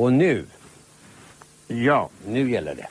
Och 0.00 0.12
nu, 0.12 0.46
Ja. 1.66 2.10
nu 2.26 2.50
gäller 2.50 2.74
det. 2.74 2.88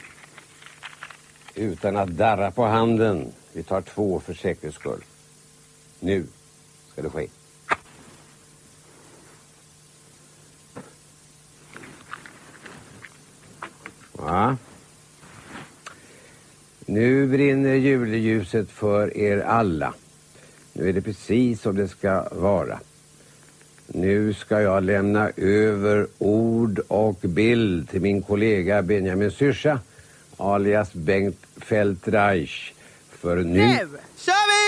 Utan 1.56 1.98
att 1.98 2.10
darra 2.10 2.52
på 2.52 2.66
handen. 2.66 3.34
Vi 3.54 3.64
tar 3.64 3.82
två 3.82 4.20
för 4.20 4.34
säkerhets 4.34 4.78
skull. 4.78 5.04
Nu 6.00 6.26
ska 6.92 7.02
det 7.02 7.10
ske. 7.10 7.28
Ja. 14.18 14.58
Nu 16.86 17.28
brinner 17.28 17.74
juleljuset 17.74 18.70
för 18.70 19.18
er 19.18 19.40
alla. 19.40 19.94
Nu 20.74 20.90
är 20.90 20.94
det 20.94 21.02
precis 21.02 21.62
som 21.62 21.76
det 21.76 21.88
ska 21.88 22.30
vara. 22.32 22.80
Nu 23.94 24.34
ska 24.34 24.62
jag 24.62 24.84
lämna 24.84 25.30
över 25.38 26.08
ord 26.18 26.80
och 26.88 27.16
bild 27.22 27.90
till 27.90 28.02
min 28.02 28.22
kollega 28.22 28.82
Benjamin 28.82 29.32
Syrsa 29.32 29.80
alias 30.38 30.94
Bengt 30.94 31.46
Feldreich. 31.58 32.74
För 33.12 33.36
nu... 33.36 33.44
Nu 33.44 33.78
kör 34.18 34.50
vi! 34.50 34.60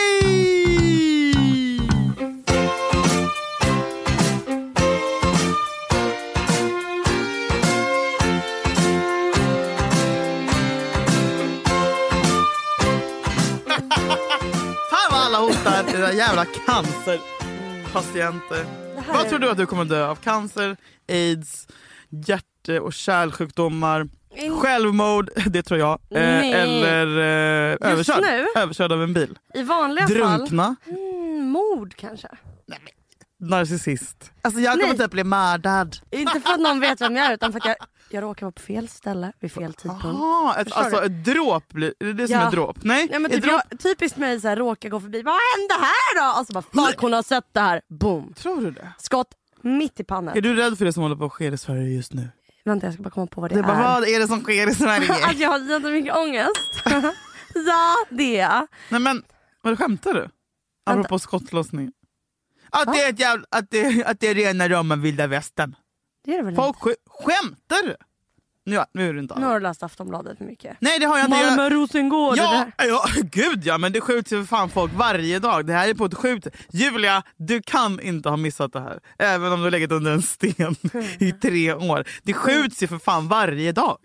Fan 14.89 15.09
vad 15.11 15.21
alla 15.21 15.37
hotar 15.37 15.85
era 15.95 16.13
jävla 16.13 16.45
cancerpatienter. 16.45 18.65
Vad 19.07 19.29
tror 19.29 19.39
du 19.39 19.49
att 19.49 19.57
du 19.57 19.65
kommer 19.65 19.85
dö 19.85 20.07
av? 20.07 20.15
Cancer, 20.15 20.77
aids, 21.09 21.67
hjärt 22.09 22.81
och 22.81 22.93
kärlsjukdomar, 22.93 24.07
självmord, 24.61 25.29
det 25.45 25.63
tror 25.63 25.79
jag. 25.79 25.91
Eh, 25.91 26.21
Nej. 26.21 26.53
eller 26.53 27.07
eh, 27.07 27.91
överkörd. 27.91 28.21
nu? 28.21 28.61
överkörd 28.61 28.91
av 28.91 29.03
en 29.03 29.13
bil. 29.13 29.37
I 29.53 29.63
vanliga 29.63 30.07
fall... 30.07 30.17
Drunkna. 30.17 30.75
Mm, 30.87 31.49
mord 31.49 31.95
kanske. 31.95 32.27
Narcissist. 33.39 34.31
Alltså 34.41 34.61
jag 34.61 34.73
kommer 34.73 34.87
Nej. 34.87 34.97
typ 34.97 35.11
bli 35.11 35.23
mördad. 35.23 35.97
Inte 36.11 36.39
för 36.39 36.53
att 36.53 36.59
någon 36.59 36.79
vet 36.79 37.01
vem 37.01 37.15
jag 37.15 37.25
är 37.25 37.33
utan 37.33 37.51
för 37.51 37.59
att 37.59 37.65
jag, 37.65 37.75
jag 38.13 38.21
råkar 38.23 38.45
vara 38.45 38.51
på 38.51 38.61
fel 38.61 38.87
ställe 38.87 39.33
vid 39.39 39.51
fel 39.51 39.73
tidpunkt. 39.73 40.05
Aha, 40.05 40.55
ett, 40.57 40.63
Förstår 40.67 40.81
alltså 40.81 40.99
du? 40.99 41.05
ett 41.05 41.25
dråp, 41.25 41.67
blir- 41.73 41.93
är 41.99 42.05
det 42.05 42.13
det 42.13 42.27
som 42.27 42.35
Ja. 42.39 42.47
är 42.47 42.51
dråp? 42.51 42.77
Nej, 42.83 43.07
Ja, 43.11 43.19
men 43.19 43.31
typ 43.31 43.43
dråp... 43.43 43.61
jag, 43.69 43.79
typiskt 43.79 44.17
mig 44.17 44.41
så 44.41 44.47
här, 44.47 44.55
råkar 44.55 44.89
gå 44.89 44.99
förbi. 44.99 45.21
Vad 45.21 45.33
hände 45.33 45.73
här 45.85 46.33
då? 46.33 46.39
Och 46.41 46.47
så 46.47 46.53
bara 46.53 46.87
fuck 46.87 46.99
hon 47.01 47.13
har 47.13 47.23
sett 47.23 47.47
det 47.51 47.59
här. 47.59 47.81
Boom. 47.89 48.33
Tror 48.33 48.61
du 48.61 48.71
det? 48.71 48.93
Skott 48.97 49.27
mitt 49.61 49.99
i 49.99 50.03
pannan. 50.03 50.37
Är 50.37 50.41
du 50.41 50.55
rädd 50.55 50.77
för 50.77 50.85
det 50.85 50.93
som 50.93 51.03
håller 51.03 51.15
på 51.15 51.25
att 51.25 51.31
ske 51.33 51.47
i 51.47 51.57
Sverige 51.57 51.89
just 51.95 52.13
nu? 52.13 52.29
Vänta 52.65 52.87
jag 52.87 52.93
ska 52.93 53.03
bara 53.03 53.09
komma 53.09 53.27
på 53.27 53.41
vad 53.41 53.49
det, 53.51 53.55
Det 53.55 53.59
är 53.59 53.63
bara, 53.63 53.83
vad 53.99 54.03
är 54.07 54.19
det 54.19 54.27
som 54.27 54.41
sker 54.41 54.69
i 54.69 54.75
Sverige? 54.75 55.13
att 55.25 55.39
jag 55.39 55.49
har 55.49 55.59
jättemycket 55.59 56.15
ångest. 56.17 56.81
ja 57.53 57.95
det 58.09 58.39
är 58.39 58.41
jag. 58.49 58.67
Nej 58.89 58.99
men, 59.01 59.23
vad 59.61 59.77
skämtar 59.79 60.13
du? 60.13 60.29
Apropå 60.85 61.19
skottlossning. 61.19 61.91
Att 62.69 62.93
det 62.93 62.99
är, 63.01 63.19
jävla, 63.19 63.45
att 63.51 63.69
det, 63.71 64.03
att 64.05 64.19
det 64.19 64.27
är 64.27 64.35
rena 64.35 64.69
rama 64.69 64.95
vilda 64.95 65.27
västern. 65.27 65.75
Det 66.25 66.33
är 66.33 66.37
det 66.37 66.43
väl 66.43 66.55
Folk 66.55 66.77
sk- 66.77 66.95
skämtar 67.21 67.87
du? 67.87 67.95
Nu, 68.65 68.83
nu 68.93 69.09
är 69.09 69.13
det 69.13 69.19
inte? 69.19 69.39
Nu 69.39 69.45
har 69.45 69.53
du 69.53 69.59
läst 69.59 69.83
Aftonbladet 69.83 70.37
för 70.37 70.45
mycket. 70.45 70.77
Nej 70.79 70.99
det 70.99 71.05
har 71.05 71.17
jag 71.17 71.27
inte. 71.27 71.37
Jag- 71.37 71.57
Malmö, 71.57 71.69
Rosengård. 71.75 72.35
det 72.35 72.41
Ja, 72.41 72.65
ja, 72.77 73.05
gud 73.31 73.65
ja, 73.65 73.77
men 73.77 73.91
det 73.91 74.01
skjuts 74.01 74.33
ju 74.33 74.37
för 74.39 74.47
fan 74.47 74.69
folk 74.69 74.91
varje 74.95 75.39
dag. 75.39 75.65
Det 75.65 75.73
här 75.73 75.87
är 75.89 75.93
på 75.93 76.05
ett 76.05 76.13
skjut. 76.15 76.47
Julia, 76.71 77.23
du 77.37 77.61
kan 77.61 77.99
inte 77.99 78.29
ha 78.29 78.37
missat 78.37 78.73
det 78.73 78.79
här. 78.79 78.99
Även 79.19 79.51
om 79.51 79.59
du 79.59 79.63
har 79.65 79.71
legat 79.71 79.91
under 79.91 80.11
en 80.11 80.21
sten 80.21 80.75
i 81.19 81.31
tre 81.31 81.73
år. 81.73 82.03
Det 82.23 82.33
skjuts 82.33 82.83
ju 82.83 82.87
för 82.87 82.97
fan 82.97 83.27
varje 83.27 83.71
dag. 83.71 83.97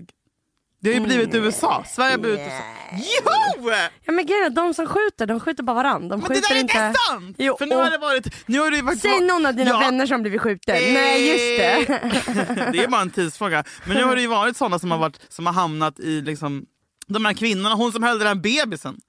Det 0.86 0.94
har 0.94 1.00
ju 1.00 1.06
blivit 1.06 1.34
USA. 1.34 1.84
Sverige 1.88 2.10
har 2.12 2.18
blivit 2.18 2.40
USA. 2.40 2.62
Jo! 2.92 3.70
Ja 4.04 4.12
men 4.12 4.26
grejen 4.26 4.44
är 4.44 4.50
de 4.50 4.74
som 4.74 4.86
skjuter, 4.86 5.26
de 5.26 5.40
skjuter 5.40 5.62
bara 5.62 5.74
varandra. 5.74 6.16
De 6.16 6.20
Men 6.20 6.28
det 6.28 6.34
skjuter 6.34 6.48
där 6.48 6.56
är 6.56 6.60
inte... 6.60 6.86
inte 6.86 6.98
sant! 7.10 7.36
Jo, 7.38 7.56
för 7.58 7.66
nu 7.66 7.74
har 7.74 7.90
det 7.90 7.98
varit... 7.98 8.48
Nu 8.48 8.58
har 8.60 8.70
det 8.70 8.82
varit 8.82 9.00
Säg 9.00 9.20
någon 9.20 9.46
av 9.46 9.54
dina 9.54 9.70
Ja. 9.70 9.78
vänner 9.78 10.06
som 10.06 10.22
blivit 10.22 10.40
skjuten. 10.40 10.74
Nej 10.74 11.28
just 11.30 11.86
det. 11.86 12.72
det 12.72 12.84
är 12.84 12.88
bara 12.88 13.00
en 13.02 13.10
tidsfråga. 13.10 13.64
Men 13.86 13.96
nu 13.96 14.04
har 14.04 14.14
det 14.16 14.22
ju 14.22 14.28
varit 14.28 14.56
sådana 14.56 14.78
som 14.78 14.90
har, 14.90 14.98
varit, 14.98 15.20
som 15.28 15.46
har 15.46 15.52
hamnat 15.52 16.00
i 16.00 16.20
liksom, 16.20 16.66
de 17.06 17.24
här 17.24 17.32
kvinnorna. 17.32 17.74
Hon 17.74 17.92
som 17.92 18.02
höll 18.02 18.18
den 18.18 18.28
här 18.28 18.34
bebisen. 18.34 19.00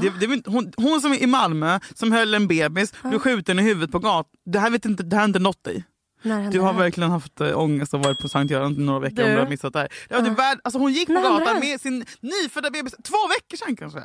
Det, 0.00 0.10
det, 0.20 0.26
var 0.26 0.34
inte- 0.34 0.50
hon, 0.50 0.72
hon 0.76 1.00
som 1.00 1.12
är 1.12 1.22
i 1.22 1.26
Malmö 1.26 1.80
som 1.94 2.12
höll 2.12 2.34
en 2.34 2.46
bebis, 2.48 2.92
blev 3.02 3.18
skjuten 3.18 3.58
i 3.58 3.62
huvudet 3.62 3.92
på 3.92 3.98
gatan. 3.98 4.32
Det 4.46 4.58
här, 4.58 4.70
vet 4.70 4.84
inte, 4.84 5.02
det 5.02 5.16
här 5.16 5.20
har 5.20 5.28
inte 5.28 5.38
nått 5.38 5.64
dig. 5.64 5.84
Du 6.50 6.60
har 6.60 6.72
verkligen 6.72 7.10
haft 7.10 7.40
äh, 7.40 7.58
ångest 7.58 7.94
och 7.94 8.00
varit 8.00 8.18
på 8.18 8.28
Sankt 8.28 8.50
Göran 8.50 8.72
några 8.72 8.98
veckor 8.98 9.16
Du. 9.16 9.24
om 9.24 9.30
du 9.30 9.38
har 9.38 9.48
missat 9.48 9.72
det 9.72 9.78
här. 9.78 9.88
Det 10.08 10.14
var 10.14 10.22
typ 10.22 10.38
värld, 10.38 10.60
alltså 10.64 10.78
hon 10.78 10.92
gick 10.92 11.06
på 11.06 11.12
När 11.12 11.22
gatan 11.22 11.60
med 11.60 11.80
sin 11.80 12.04
nyfödda 12.20 12.70
bebis, 12.70 12.94
två 13.02 13.28
veckor 13.28 13.56
sedan 13.56 13.76
kanske. 13.76 14.04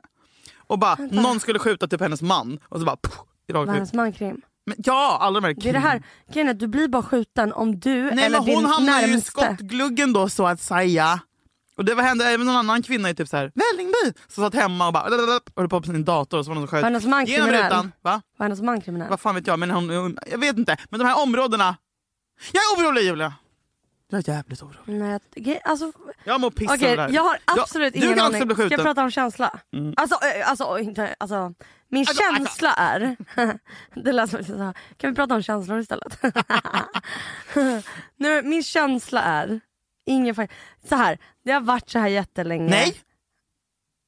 Och 0.68 0.80
bara, 0.80 0.96
någon 1.12 1.40
skulle 1.40 1.60
skjuta 1.60 1.88
typ 1.88 2.02
hennes 2.02 2.22
man 2.22 2.60
och 2.70 2.80
så 2.80 2.86
bara 2.86 2.98
ut. 3.64 3.70
hennes 3.70 3.94
man 3.94 4.14
krim? 4.14 4.42
Men, 4.66 4.76
ja, 4.78 5.18
alla 5.22 5.40
de 5.40 5.48
här 5.48 5.54
Det 5.54 5.70
är 5.70 5.74
det 5.74 5.80
här, 5.80 6.04
grejen 6.34 6.48
är 6.48 6.52
att 6.52 6.60
du 6.60 6.68
blir 6.68 6.88
bara 6.88 7.04
skjuten 7.04 7.54
om 7.54 7.80
du 7.80 8.12
Nej 8.12 8.26
eller 8.26 8.38
men 8.40 8.46
din 8.46 8.56
hon 8.56 8.66
hamnade 8.66 9.08
ju 9.08 9.18
i 9.18 9.22
skottgluggen 9.22 10.14
då 10.14 10.30
så 10.30 10.48
att 10.48 10.62
säga. 10.62 11.20
Och 11.78 11.86
det 11.86 11.94
var 11.94 12.04
hände 12.04 12.26
även 12.26 12.46
någon 12.46 12.56
annan 12.56 12.84
kvinna 12.84 13.10
i 13.10 13.16
typ 13.16 13.28
så 13.28 13.38
här, 13.38 13.52
Vällingby 13.56 14.20
som 14.28 14.44
satt 14.44 14.54
hemma 14.56 14.88
och 14.88 14.94
bara 14.94 15.10
höll 15.56 15.70
på 15.70 15.82
på 15.82 15.88
sin 15.88 16.06
dator 16.06 16.38
och 16.38 16.46
så 16.46 16.52
var 16.52 16.56
det 16.56 16.60
någon 16.62 16.68
som 16.68 17.12
sköt 17.12 17.30
genom 17.30 17.48
kriminell? 17.48 17.66
rutan. 17.66 17.92
Va? 18.02 18.22
Var 18.38 18.46
hennes 18.46 18.62
man 18.62 18.82
kriminell? 18.82 19.10
Vad 19.10 19.20
fan 19.20 19.36
vet 19.36 19.48
jag, 19.48 19.60
men 19.60 19.72
hon, 19.72 20.18
jag 20.32 20.38
vet 20.38 20.58
inte. 20.58 20.78
Men 20.90 21.00
de 21.00 21.06
här 21.06 21.24
områdena. 21.24 21.76
Jag 22.53 22.62
är 22.64 22.84
orolig 22.88 23.02
Julia! 23.02 23.34
Jag 24.09 24.28
är 24.30 24.34
jävligt 24.34 24.62
orolig. 24.62 24.80
Nej, 24.86 25.20
ge- 25.36 25.59
alltså, 25.64 25.92
Jag 26.24 26.42
mår 26.42 26.52
piss 26.52 26.70
Okej, 26.72 26.86
över 26.88 26.96
det 26.98 27.02
här. 27.03 27.09
jag 27.09 27.24
har 27.24 27.38
absolut 27.46 27.94
du 27.94 28.00
ingen 28.00 28.16
kan 28.18 28.25
också 28.28 28.36
aning. 28.38 28.48
bli 28.48 28.56
Ska 28.56 28.68
jag 28.75 28.81
prata 28.84 29.03
om 29.03 29.12
känsla? 29.12 29.59
Mm. 29.74 29.94
Alltså, 29.98 30.20
alltså, 30.46 30.80
inte, 30.80 31.16
alltså, 31.20 31.53
min 31.90 32.06
Alltså, 32.08 32.24
alltså. 32.24 32.44
känsla 32.46 32.74
är... 32.74 33.18
det 34.03 34.12
lät 34.12 34.30
som 34.30 34.59
jag 34.59 34.78
kan 34.98 35.09
vi 35.09 35.16
prata 35.16 35.36
om 35.36 35.42
känslor 35.44 35.80
istället? 35.80 36.20
nu, 38.16 38.42
min 38.44 38.64
känsla 38.64 39.22
är... 39.22 39.59
Ingen 40.06 40.36
fa- 40.36 40.50
så 40.90 40.96
här, 40.96 41.18
det 41.44 41.52
har 41.52 41.62
varit 41.62 41.90
så 41.90 42.00
här 42.00 42.08
jättelänge. 42.08 42.69
Nej! 42.69 42.96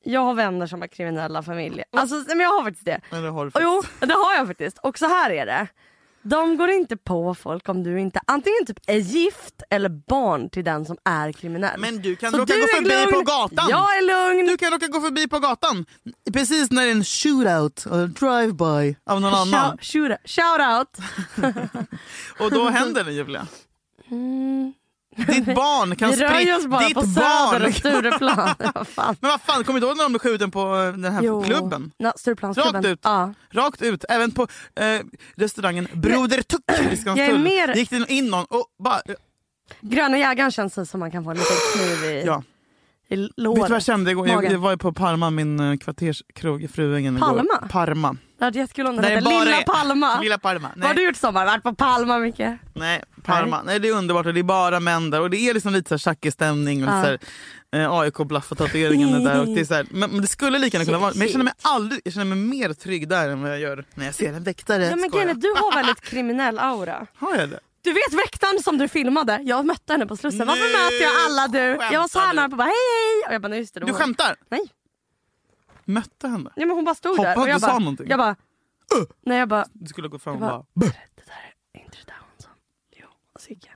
Jag 0.03 0.21
har 0.21 0.33
vänner 0.33 0.67
som 0.67 0.81
har 0.81 0.87
kriminella 0.87 1.43
familjer. 1.43 1.85
Alltså, 1.91 2.15
nej, 2.15 2.25
men 2.27 2.39
jag 2.39 2.49
har 2.49 2.63
faktiskt 2.63 2.85
det. 2.85 3.01
Men 3.11 3.23
det 3.23 3.29
har 3.29 3.45
du 3.45 3.51
Och 3.51 3.61
jo, 3.61 3.83
det 3.99 4.13
har 4.13 4.33
jag 4.35 4.47
faktiskt. 4.47 4.77
Och 4.77 4.97
så 4.99 5.05
här 5.07 5.29
är 5.31 5.45
det. 5.45 5.67
De 6.21 6.57
går 6.57 6.69
inte 6.69 6.97
på 6.97 7.35
folk 7.35 7.69
om 7.69 7.83
du 7.83 7.99
inte 7.99 8.19
antingen 8.27 8.65
typ 8.67 8.79
är 8.87 8.97
gift 8.97 9.63
eller 9.69 9.89
barn 9.89 10.49
till 10.49 10.63
den 10.63 10.85
som 10.85 10.97
är 11.05 11.31
kriminell. 11.31 11.79
Men 11.79 12.01
du 12.01 12.15
kan 12.15 12.31
Så 12.31 12.37
råka 12.37 12.53
du 12.53 12.61
gå 12.61 12.67
förbi 12.67 12.89
lugn, 12.89 13.11
på 13.13 13.21
gatan. 13.21 13.69
Jag 13.69 13.97
är 13.97 14.33
lugn. 14.35 14.47
Du 14.47 14.57
kan 14.57 14.71
råka 14.71 14.87
gå 14.87 15.01
förbi 15.01 15.27
på 15.27 15.39
gatan 15.39 15.85
precis 16.33 16.71
när 16.71 16.83
det 16.83 16.87
är 16.87 16.91
en 16.91 17.03
shootout 17.03 17.85
eller 17.85 18.07
drive-by 18.07 18.95
av 19.05 19.21
någon 19.21 19.33
annan. 19.33 19.77
Shoot, 19.81 20.11
shout 20.25 20.61
out. 20.79 20.97
Och 22.39 22.51
då 22.51 22.69
händer 22.69 23.03
det 23.03 23.11
Julia. 23.11 23.47
Mm. 24.11 24.73
Ditt 25.17 25.45
barn 25.55 25.95
kan 25.95 26.09
Vi 26.11 26.15
rör 26.15 26.57
oss 26.57 26.67
bara 26.67 26.81
Ditt 26.87 26.93
på 26.93 27.01
barn 27.01 27.49
Söder 27.51 27.67
och 27.67 27.73
Stureplan. 27.73 28.49
Vad. 28.95 29.17
Men 29.19 29.31
vad 29.31 29.41
fan, 29.41 29.63
kommer 29.63 29.79
du 29.79 29.87
ihåg 29.87 29.97
när 29.97 30.03
de 30.03 30.11
blev 30.11 30.19
skjuten 30.19 30.51
på 30.51 30.59
eh, 30.75 30.83
den 31.01 31.13
här 31.13 31.21
Jo. 31.23 31.43
klubben? 31.43 31.91
Ja, 31.97 32.13
Stureplansklubben. 32.15 32.73
Rakt 32.83 32.85
ut. 32.87 32.99
Ja. 33.03 33.33
Rakt 33.51 33.81
ut, 33.81 34.05
även 34.09 34.31
på 34.31 34.47
eh, 34.75 34.99
restaurangen 35.35 35.87
Broder 35.93 36.41
Tuck 36.41 36.61
i 36.91 36.97
Skanstull. 36.97 37.39
mer- 37.39 37.73
gick 37.75 37.89
det 37.89 38.05
in 38.11 38.27
någon 38.27 38.45
och 38.49 38.65
bara... 38.83 39.01
Gröna 39.81 40.17
jägaren 40.17 40.51
känns 40.51 40.89
som 40.89 40.99
man 40.99 41.11
kan 41.11 41.23
få 41.23 41.29
en 41.31 41.37
liten 41.37 41.55
kniv 41.73 42.11
i, 42.11 42.23
Ja. 42.25 42.43
i 43.07 43.15
Vet 43.15 43.29
du 43.35 43.43
låret. 43.43 43.59
vad 43.61 43.71
jag 43.71 43.83
kände 43.83 44.11
igår? 44.11 44.27
Jag, 44.27 44.43
jag 44.51 44.59
var 44.59 44.71
ju 44.71 44.77
på 44.77 44.93
Parma, 44.93 45.29
min 45.29 45.59
eh, 45.59 45.77
kvarterskrog 45.77 46.63
i 46.63 46.67
Fruängen. 46.67 47.17
Palma? 47.19 47.67
Parma. 47.69 48.17
Det 48.39 48.45
hade 48.45 48.59
jättekul 48.59 48.87
om 48.87 48.95
den 48.95 49.05
hette 49.05 49.29
Lilla 49.29 49.61
Palma. 49.61 50.19
Lilla 50.19 50.37
Parma. 50.37 50.71
Vad 50.75 50.87
har 50.87 50.93
du 50.93 51.05
gjort 51.05 51.15
i 51.15 51.19
sommar? 51.19 51.45
Varit 51.45 51.63
på 51.63 51.75
Palma 51.75 52.17
mycket? 52.17 52.59
Nej, 52.73 53.03
Parma. 53.23 53.61
Nej. 53.65 53.79
det 53.79 53.87
är 53.87 53.93
underbart 53.93 54.25
och 54.25 54.33
det 54.33 54.39
är 54.39 54.43
bara 54.43 54.79
män 54.79 55.09
där 55.09 55.21
och 55.21 55.29
det 55.29 55.37
är 55.37 55.53
liksom 55.53 55.73
lite 55.73 55.97
tjackig-stämning 55.97 56.87
och 56.87 56.93
Ja. 56.93 57.17
eh, 57.79 57.91
AIK 57.91 58.17
blaffa 58.17 58.55
tatueringen 58.55 59.13
är 59.13 59.19
där 59.19 59.39
och 59.39 59.45
det 59.47 59.61
är 59.61 59.65
så 59.65 59.73
här, 59.73 59.85
men, 59.89 60.11
men 60.11 60.21
det 60.21 60.27
skulle 60.27 60.59
lika 60.59 60.77
gärna 60.77 60.85
kunna 60.85 60.99
vara 60.99 61.11
men 61.15 61.21
jag 61.21 61.31
känner 61.31 61.45
mig 61.45 61.53
aldrig, 61.61 62.01
jag 62.03 62.13
känner 62.13 62.25
mig 62.25 62.37
mer 62.37 62.73
trygg 62.73 63.09
där 63.09 63.29
än 63.29 63.41
vad 63.41 63.51
jag 63.51 63.59
gör 63.59 63.85
när 63.93 64.05
jag 64.05 64.15
ser 64.15 64.33
en 64.33 64.43
väktare. 64.43 64.83
Ja, 64.85 64.95
men 64.95 65.29
är, 65.29 65.33
du 65.33 65.47
har 65.47 65.75
väldigt 65.75 66.01
kriminell 66.09 66.59
aura. 66.59 67.07
Har 67.17 67.35
jag 67.35 67.49
det? 67.49 67.59
Du 67.81 67.93
vet 67.93 68.13
väktaren 68.13 68.63
som 68.63 68.77
du 68.77 68.87
filmade? 68.87 69.39
Jag 69.43 69.65
mötte 69.65 69.93
henne 69.93 70.05
på 70.05 70.17
Slussen. 70.17 70.47
Varför 70.47 70.63
Nej, 70.63 70.73
möter 70.73 71.03
jag 71.03 71.13
alla 71.25 71.47
du? 71.47 71.93
Jag 71.93 72.01
var 72.01 72.07
så 72.07 72.19
här 72.19 72.33
nära 72.33 72.49
på 72.49 72.55
bara 72.55 72.63
hej 72.63 72.73
hej. 72.73 73.27
Och 73.27 73.33
jag 73.33 73.41
bara 73.41 73.47
nej 73.47 73.59
just 73.59 73.73
det. 73.73 73.79
Du 73.79 73.93
skämtar? 73.93 74.35
Nej. 74.49 74.61
Mötte 75.89 76.27
henne? 76.27 76.49
nej 76.55 76.65
men 76.65 76.75
hon 76.75 76.85
bara 76.85 76.95
stod 76.95 77.17
Hoppas 77.17 77.35
där. 77.35 77.37
Och 77.41 77.45
du 77.45 77.51
jag 77.51 77.61
sa 77.61 77.67
bara, 77.67 77.79
någonting. 77.79 78.07
Jag 78.09 78.19
bara, 78.19 78.35
nej 79.25 79.37
jag 79.39 79.49
bara, 79.49 79.65
Du 79.73 79.87
skulle 79.87 80.07
gå 80.07 80.19
fram 80.19 80.33
och 80.33 80.39
bara... 80.39 80.49
bara- 80.51 80.65
det 81.15 81.23
där 81.25 81.53
är 81.73 81.79
inte 81.85 81.97
det 81.97 82.05
där 82.07 82.15
hon 82.19 82.29
sa. 82.39 82.49
Jo, 82.95 83.07
och 83.33 83.41
så 83.41 83.49
gick 83.49 83.65
jag. 83.65 83.73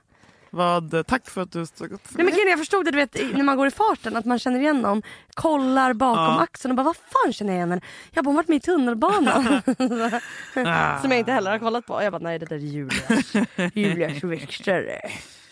Vad, 0.50 0.94
eh, 0.94 1.02
tack 1.02 1.30
för 1.30 1.40
att 1.42 1.52
du 1.52 1.66
stod 1.66 1.92
upp 1.92 2.06
för 2.06 2.18
Nej 2.18 2.26
men 2.26 2.48
jag 2.48 2.58
förstod 2.58 2.84
det 2.84 2.90
du 2.90 2.96
vet, 2.96 3.14
när 3.14 3.42
man 3.42 3.56
går 3.56 3.66
i 3.66 3.70
farten 3.70 4.16
att 4.16 4.24
man 4.24 4.38
känner 4.38 4.60
igen 4.60 4.80
någon, 4.80 5.02
kollar 5.34 5.92
bakom 5.92 6.24
Ja. 6.24 6.40
axeln 6.40 6.72
och 6.72 6.76
bara 6.76 6.82
vad 6.84 6.96
fan 6.96 7.32
känner 7.32 7.52
jag 7.52 7.56
igen 7.58 7.70
henne? 7.70 7.82
Jag 8.10 8.24
bara 8.24 8.28
hon 8.28 8.36
har 8.36 8.42
varit 8.42 8.48
med 8.48 8.56
i 8.56 8.60
tunnelbanan. 8.60 9.44
Som 11.02 11.10
jag 11.10 11.18
inte 11.18 11.32
heller 11.32 11.50
har 11.50 11.58
kollat 11.58 11.86
på. 11.86 12.02
Jag 12.02 12.12
bara 12.12 12.22
nej 12.22 12.38
det 12.38 12.46
där 12.46 12.56
är 12.56 12.60
Julia. 12.60 13.70
Julia 13.74 14.20
Schwechter. 14.20 15.00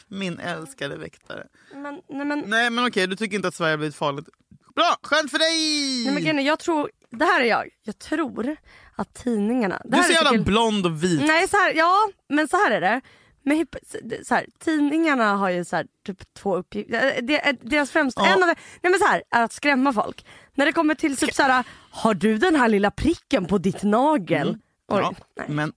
Min 0.09 0.39
älskade 0.39 0.97
väktare. 0.97 1.47
Men, 1.75 2.01
nej, 2.09 2.27
men, 2.27 2.45
Nej 2.47 2.71
men 2.71 2.87
okej, 2.87 3.07
du 3.07 3.17
tycker 3.17 3.37
inte 3.37 3.49
att 3.49 3.55
Sverige 3.55 3.73
har 3.73 3.79
blivit 3.79 3.97
farligt. 3.97 4.29
Bra, 4.75 4.97
skönt 5.03 5.31
för 5.31 5.39
dig! 5.39 6.05
nej, 6.05 6.15
men 6.15 6.39
är, 6.39 6.43
jag 6.43 6.59
tror, 6.59 6.91
det 7.11 7.25
här 7.25 7.41
är 7.41 7.45
jag. 7.45 7.69
Jag 7.83 7.99
tror 7.99 8.57
att 8.97 9.15
tidningarna... 9.15 9.83
Du 9.85 9.97
är 9.99 10.03
så 10.03 10.13
jävla 10.13 10.31
säkert- 10.31 10.47
blond 10.47 10.87
och 10.87 11.05
vit. 11.05 11.23
Nej, 11.27 11.49
så 11.49 11.57
här, 11.57 11.73
ja, 11.75 12.09
men 12.29 12.49
så 12.49 12.57
här 12.57 12.71
är 12.71 12.81
det. 12.81 13.01
Hypo- 13.45 14.25
så 14.25 14.35
här, 14.35 14.47
tidningarna 14.59 15.37
har 15.37 15.51
ju 15.51 15.65
så 15.65 15.77
här, 15.77 15.87
typ 16.07 16.35
två 16.35 16.57
uppgifter. 16.57 17.19
Det, 17.23 17.47
är- 17.49 17.57
deras 17.63 17.91
främsta, 17.91 18.21
Ja. 18.25 18.27
en 18.37 18.43
av 18.43 18.49
det, 18.49 18.55
nej 18.83 18.91
men 18.91 18.99
så 19.01 19.07
här, 19.07 19.23
är 19.31 19.43
att 19.43 19.53
skrämma 19.53 19.93
folk. 19.93 20.27
När 20.55 20.67
det 20.67 20.73
kommer 20.73 20.95
till 20.95 21.17
typ 21.17 21.35
så 21.35 21.43
här, 21.43 21.65
har 21.91 22.15
du 22.15 22.39
den 22.39 22.57
här 22.57 22.69
lilla 22.69 22.91
pricken 22.91 23.47
på 23.47 23.59
ditt 23.59 23.83
nagel? 23.83 24.49
Oj, 24.89 24.99
Mm. 24.99 25.15
Ja, 25.19 25.25
nej. 25.37 25.47
men 25.49 25.73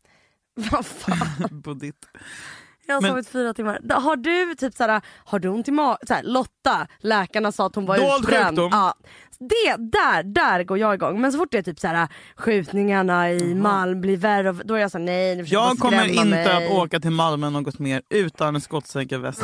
Vad 0.71 0.85
fan, 0.85 1.61
på 1.63 1.73
ditt... 1.73 2.05
jag 2.85 2.95
har 2.95 3.01
Men- 3.01 3.11
sovit 3.11 3.27
fyra 3.29 3.53
timmar. 3.53 3.79
Har 3.89 4.15
du 4.15 4.55
typ 4.55 4.73
så 4.75 4.83
här, 4.83 5.01
har 5.25 5.39
du 5.39 5.47
ont 5.47 5.67
i 5.67 5.71
magen? 5.71 5.97
Lotta, 6.23 6.87
läkarna 6.99 7.51
sa 7.51 7.65
att 7.65 7.75
hon 7.75 7.85
var 7.85 7.97
Dold 7.97 8.23
utbränd. 8.23 8.47
sjukdom. 8.47 8.69
Ja. 8.71 8.93
Det, 9.39 9.75
där, 9.77 10.23
där 10.23 10.63
går 10.63 10.77
jag 10.77 10.93
igång. 10.93 11.21
Men 11.21 11.31
så 11.31 11.37
fort 11.37 11.47
det 11.51 11.57
är 11.57 11.61
typ 11.61 11.79
så 11.79 11.87
här, 11.87 12.07
skjutningarna 12.35 13.31
i 13.31 13.55
Malmö 13.55 13.95
blir 14.01 14.17
värre, 14.17 14.51
då 14.51 14.73
är 14.73 14.79
jag 14.79 14.91
så 14.91 14.97
här, 14.97 15.05
nej 15.05 15.35
nu 15.35 15.43
Jag 15.43 15.77
kommer 15.77 16.05
inte 16.07 16.25
mig. 16.25 16.65
att 16.65 16.71
åka 16.71 16.99
till 16.99 17.11
Malmö 17.11 17.49
något 17.49 17.79
mer 17.79 18.01
utan 18.09 18.55
en 18.55 18.61
skottsäker 18.61 19.17
väst. 19.17 19.43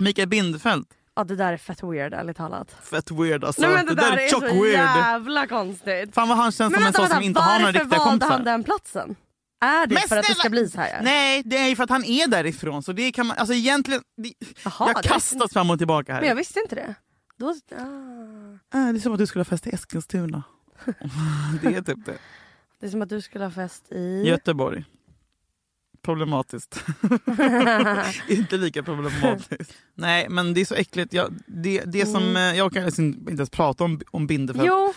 Mikael 0.00 0.28
Bindefeld. 0.28 0.84
Ja 1.14 1.24
det 1.24 1.36
där 1.36 1.52
är 1.52 1.56
fett 1.56 1.82
weird 1.82 2.14
ärligt 2.14 2.36
talat. 2.36 2.76
Fett 2.82 3.10
weird 3.10 3.44
alltså. 3.44 3.62
Nej 3.62 3.70
men 3.70 3.86
det, 3.86 3.94
där 3.94 4.12
är 4.12 4.18
är 4.18 4.28
så 4.28 4.40
weird. 4.40 4.74
jävla 4.74 5.46
konstigt. 5.46 6.14
Fan 6.14 6.28
vad 6.28 6.36
han 6.36 6.52
känns 6.52 6.74
som 6.74 6.86
en 6.86 6.92
sån 6.92 7.08
som 7.08 7.22
inte 7.22 7.40
har 7.40 7.58
några 7.58 7.72
varför 7.72 7.80
riktiga 7.80 7.98
valde 7.98 8.10
kompisar. 8.10 8.30
han 8.32 8.44
den 8.44 8.64
platsen? 8.64 9.16
Är 9.60 9.86
det 9.86 9.94
Men 9.94 10.02
för 10.02 10.16
att 10.16 10.26
det 10.26 10.34
ska 10.34 10.50
bli 10.50 10.68
så 10.68 10.80
här? 10.80 11.02
Nej, 11.02 11.42
det 11.44 11.58
är 11.58 11.68
ju 11.68 11.76
för 11.76 11.84
att 11.84 11.90
han 11.90 12.04
är 12.04 12.26
därifrån. 12.26 12.82
Så 12.82 12.92
det 12.92 13.12
kan 13.12 13.26
man, 13.26 13.36
alltså 13.36 13.54
egentligen, 13.54 14.02
det, 14.16 14.32
Jaha, 14.64 14.74
jag 14.78 15.02
det 15.02 15.08
kastas 15.08 15.52
fram 15.52 15.70
och 15.70 15.78
tillbaka 15.78 16.12
här. 16.12 16.20
Men 16.20 16.28
jag 16.28 16.36
visste 16.36 16.60
inte 16.60 16.74
det. 16.74 16.94
Då, 17.36 17.48
ah. 17.48 18.78
Ah, 18.78 18.92
det 18.92 18.98
är 18.98 19.00
som 19.00 19.12
att 19.12 19.18
du 19.18 19.26
skulle 19.26 19.40
ha 19.40 19.44
fest 19.44 19.66
i 19.66 19.70
Eskilstuna. 19.70 20.42
det 21.62 21.74
är 21.74 21.82
typ 21.82 22.06
det. 22.06 22.18
Det 22.80 22.86
är 22.86 22.90
som 22.90 23.02
att 23.02 23.08
du 23.08 23.20
skulle 23.20 23.44
ha 23.44 23.50
fest 23.50 23.92
i... 23.92 24.22
Göteborg. 24.26 24.84
Problematiskt. 26.02 26.84
inte 28.28 28.56
lika 28.56 28.82
problematiskt. 28.82 29.72
Nej 29.94 30.28
men 30.28 30.54
det 30.54 30.60
är 30.60 30.64
så 30.64 30.74
äckligt. 30.74 31.12
Jag, 31.12 31.34
det, 31.46 31.82
det 31.86 32.06
som, 32.06 32.36
eh, 32.36 32.42
jag 32.42 32.72
kan 32.72 32.84
liksom 32.84 33.04
inte 33.04 33.30
ens 33.32 33.50
prata 33.50 33.84
om, 33.84 34.00
om 34.10 34.26
Bindefeld. 34.26 34.66
Jo, 34.68 34.92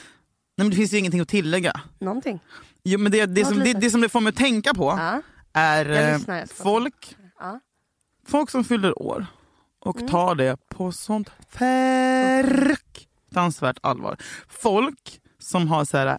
Nej, 0.58 0.66
men 0.66 0.70
det 0.70 0.76
finns 0.76 0.94
ju 0.94 0.98
ingenting 0.98 1.22
att 1.22 1.28
tillägga. 1.28 1.82
någonting. 2.00 2.40
Jo, 2.84 3.00
men 3.00 3.12
det, 3.12 3.26
det, 3.26 3.42
Något 3.42 3.50
som, 3.54 3.60
det, 3.60 3.74
det 3.74 3.90
som 3.92 4.02
det 4.02 4.10
får 4.10 4.22
mig 4.22 4.30
att 4.30 4.36
tänka 4.36 4.74
på 4.74 4.86
Ja. 4.98 5.22
är 5.54 5.90
eh, 5.90 6.18
lyssnar, 6.18 6.46
folk, 6.46 7.16
Ja. 7.40 7.60
folk 8.28 8.50
som 8.50 8.64
fyller 8.64 9.02
år 9.02 9.26
och 9.80 9.98
Mm. 9.98 10.10
tar 10.10 10.36
det 10.36 10.58
på 10.70 10.92
sånt 10.92 11.32
fruktansvärt 11.50 13.78
allvar. 13.82 14.18
Folk 14.48 15.22
som 15.40 15.68
har 15.68 15.86
så 15.86 15.98
här 15.98 16.18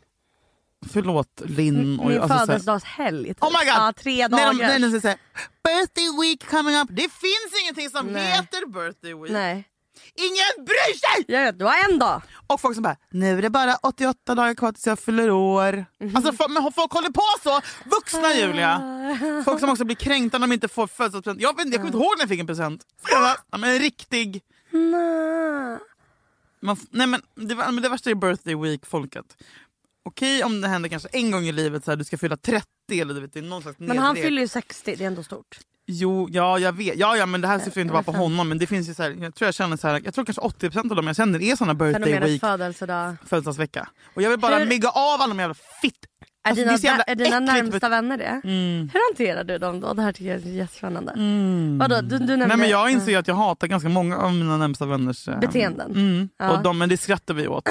Förlåt 0.92 1.42
Linn. 1.44 1.98
och- 2.00 2.06
Min 2.06 2.20
alltså 2.20 2.38
födelsedagshelg. 2.38 3.28
Typ. 3.28 3.42
Oh 3.42 3.48
my 3.50 3.64
god! 3.64 3.74
Ja, 3.76 3.92
tre 3.96 4.28
dagar. 4.28 4.52
de, 4.52 4.58
när 4.58 4.78
de 4.90 5.00
säger 5.00 5.18
birthday 5.64 6.08
week 6.20 6.50
coming 6.50 6.76
up. 6.76 6.88
Det 6.90 7.02
finns 7.12 7.62
ingenting 7.62 7.90
som 7.90 8.06
Nej. 8.06 8.22
heter 8.32 8.66
birthday 8.66 9.14
week. 9.14 9.32
Nej, 9.32 9.68
Ingen 10.14 10.64
bryr 10.66 10.98
sig! 10.98 11.24
jag 11.34 11.44
vet, 11.44 11.58
du 11.58 11.64
har 11.64 11.90
en 11.92 11.98
dag. 11.98 12.22
Och 12.46 12.60
folk 12.60 12.74
som 12.74 12.82
bara, 12.82 12.96
nu 13.10 13.38
är 13.38 13.42
det 13.42 13.50
bara 13.50 13.74
88 13.82 14.34
dagar 14.34 14.54
kvar 14.54 14.72
tills 14.72 14.86
jag 14.86 14.98
fyller 14.98 15.30
år. 15.30 15.86
Mhm. 16.00 16.16
Alltså 16.16 16.32
folk, 16.32 16.50
men 16.50 16.72
folk 16.72 16.92
håller 16.92 17.10
på 17.10 17.22
så! 17.42 17.60
Vuxna 17.90 18.34
Julia! 18.34 18.80
Folk 19.44 19.60
som 19.60 19.68
också 19.70 19.84
blir 19.84 19.96
kränkta 19.96 20.38
när 20.38 20.46
de 20.46 20.52
inte 20.54 20.68
får 20.68 20.86
födelsedagspresent. 20.86 21.40
Jag, 21.40 21.56
vet 21.56 21.66
jag 21.66 21.74
kommer 21.74 21.86
inte 21.86 21.98
ihåg 21.98 22.12
när 22.16 22.22
jag 22.22 22.28
fick 22.28 22.40
en 22.40 22.46
present. 22.46 22.82
Ja, 23.10 23.36
men 23.58 23.70
en 23.70 23.78
riktig... 23.78 24.42
Nej. 24.70 25.78
Man, 26.60 26.76
nej 26.90 27.06
men 27.06 27.22
det, 27.34 27.54
var- 27.54 27.72
men 27.72 27.82
det 27.82 27.88
värsta 27.88 28.10
är 28.10 28.14
birthday 28.14 28.54
week-folket. 28.54 29.36
Okej 30.06 30.44
om 30.44 30.60
det 30.60 30.68
händer 30.68 30.88
kanske 30.88 31.08
en 31.12 31.30
gång 31.30 31.44
i 31.46 31.52
livet 31.52 31.84
så 31.84 31.90
här, 31.90 31.96
du 31.96 32.04
ska 32.04 32.18
fylla 32.18 32.36
30 32.36 32.66
eller 33.00 33.14
du 33.14 33.20
vet, 33.20 33.32
det 33.32 33.38
är 33.38 33.42
någon 33.42 33.62
slags 33.62 33.78
Men 33.78 33.98
han 33.98 34.14
nedre- 34.16 34.22
fyller 34.24 34.42
ju 34.42 34.48
60, 34.48 34.96
det 34.96 35.04
är 35.04 35.06
ändå 35.08 35.22
stort. 35.22 35.58
Jo, 35.88 36.28
ja 36.32 36.58
jag 36.58 36.72
vet. 36.72 36.96
Ja, 36.96 37.16
ja 37.16 37.26
men 37.26 37.40
det 37.40 37.48
här 37.48 37.58
syftar 37.58 37.80
inte 37.80 37.92
bara 37.92 38.02
på 38.02 38.12
honom. 38.12 38.48
Men 38.48 38.58
det 38.58 38.66
finns 38.66 38.88
ju 38.88 38.94
så 38.94 39.02
här, 39.02 39.10
jag 39.20 39.34
tror 39.34 39.46
jag 39.46 39.54
känner 39.54 39.76
så 39.76 39.88
här, 39.88 40.00
jag 40.04 40.14
tror 40.14 40.24
kanske 40.24 40.42
80% 40.42 40.90
av 40.90 40.96
dem 40.96 41.06
jag 41.06 41.16
känner 41.16 41.42
är 41.42 41.56
såna 41.56 41.74
birthday 41.74 42.02
Fenomenet 42.02 42.28
week, 42.28 42.40
födelsedag. 42.40 43.16
födelsedagsvecka. 43.26 43.88
Och 44.14 44.22
jag 44.22 44.30
vill 44.30 44.38
bara 44.38 44.58
Hur- 44.58 44.66
migga 44.66 44.88
av 44.88 45.20
alla 45.20 45.26
de 45.34 45.38
jävla 45.38 45.54
fitt... 45.82 45.94
Är 46.44 46.50
Alltså, 46.50 46.64
det 46.64 46.70
dina, 46.70 46.74
är 46.74 46.78
så 46.78 46.86
jävla 46.86 47.04
är 47.04 47.14
dina 47.14 47.28
äckligt, 47.36 47.52
närmsta 47.52 47.88
vet- 47.88 47.92
vänner 47.98 48.18
det? 48.18 48.40
Mm. 48.44 48.90
Hur 48.92 49.00
hanterar 49.10 49.44
du 49.44 49.58
dem 49.58 49.80
då? 49.80 49.92
Det 49.94 50.02
här 50.02 50.12
tycker 50.12 50.30
jag 50.30 50.46
är 50.46 50.50
jättespännande. 50.50 51.12
Vadå, 51.78 52.00
du, 52.00 52.18
du 52.18 52.26
nämnde... 52.26 52.46
Nej 52.46 52.56
men 52.56 52.68
jag 52.68 52.90
inser 52.90 53.10
ju 53.12 53.16
att 53.16 53.28
jag 53.28 53.34
hatar 53.34 53.66
ganska 53.66 53.88
många 53.88 54.16
av 54.18 54.32
mina 54.34 54.56
närmsta 54.56 54.86
vänners 54.86 55.28
eh, 55.28 55.40
Beteenden. 55.40 55.90
Mm. 55.90 56.28
Ja. 56.38 56.50
Och 56.56 56.62
de, 56.62 56.78
men 56.78 56.88
det 56.88 56.96
skrattar 56.96 57.34
vi 57.34 57.48
åt. 57.48 57.68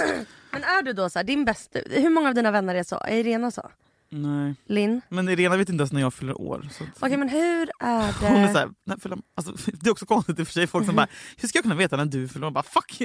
Men 0.56 0.64
är 0.64 0.82
du 0.82 0.94
då 0.94 1.10
så 1.10 1.20
här, 1.20 1.24
din 1.24 1.46
bästa, 1.46 1.80
hur 1.90 2.10
många 2.10 2.28
av 2.28 2.36
dina 2.36 2.52
vänner 2.52 2.76
är 2.76 2.84
så? 2.84 2.96
Är 2.96 3.18
Irena 3.18 3.52
så? 3.52 3.72
Nej. 4.16 4.56
Linn? 4.68 5.02
Men 5.10 5.30
Irena 5.30 5.58
vet 5.58 5.70
inte 5.70 5.82
ens 5.82 5.92
när 5.92 6.02
jag 6.02 6.14
fyller 6.14 6.42
år. 6.42 6.68
Så 6.72 6.84
Okej 7.00 7.18
men 7.18 7.30
hur 7.30 7.70
är 7.80 8.22
det? 8.22 8.28
Hon 8.28 8.44
är 8.44 8.54
så 8.54 8.58
här, 8.60 8.70
nej, 8.86 8.98
fyller, 9.00 9.18
alltså, 9.36 9.72
det 9.82 9.88
är 9.88 9.92
också 9.92 10.06
konstigt 10.06 10.40
i 10.40 10.44
och 10.44 10.48
för 10.48 10.54
sig, 10.54 10.68
folk 10.68 10.86
som 10.86 10.96
bara 10.96 11.08
“hur 11.38 11.48
ska 11.48 11.58
jag 11.58 11.64
kunna 11.64 11.76
veta 11.76 11.98
när 11.98 12.06
du 12.06 12.28
fyller 12.28 12.48
år?” 12.48 12.52
bara 12.52 12.64
“fuck”. 12.64 13.02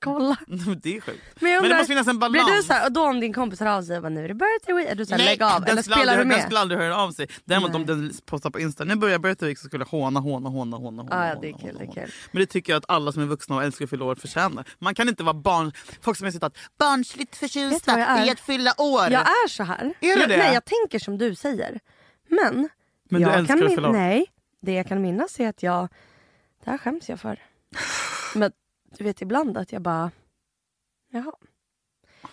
Kolla. 0.00 0.36
det 0.82 0.96
är 0.96 1.00
sjukt. 1.00 1.40
Men, 1.40 1.50
jag 1.50 1.62
Men 1.62 1.62
det 1.62 1.68
undrar, 1.68 1.76
måste 1.78 1.92
finnas 1.92 2.06
en 2.08 2.18
balans. 2.18 2.46
Blir 2.46 2.56
du 2.56 2.62
så 2.62 2.72
här, 2.72 2.86
och 2.86 2.92
då 2.92 3.06
om 3.06 3.20
din 3.20 3.32
kompis 3.32 3.60
hör 3.60 3.66
av 3.66 3.82
sig 3.82 3.96
och 3.96 4.02
bara, 4.02 4.08
nu 4.08 4.24
är 4.24 4.28
det 4.28 4.34
birthday 4.34 4.74
week, 4.74 4.88
är 4.88 4.94
du 4.94 5.06
så 5.06 5.14
här, 5.14 5.24
lägg 5.24 5.42
av? 5.42 5.60
den 5.60 5.70
Eller 5.70 5.82
spelar 5.82 5.96
du 5.96 6.10
aldrig, 6.10 6.18
Den 6.18 6.28
med? 6.28 6.42
skulle 6.42 6.60
aldrig 6.60 6.80
höra 6.80 6.96
av 6.96 7.10
sig. 7.12 7.28
Däremot 7.44 7.70
Nej. 7.70 7.76
om 7.80 7.86
den 7.86 8.12
postar 8.26 8.50
på 8.50 8.60
Insta, 8.60 8.84
nu 8.84 8.94
börjar 8.96 9.18
birthday 9.18 9.48
week 9.48 9.58
så 9.58 9.66
skulle 9.66 9.84
jag 9.84 9.88
håna, 9.98 10.20
håna, 10.20 10.48
håna, 10.48 10.76
håna, 10.76 11.02
håna. 11.02 11.16
Ah, 11.16 11.28
ja, 11.28 11.34
det 11.40 11.48
är 11.48 11.52
kul, 11.52 11.76
det 11.78 11.84
är 11.84 11.92
kul. 11.92 12.12
Men 12.32 12.40
det 12.40 12.46
tycker 12.46 12.72
jag 12.72 12.78
att 12.78 12.90
alla 12.90 13.12
som 13.12 13.22
är 13.22 13.26
vuxna 13.26 13.56
och 13.56 13.64
älskar 13.64 13.84
att 13.84 13.90
fylla 13.90 14.04
år 14.04 14.14
förtjänar. 14.14 14.64
Man 14.78 14.94
kan 14.94 15.08
inte 15.08 15.22
vara 15.22 15.34
barn, 15.34 15.72
folk 16.00 16.18
som 16.18 16.26
är 16.26 16.30
citat, 16.30 16.58
barnsligt 16.78 17.30
du 17.30 17.38
förtjusta 17.38 18.24
i 18.26 18.30
att 18.30 18.40
fylla 18.40 18.74
år. 18.78 19.02
Jag 19.10 19.20
är 19.20 19.48
så 19.48 19.62
här. 19.62 19.94
Är 20.00 20.19
jag, 20.20 20.28
det? 20.28 20.36
Nej 20.36 20.54
jag 20.54 20.64
tänker 20.64 20.98
som 20.98 21.18
du 21.18 21.34
säger. 21.34 21.80
Men, 22.28 22.68
Men 23.04 23.20
jag 23.20 23.46
kan 23.46 23.58
min-. 23.58 23.92
Nej, 23.92 24.26
det 24.60 24.72
jag 24.72 24.86
kan 24.86 25.02
minnas 25.02 25.40
är 25.40 25.48
att 25.48 25.62
jag, 25.62 25.88
det 26.64 26.70
här 26.70 26.78
skäms 26.78 27.08
jag 27.08 27.20
för. 27.20 27.42
Men 28.34 28.52
du 28.98 29.04
vet 29.04 29.22
ibland 29.22 29.56
att 29.58 29.72
jag 29.72 29.82
bara, 29.82 30.10
jaha. 31.10 31.32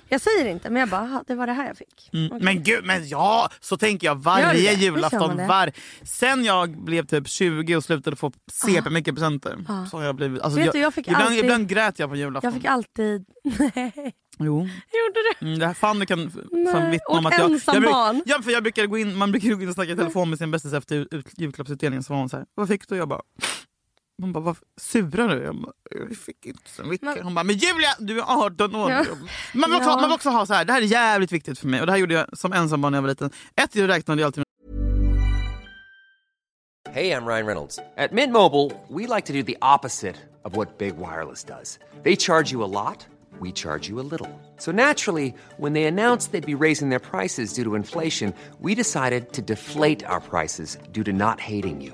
Jag 0.09 0.21
säger 0.21 0.45
inte 0.45 0.69
men 0.69 0.80
jag 0.80 0.89
bara, 0.89 1.01
"Aha, 1.01 1.24
det 1.27 1.36
var 1.36 1.48
det 1.48 1.54
här 1.54 1.68
jag 1.68 1.77
fick. 1.77 2.09
Mm. 2.13 2.25
Okej. 2.31 2.44
Men 2.45 2.63
gud, 2.63 2.86
men 2.86 3.07
ja, 3.07 3.49
så 3.59 3.78
tänker 3.78 4.07
jag 4.07 4.16
varje 4.16 4.73
julafton. 4.73 5.47
Var... 5.47 5.71
Sen 6.04 6.44
jag 6.45 6.83
blev 6.83 7.06
typ 7.06 7.28
20 7.30 7.76
och 7.76 7.83
slutade 7.83 8.16
få 8.16 8.31
CP 8.52 8.90
mycket 8.90 9.16
presenter 9.16 9.57
Ah. 9.68 9.85
så 9.85 9.97
har 9.97 10.04
jag 10.04 10.16
blivit... 10.16 10.42
Alltså, 10.42 10.57
Vet 10.59 10.66
jag, 10.66 10.76
du, 10.76 10.80
jag 10.80 10.94
fick 10.94 11.07
ibland, 11.07 11.23
alltid- 11.23 11.40
ibland 11.44 11.68
grät 11.69 11.99
jag 11.99 12.09
på 12.09 12.16
julafton. 12.16 12.52
Jag 12.52 12.61
fick 12.61 12.66
alltid, 12.69 13.26
nej, 13.76 14.14
Jo. 14.40 14.57
gjorde 14.59 14.69
det? 15.40 15.45
Mm, 15.45 15.59
det 15.59 15.68
här 15.68 15.73
Fanny 15.73 16.06
kan 16.06 16.31
fan 16.71 16.92
vittna 16.92 17.18
om 17.19 17.26
att 17.26 17.33
jag... 17.37 17.52
ensam 17.52 17.76
jag 17.76 17.83
bruk- 17.83 17.92
barn. 17.92 18.21
Ja, 18.26 18.42
för 18.42 18.52
jag 18.52 18.64
brukar 18.64 18.85
gå 18.85 18.97
in, 18.97 19.16
man 19.18 19.31
brukar 19.31 19.49
gå 19.49 19.61
in 19.61 19.68
och 19.69 19.73
snacka 19.76 19.92
i 19.92 19.95
telefon 19.95 20.30
med 20.30 20.37
sin 20.40 20.52
bästis 20.52 20.73
efter 20.73 20.95
ut, 20.95 21.07
ut, 21.14 21.28
julklappsutdelningen. 21.37 22.04
Så 22.04 22.14
var 22.14 22.19
hon 22.19 22.30
så 22.30 22.37
här, 22.37 22.45
vad 22.56 22.68
fick 22.68 22.87
du? 22.90 22.95
Jag 22.95 23.07
bara... 23.07 23.21
Hon 24.21 24.33
bara, 24.33 24.40
vad 24.44 24.57
surar 24.81 25.28
du? 25.36 25.44
Jag, 25.44 25.56
bara, 25.62 25.71
jag 25.92 26.18
fick 26.18 26.45
inte 26.45 26.69
så 26.69 26.83
mycket. 26.83 27.06
Men- 27.06 27.24
Hon 27.24 27.36
bara, 27.36 27.44
men 27.44 27.56
Julia 27.56 27.90
du 28.00 28.19
är 28.19 28.24
18 28.45 28.76
år. 28.76 28.92
Ja. 28.92 29.04
Man, 29.54 29.69
vill 29.69 29.78
också, 29.78 29.90
Ja. 29.90 29.95
man 29.95 30.04
vill 30.09 30.12
också 30.16 30.30
ha 30.30 30.45
så 30.45 30.54
här, 30.54 30.66
det 30.66 30.74
här 30.74 30.81
är 30.81 30.86
jävligt 30.86 31.31
viktigt 31.31 31.59
för 31.59 31.68
mig. 31.68 31.80
Och 31.80 31.86
det 31.86 31.92
här 31.92 32.00
gjorde 32.00 32.14
jag 32.14 32.38
som 32.38 32.54
ensam 32.54 32.81
barn 32.81 32.92
när 32.92 32.97
jag 32.97 33.02
var 33.02 33.09
liten. 33.09 33.30
Ett, 33.56 33.76
jag 33.76 33.90
räknade 33.90 34.26
alltid 34.26 34.44
Hey, 36.94 37.12
I'm 37.12 37.26
Ryan 37.28 37.45
Reynolds. 37.45 37.80
At 37.97 38.12
Mint 38.12 38.33
Mobile, 38.33 38.71
we 38.90 39.16
like 39.16 39.28
to 39.28 39.33
do 39.33 39.44
the 39.44 39.57
opposite 39.62 40.16
of 40.44 40.56
what 40.56 40.78
Big 40.78 40.94
Wireless 40.97 41.44
does. 41.44 41.80
They 42.04 42.16
charge 42.16 42.52
you 42.54 42.64
a 42.64 42.68
lot, 42.68 43.06
we 43.42 43.52
charge 43.52 43.90
you 43.90 44.00
a 44.00 44.06
little. 44.12 44.30
So 44.57 44.71
naturally, 44.71 45.33
when 45.57 45.74
they 45.74 45.83
announced 45.83 46.31
they'd 46.31 46.57
be 46.57 46.66
raising 46.66 46.90
their 46.90 47.00
prices 47.00 47.54
due 47.54 47.64
to 47.66 47.76
inflation, 47.76 48.33
we 48.59 48.74
decided 48.74 49.33
to 49.33 49.42
deflate 49.42 50.06
our 50.07 50.19
prices 50.21 50.78
due 50.92 51.04
to 51.04 51.12
not 51.12 51.40
hating 51.40 51.81
you. 51.81 51.94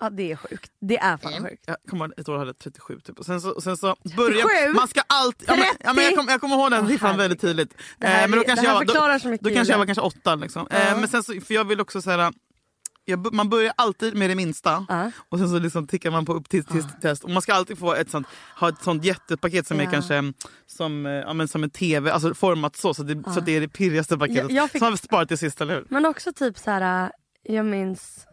Ja 0.00 0.10
det 0.10 0.32
är 0.32 0.36
sjukt. 0.36 0.72
Det 0.80 0.96
är 0.98 1.16
fan 1.16 1.42
sjukt. 1.42 1.64
Jag 1.66 1.76
kommer 1.90 2.04
ihåg 2.04 2.14
ett 2.16 2.28
år 2.28 2.34
jag 2.34 2.38
hade 2.40 2.54
37 2.54 3.00
typ. 3.00 3.18
Och 3.18 3.26
sen 3.26 3.40
så, 3.40 3.50
och 3.50 3.62
sen 3.62 3.76
så 3.76 3.96
började 4.16 4.42
37? 4.42 4.72
man 4.74 4.88
ska 4.88 5.00
alltid... 5.06 5.48
Ja, 5.48 5.56
men, 5.56 5.64
ja, 5.80 5.92
men 5.92 6.04
jag, 6.04 6.16
kommer, 6.16 6.32
jag 6.32 6.40
kommer 6.40 6.56
ihåg 6.56 6.70
den 6.70 6.88
siffran 6.88 7.16
väldigt 7.18 7.42
herregud. 7.42 7.58
tydligt. 7.70 7.82
Det 7.98 8.06
här 8.06 8.22
Eh, 8.24 8.28
men 8.28 8.38
då 8.38 8.42
är- 8.42 8.46
kanske 8.46 8.66
det 8.66 8.68
här 8.72 8.76
jag, 8.94 9.12
då, 9.12 9.18
så 9.18 9.28
mycket, 9.28 9.44
Då 9.48 9.50
kanske 9.54 9.72
jag 9.72 9.78
var 9.78 9.86
kanske 9.86 10.02
åtta 10.02 10.34
liksom. 10.34 10.66
Eh, 10.70 10.98
men 10.98 11.08
sen 11.08 11.22
så, 11.22 11.40
för 11.40 11.54
jag 11.54 11.64
vill 11.64 11.80
också 11.80 12.02
säga 12.02 12.32
jag, 13.06 13.34
man 13.34 13.48
börjar 13.50 13.72
alltid 13.76 14.14
med 14.16 14.30
det 14.30 14.34
minsta 14.34 14.86
Ja. 14.88 15.10
och 15.28 15.38
sen 15.38 15.48
så 15.48 15.58
liksom 15.58 15.86
tickar 15.86 16.10
man 16.10 16.24
på 16.26 16.32
upp 16.34 16.48
till, 16.48 16.64
till 16.64 16.84
test. 17.02 17.24
Och 17.24 17.30
man 17.30 17.42
ska 17.42 17.54
alltid 17.54 17.78
få 17.78 17.94
ett 17.94 18.10
sånt, 18.10 18.26
ha 18.60 18.68
ett 18.68 18.82
sånt 18.82 19.04
jättepaket 19.04 19.66
som 19.66 19.80
är 19.80 19.84
Ja. 19.84 19.90
kanske 19.90 20.14
mm, 20.14 20.34
som, 20.66 21.06
eh, 21.06 21.12
ja, 21.12 21.32
men 21.32 21.48
som 21.48 21.64
en 21.64 21.70
tv, 21.70 22.10
alltså 22.12 22.34
format 22.34 22.76
så, 22.76 22.94
så, 22.94 23.02
det, 23.02 23.22
så 23.32 23.38
att 23.38 23.46
det 23.46 23.56
är 23.56 23.60
det 23.60 23.68
pirrigaste 23.68 24.18
paketet. 24.18 24.42
Jag- 24.42 24.50
jag 24.50 24.70
fick- 24.70 24.78
Som 24.78 24.88
har 24.90 24.96
sparat 24.96 25.28
till 25.28 25.38
sista, 25.38 25.64
eller 25.64 25.74
hur? 25.74 25.86
Men 25.88 26.06
också 26.06 26.32
typ 26.32 26.58
så 26.58 26.70
här, 26.70 27.04
äh, 27.04 27.10
jag 27.54 27.66
minns... 27.66 28.26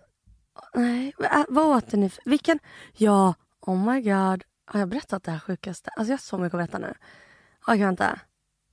Nej, 0.74 1.14
äh, 1.20 1.44
vad 1.50 1.78
åt 1.78 1.92
ni? 1.94 2.10
för- 2.10 2.30
Vilken? 2.30 2.60
Ja, 2.94 3.34
oh 3.62 3.92
my 3.94 4.02
god. 4.02 4.44
Har 4.66 4.80
jag 4.80 4.90
berättat 4.90 5.24
det 5.24 5.32
här 5.32 5.40
sjukaste? 5.40 5.90
Alltså 5.90 6.12
jag 6.12 6.18
har 6.18 6.22
så 6.22 6.38
mycket 6.38 6.54
att 6.54 6.60
berätta 6.60 6.78
nu. 6.78 6.94
Okej, 7.68 7.80
vänta. 7.86 8.20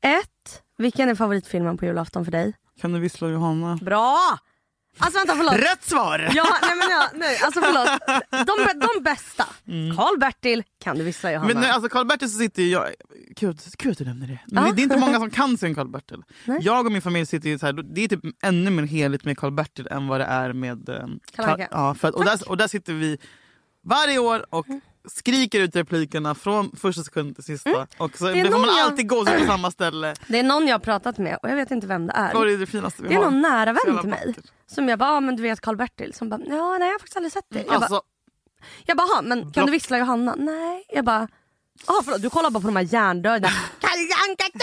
Ett. 0.01 0.63
Vilken 0.79 1.09
är 1.09 1.15
favoritfilmen 1.15 1.77
på 1.79 1.85
julafton 1.85 2.25
för 2.25 2.33
dig? 2.33 2.55
Kan 2.81 2.93
du 2.93 3.01
vissla 3.01 3.29
Johanna? 3.29 3.77
Bra! 3.83 4.17
Alltså 4.99 5.19
vänta, 5.19 5.35
förlåt. 5.37 5.55
Rätt 5.55 5.85
svar! 5.85 6.31
Ja, 6.35 6.47
nej 6.63 6.77
men 6.77 6.91
ja, 6.91 7.09
nej, 7.15 7.39
alltså 7.45 7.61
förlåt. 7.61 8.01
De, 8.47 8.81
de 8.95 9.03
bästa. 9.05 9.47
Karl-Bertil, 9.97 10.63
kan 10.85 10.99
du 10.99 11.05
vissla 11.05 11.33
Johanna? 11.33 11.53
Men 11.55 11.63
nej, 11.63 11.71
alltså 11.71 11.89
Karl-Bertil 11.89 12.29
så 12.31 12.39
sitter 12.39 12.63
ju 12.63 12.69
jag... 12.69 12.87
Kul, 13.37 13.51
att- 13.51 13.77
kul 13.77 13.93
att 13.93 13.99
du 13.99 14.05
nämner 14.05 14.27
det. 14.27 14.39
Men 14.47 14.67
Ja. 14.67 14.73
det 14.73 14.81
är 14.81 14.85
inte 14.85 14.97
många 14.97 15.19
som 15.19 15.31
kan 15.31 15.59
sin 15.59 15.75
Karl-Bertil. 15.75 16.23
Nej. 16.45 16.59
Jag 16.63 16.87
och 16.87 16.93
min 16.93 17.03
familj 17.03 17.27
sitter 17.27 17.49
ju 17.49 17.59
så 17.59 17.67
här, 17.67 17.73
det 17.73 18.05
är 18.05 18.09
typ 18.09 18.21
ännu 18.43 18.71
mer 18.71 18.83
heligt 18.83 19.25
med 19.25 19.39
Karl-Bertil 19.39 19.89
än 19.91 20.07
vad 20.09 20.21
det 20.21 20.25
är 20.27 20.53
med... 20.53 20.89
Eh, 20.89 21.07
Kalle 21.37 21.49
Anka. 21.53 21.69
ja, 21.71 21.95
för 21.95 22.09
att, 22.09 22.15
och, 22.15 22.25
där, 22.25 22.49
och 22.49 22.57
där 22.57 22.69
sitter 22.69 22.93
vi 22.93 23.19
varje 23.85 24.19
år 24.19 24.47
och 24.55 24.67
skriker 25.09 25.61
ut 25.61 25.77
replikerna 25.77 26.35
från 26.35 26.77
första 26.77 27.03
sekund 27.03 27.35
till 27.35 27.45
sista. 27.45 27.87
Och 27.99 28.19
så 28.19 28.27
Mm. 28.29 28.43
det 28.45 28.51
får 28.53 28.59
man 28.59 28.69
jag- 28.69 28.79
alltid 28.87 29.09
gå 29.09 29.25
på 29.25 29.45
samma 29.47 29.71
ställe. 29.71 30.15
Det 30.29 30.39
är 30.39 30.43
någon 30.43 30.67
jag 30.67 30.75
har 30.75 30.79
pratat 30.81 31.19
med 31.19 31.39
och 31.43 31.51
jag 31.51 31.57
vet 31.57 31.71
inte 31.71 31.87
vem 31.87 32.07
det 32.07 32.13
är. 32.13 32.35
Vad 32.35 32.49
är 32.51 32.59
det 32.59 32.67
finaste 32.67 33.03
vi 33.03 33.09
Det 33.09 33.15
är 33.15 33.19
har? 33.19 33.25
någon 33.31 33.41
nära 33.43 33.73
vän 33.73 34.01
till 34.01 34.11
mig. 34.11 34.27
vackert. 34.27 34.45
Som 34.67 34.89
jag 34.89 34.99
bara, 34.99 35.11
ah, 35.11 35.21
men 35.21 35.37
du 35.37 35.43
vet 35.43 35.61
Karl-Bertil? 35.61 36.15
Som 36.15 36.29
bara, 36.29 36.41
ja 36.47 36.79
nej 36.79 36.89
jag 36.89 36.95
har 36.95 36.99
faktiskt 36.99 37.17
aldrig 37.17 37.33
sett 37.33 37.45
det. 37.51 37.59
Jag 37.59 37.67
bara, 37.67 37.77
Alltså, 37.77 38.03
Jag 38.87 38.97
bara, 38.97 39.07
"Ha, 39.15 39.23
men 39.23 39.53
kan 39.53 39.67
du 39.67 39.73
vissla 39.73 39.99
Johanna? 39.99 40.35
Nej. 40.39 40.85
Jag 40.89 41.05
bara, 41.05 41.29
ah, 41.87 42.03
förlåt 42.05 42.23
du 42.23 42.31
kollar 42.31 42.51
bara 42.51 42.61
på 42.61 42.67
de 42.67 42.77
här 42.77 42.85
hjärndöda. 42.85 43.51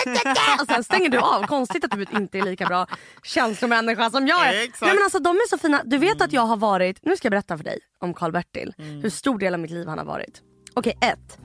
och 0.61 0.67
sen 0.67 0.83
stänger 0.83 1.09
du 1.09 1.17
av. 1.17 1.47
Konstigt 1.47 1.83
att 1.83 1.91
du 1.91 2.05
inte 2.17 2.37
är 2.37 2.43
lika 2.43 2.65
bra 2.65 2.87
känslomänniska 3.23 4.09
som 4.09 4.27
jag 4.27 4.47
är. 4.47 4.63
Exakt. 4.63 4.81
Nej, 4.81 4.93
men 4.93 5.03
alltså, 5.03 5.19
de 5.19 5.35
är 5.35 5.49
så 5.49 5.57
fina. 5.57 5.81
Du 5.85 5.97
vet 5.97 6.21
att 6.21 6.33
jag 6.33 6.41
har 6.41 6.57
varit, 6.57 7.05
nu 7.05 7.17
ska 7.17 7.25
jag 7.25 7.31
berätta 7.31 7.57
för 7.57 7.63
dig 7.63 7.79
om 7.99 8.13
Karl-Bertil. 8.13 8.73
Hur 8.77 9.09
stor 9.09 9.39
del 9.39 9.53
av 9.53 9.59
mitt 9.59 9.71
liv 9.71 9.87
han 9.87 9.97
har 9.97 10.05
varit. 10.05 10.41
Okej, 10.73 10.97
ett. 11.01 11.37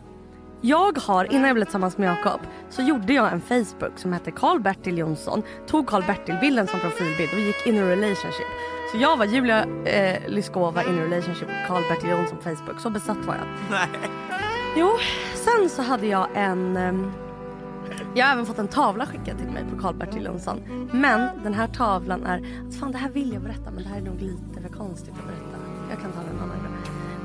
Jag 0.63 0.99
har, 0.99 1.33
innan 1.33 1.47
jag 1.47 1.55
blev 1.55 1.65
tillsammans 1.65 1.99
med 1.99 2.09
Jakob, 2.09 2.41
så 2.71 2.83
gjorde 2.83 3.13
jag 3.13 3.33
en 3.33 3.41
Facebook 3.41 3.99
som 3.99 4.13
hette 4.13 4.31
Karl-Bertil 4.31 4.99
Jonsson. 4.99 5.43
Tog 5.67 5.87
Karl-Bertil-bilden 5.87 6.67
som 6.67 6.81
profilbild 6.81 7.33
och 7.33 7.41
gick 7.41 7.67
in 7.67 7.77
i 7.77 7.83
relationship. 7.83 8.47
Så 8.93 8.99
jag 8.99 9.17
var 9.17 9.25
Julia 9.25 9.65
eh, 9.85 10.29
Lyskova 10.29 10.85
in 10.85 10.99
i 10.99 11.01
relationship 11.01 11.49
med 11.49 11.67
Karl-Bertil 11.67 12.11
Jonsson 12.11 12.37
på 12.37 12.43
Facebook. 12.43 12.81
Så 12.81 12.91
besatt 12.91 13.27
var 13.27 13.35
jag. 13.35 13.47
nej. 13.71 14.40
Jo, 14.77 14.89
sen 15.35 15.69
så 15.71 15.83
hade 15.83 16.07
jag 16.07 16.27
en... 16.35 16.77
ehm, 16.77 17.13
jag 18.15 18.27
har 18.27 18.33
även 18.33 18.47
fått 18.47 18.59
en 18.59 18.69
tavla 18.69 19.07
skickad 19.07 19.39
till 19.39 19.49
mig 19.51 19.65
på 19.75 19.83
Karl-Bertil 19.83 20.25
Jonsson. 20.25 20.61
Men 20.93 21.31
den 21.43 21.55
här 21.55 21.67
tavlan 21.67 22.25
är... 22.27 22.43
Alltså 22.65 22.81
fan 22.81 22.93
det 22.93 22.99
här 22.99 23.11
vill 23.11 23.33
jag 23.33 23.43
berätta 23.43 23.71
men 23.71 23.83
det 23.83 23.89
här 23.89 23.97
är 23.97 24.03
nog 24.03 24.21
lite 24.21 24.61
för 24.63 24.69
konstigt 24.69 25.15
att 25.19 25.27
berätta. 25.27 25.57
Jag 25.91 26.01
kan 26.01 26.13
ta 26.13 26.19
den 26.21 26.37
en 26.37 26.43
annan 26.43 26.57
gång. 26.59 26.77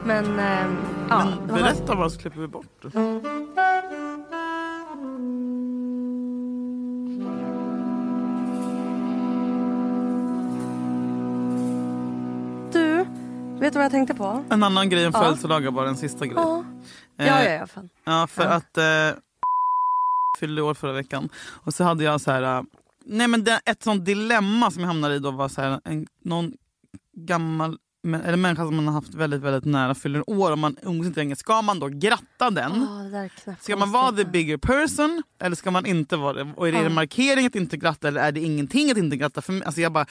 Men... 0.05 0.39
ehm, 0.39 0.75
ja, 1.09 1.25
Men 1.47 1.55
berätta 1.55 1.95
bara 1.95 2.09
så 2.09 2.19
klipper 2.19 2.39
vi 2.41 2.47
bort 2.47 2.81
det. 2.81 2.89
Du, 12.73 13.05
vet 13.59 13.73
du 13.73 13.79
vad 13.79 13.85
jag 13.85 13.91
tänkte 13.91 14.13
på? 14.13 14.43
En 14.49 14.63
annan 14.63 14.89
grej 14.89 15.03
än 15.05 15.11
Ja. 15.13 15.19
födelsedagar 15.19 15.71
bara, 15.71 15.89
en 15.89 15.97
sista 15.97 16.25
grej. 16.25 16.35
Ja, 16.37 16.63
ja, 17.17 17.43
ja, 17.43 17.51
ja 17.51 17.67
fan. 17.67 17.89
Ja, 18.03 18.27
för 18.27 18.43
Ja. 18.43 18.49
att 18.49 18.77
eh, 18.77 19.19
fyllde 20.39 20.61
år 20.61 20.73
förra 20.73 20.91
veckan. 20.93 21.29
Och 21.63 21.73
så 21.73 21.83
hade 21.83 22.03
jag 22.03 22.21
så 22.21 22.31
här... 22.31 22.57
eh, 22.57 22.63
Nej 23.05 23.27
men 23.27 23.43
det, 23.43 23.61
ett 23.65 23.83
sånt 23.83 24.05
dilemma 24.05 24.71
som 24.71 24.81
jag 24.81 24.87
hamnade 24.87 25.15
i 25.15 25.19
då 25.19 25.31
var 25.31 25.49
så 25.49 25.61
här, 25.61 25.81
en, 25.83 26.07
någon 26.23 26.53
gammal 27.17 27.77
eller 28.07 28.37
människa 28.37 28.65
som 28.65 28.75
man 28.75 28.87
har 28.87 28.93
haft 28.93 29.13
väldigt 29.13 29.41
väldigt 29.41 29.65
nära 29.65 29.95
fyller 29.95 30.29
år 30.29 30.51
och 30.51 30.57
man 30.59 30.77
umgås 30.83 31.07
inte 31.07 31.19
längre. 31.19 31.35
Ska 31.35 31.61
man 31.61 31.79
då 31.79 31.87
gratta 31.87 32.49
den? 32.49 32.87
Knäppt 33.43 33.63
Ska 33.63 33.75
man 33.75 33.91
vara 33.91 34.11
the 34.11 34.25
bigger 34.25 34.57
person 34.57 35.23
eller 35.41 35.55
ska 35.55 35.71
man 35.71 35.85
inte 35.85 36.17
vara 36.17 36.33
det? 36.33 36.53
Och 36.55 36.67
är 36.67 36.71
det 36.71 36.77
Ja. 36.79 36.85
en 36.85 36.93
markering 36.93 37.45
att 37.45 37.55
inte 37.55 37.77
gratta 37.77 38.07
eller 38.07 38.21
är 38.21 38.31
det 38.31 38.39
ingenting 38.39 38.91
att 38.91 38.97
inte 38.97 39.17
gratta? 39.17 39.41
För 39.41 39.53
mig, 39.53 39.63
alltså 39.63 39.81
jag 39.81 39.91
bara 39.91 40.05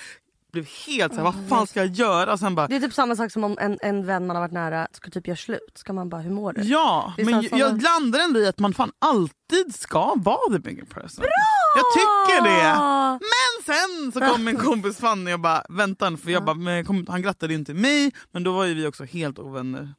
blev 0.55 0.69
helt 0.87 1.13
så 1.15 1.17
här, 1.17 1.25
vad 1.25 1.49
fan 1.49 1.67
ska 1.67 1.81
jag 1.81 1.89
göra? 1.95 2.33
Och 2.33 2.39
sen 2.39 2.55
bara, 2.55 2.67
Det 2.69 2.77
är 2.77 2.81
typ 2.81 2.95
samma 2.95 3.17
sak 3.17 3.33
som 3.33 3.45
om 3.45 3.57
en, 3.61 3.79
en 3.83 4.07
vän 4.07 4.27
man 4.27 4.37
har 4.37 4.43
varit 4.43 4.53
nära 4.53 4.89
ska 4.93 5.11
typ 5.11 5.27
göra 5.27 5.37
slut. 5.37 5.73
Ska 5.75 5.93
man 5.93 6.09
bara, 6.09 6.21
hur 6.21 6.31
mår 6.31 6.53
du? 6.53 6.63
Ja, 6.63 7.15
men 7.17 7.29
jag, 7.29 7.45
såna- 7.45 7.59
jag 7.59 7.83
landar 7.83 8.21
ändå 8.21 8.41
i 8.41 8.47
att 8.49 8.59
man 8.59 8.75
fan 8.75 8.93
alltid 8.99 9.75
ska 9.75 10.15
vara 10.17 10.53
the 10.53 10.59
bigger 10.59 10.85
person. 10.85 11.23
Bra! 11.23 11.31
Jag 11.77 11.85
tycker 11.95 12.45
det! 12.51 12.79
Men 13.21 13.77
sen 13.77 14.13
så 14.13 14.21
kom 14.33 14.45
min 14.45 14.57
kompis 14.69 14.99
Fanny 14.99 15.33
och 15.33 15.41
bara 15.41 15.65
vänta 15.69 16.11
nu", 16.11 16.17
för 16.17 16.31
jag 16.31 16.45
bara, 16.45 16.85
kom, 16.85 17.07
han 17.09 17.23
grattade 17.23 17.55
inte 17.55 17.75
mig 17.75 18.13
men 18.33 18.45
då 18.45 18.53
var 18.53 18.65
ju 18.65 18.75
vi 18.75 18.87
också 18.87 19.05
helt 19.05 19.39
ovänner. 19.39 19.95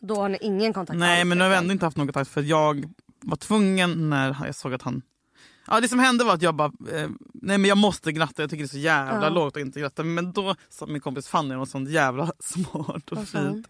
Då 0.00 0.14
har 0.14 0.28
ni 0.28 0.38
ingen 0.40 0.72
kontakt 0.72 0.98
Nej 0.98 1.24
men 1.24 1.38
nu 1.38 1.44
har 1.44 1.48
vi 1.48 1.54
liksom. 1.54 1.64
ändå 1.64 1.72
inte 1.72 1.86
haft 1.86 1.96
någon 1.96 2.06
kontakt 2.06 2.30
för 2.30 2.42
jag 2.42 2.84
var 3.22 3.36
tvungen 3.36 4.10
när 4.10 4.36
jag 4.46 4.54
såg 4.54 4.74
att 4.74 4.82
han 4.82 5.02
Ja 5.70 5.80
det 5.80 5.88
som 5.88 5.98
hände 5.98 6.24
var 6.24 6.34
att 6.34 6.42
jag 6.42 6.54
bara, 6.54 6.72
eh, 6.92 7.08
nej 7.34 7.58
men 7.58 7.64
jag 7.64 7.78
måste 7.78 8.12
gratta, 8.12 8.42
jag 8.42 8.50
tycker 8.50 8.62
det 8.64 8.66
är 8.66 8.68
så 8.68 8.78
jävla 8.78 9.22
Ja. 9.26 9.28
lågt 9.30 9.56
att 9.56 9.60
inte 9.60 9.80
gratta. 9.80 10.04
Men 10.04 10.32
då 10.32 10.54
sa 10.68 10.86
min 10.86 11.00
kompis 11.00 11.28
Fanny 11.28 11.54
något 11.54 11.68
sånt 11.70 11.88
jävla 11.90 12.32
smart 12.40 13.10
och 13.10 13.16
hon? 13.16 13.26
fint. 13.26 13.68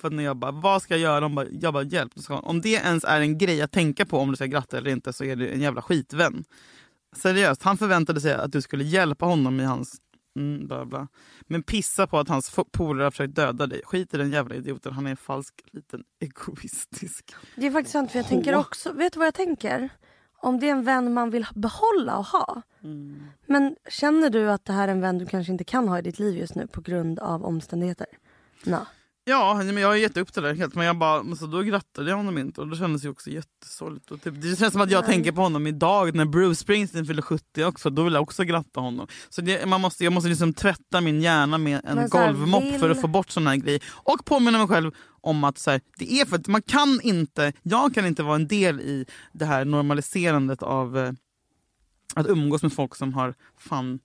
För 0.00 0.10
när 0.10 0.22
jag 0.24 0.36
bara, 0.36 0.50
vad 0.52 0.82
ska 0.82 0.94
jag 0.94 1.00
göra? 1.00 1.20
De 1.20 1.34
bara, 1.34 1.46
jag 1.48 1.72
bara, 1.74 1.82
hjälp. 1.82 2.12
Hon, 2.28 2.38
Om 2.38 2.60
det 2.60 2.68
ens 2.72 3.04
är 3.04 3.20
en 3.20 3.38
grej 3.38 3.62
att 3.62 3.72
tänka 3.72 4.06
på 4.06 4.18
om 4.18 4.30
du 4.30 4.36
ska 4.36 4.46
gratta 4.46 4.78
eller 4.78 4.90
inte 4.90 5.12
så 5.12 5.24
är 5.24 5.36
du 5.36 5.48
en 5.52 5.60
jävla 5.60 5.82
skitvän. 5.82 6.44
Seriöst, 7.16 7.62
han 7.62 7.78
förväntade 7.78 8.20
sig 8.20 8.34
att 8.34 8.52
du 8.52 8.62
skulle 8.62 8.84
hjälpa 8.84 9.26
honom 9.26 9.60
i 9.60 9.64
hans 9.64 9.96
Mm, 10.36 10.66
bla 10.66 10.84
bla. 10.84 11.08
Men 11.40 11.62
pissa 11.62 12.06
på 12.06 12.18
att 12.18 12.28
hans 12.28 12.56
polare 12.72 13.04
har 13.04 13.10
försökt 13.10 13.34
döda 13.34 13.66
dig. 13.66 13.82
Skit 13.84 14.14
i 14.14 14.16
den 14.16 14.30
jävla 14.30 14.54
idioten, 14.54 14.92
han 14.92 15.06
är 15.06 15.10
en 15.10 15.16
falsk 15.16 15.54
liten 15.72 16.02
egoistisk. 16.20 17.34
Det 17.56 17.66
är 17.66 17.70
faktiskt 17.70 17.92
sant 17.92 18.10
för 18.12 18.18
jag 18.18 18.28
tänker 18.28 18.54
också, 18.54 18.92
vet 18.92 19.12
du 19.12 19.18
vad 19.18 19.26
jag 19.26 19.34
tänker? 19.34 19.88
Om 20.42 20.60
det 20.60 20.66
är 20.68 20.72
en 20.72 20.84
vän 20.84 21.14
man 21.14 21.30
vill 21.30 21.46
behålla 21.54 22.18
och 22.18 22.26
ha. 22.26 22.62
Mm. 22.82 23.26
Men 23.46 23.76
känner 23.88 24.30
du 24.30 24.50
att 24.50 24.64
det 24.64 24.72
här 24.72 24.88
är 24.88 24.92
en 24.92 25.00
vän 25.00 25.18
du 25.18 25.26
kanske 25.26 25.52
inte 25.52 25.64
kan 25.64 25.88
ha 25.88 25.98
i 25.98 26.02
ditt 26.02 26.18
liv 26.18 26.36
just 26.36 26.54
nu 26.54 26.66
på 26.66 26.80
grund 26.80 27.18
av 27.18 27.44
omständigheter? 27.44 28.06
Nej. 28.64 28.80
Ja, 29.24 29.54
men 29.64 29.76
jag 29.76 29.88
har 29.88 29.94
gett 29.96 30.16
upp 30.16 30.32
det 30.34 30.40
där 30.40 30.54
helt. 30.54 30.74
Men 30.74 30.86
jag 30.86 30.98
bara, 30.98 31.22
men 31.22 31.36
så 31.36 31.46
då 31.46 31.60
grattade 31.62 32.10
jag 32.10 32.16
honom 32.16 32.38
inte 32.38 32.60
och 32.60 32.68
det 32.68 32.76
kändes 32.76 33.04
ju 33.04 33.08
också 33.08 33.30
jättesorgligt. 33.30 34.10
Och 34.10 34.22
typ, 34.22 34.34
det 34.42 34.56
känns 34.58 34.72
som 34.72 34.82
att 34.82 34.90
jag 34.90 35.06
tänker 35.06 35.32
på 35.32 35.40
honom 35.40 35.66
idag 35.66 36.14
när 36.14 36.24
Bruce 36.24 36.54
Springsteen 36.60 37.06
fyller 37.06 37.22
70 37.22 37.64
också. 37.64 37.90
Då 37.90 38.02
vill 38.02 38.12
jag 38.12 38.22
också 38.22 38.44
gratta 38.44 38.80
honom. 38.80 39.06
Så 39.28 39.40
det, 39.40 39.66
man 39.68 39.80
måste, 39.80 40.04
jag 40.04 40.12
måste 40.12 40.28
liksom 40.28 40.54
tvätta 40.54 41.00
min 41.00 41.22
hjärna 41.22 41.58
med 41.58 41.80
en 41.84 42.08
golvmopp 42.08 42.62
vill- 42.64 42.78
för 42.80 42.90
att 42.90 43.00
få 43.00 43.06
bort 43.08 43.30
såna 43.30 43.50
här 43.50 43.56
grejer. 43.56 43.82
Och 43.90 44.24
påminna 44.24 44.58
mig 44.58 44.68
själv 44.68 44.90
om 45.20 45.44
att 45.44 45.58
så 45.58 45.70
här, 45.70 45.80
det 45.98 46.20
är 46.20 46.24
för 46.26 46.36
att 46.36 46.46
man 46.48 46.62
kan 46.62 47.00
inte, 47.02 47.52
jag 47.62 47.94
kan 47.94 48.06
inte 48.06 48.22
vara 48.22 48.34
en 48.36 48.46
del 48.48 48.80
i 48.80 49.06
det 49.32 49.44
här 49.44 49.64
normaliserandet 49.64 50.62
av 50.62 50.98
eh, 50.98 51.12
att 52.14 52.26
umgås 52.26 52.62
med 52.62 52.72
folk 52.72 52.94
som 52.96 53.14
har 53.14 53.34
fan 53.58 53.98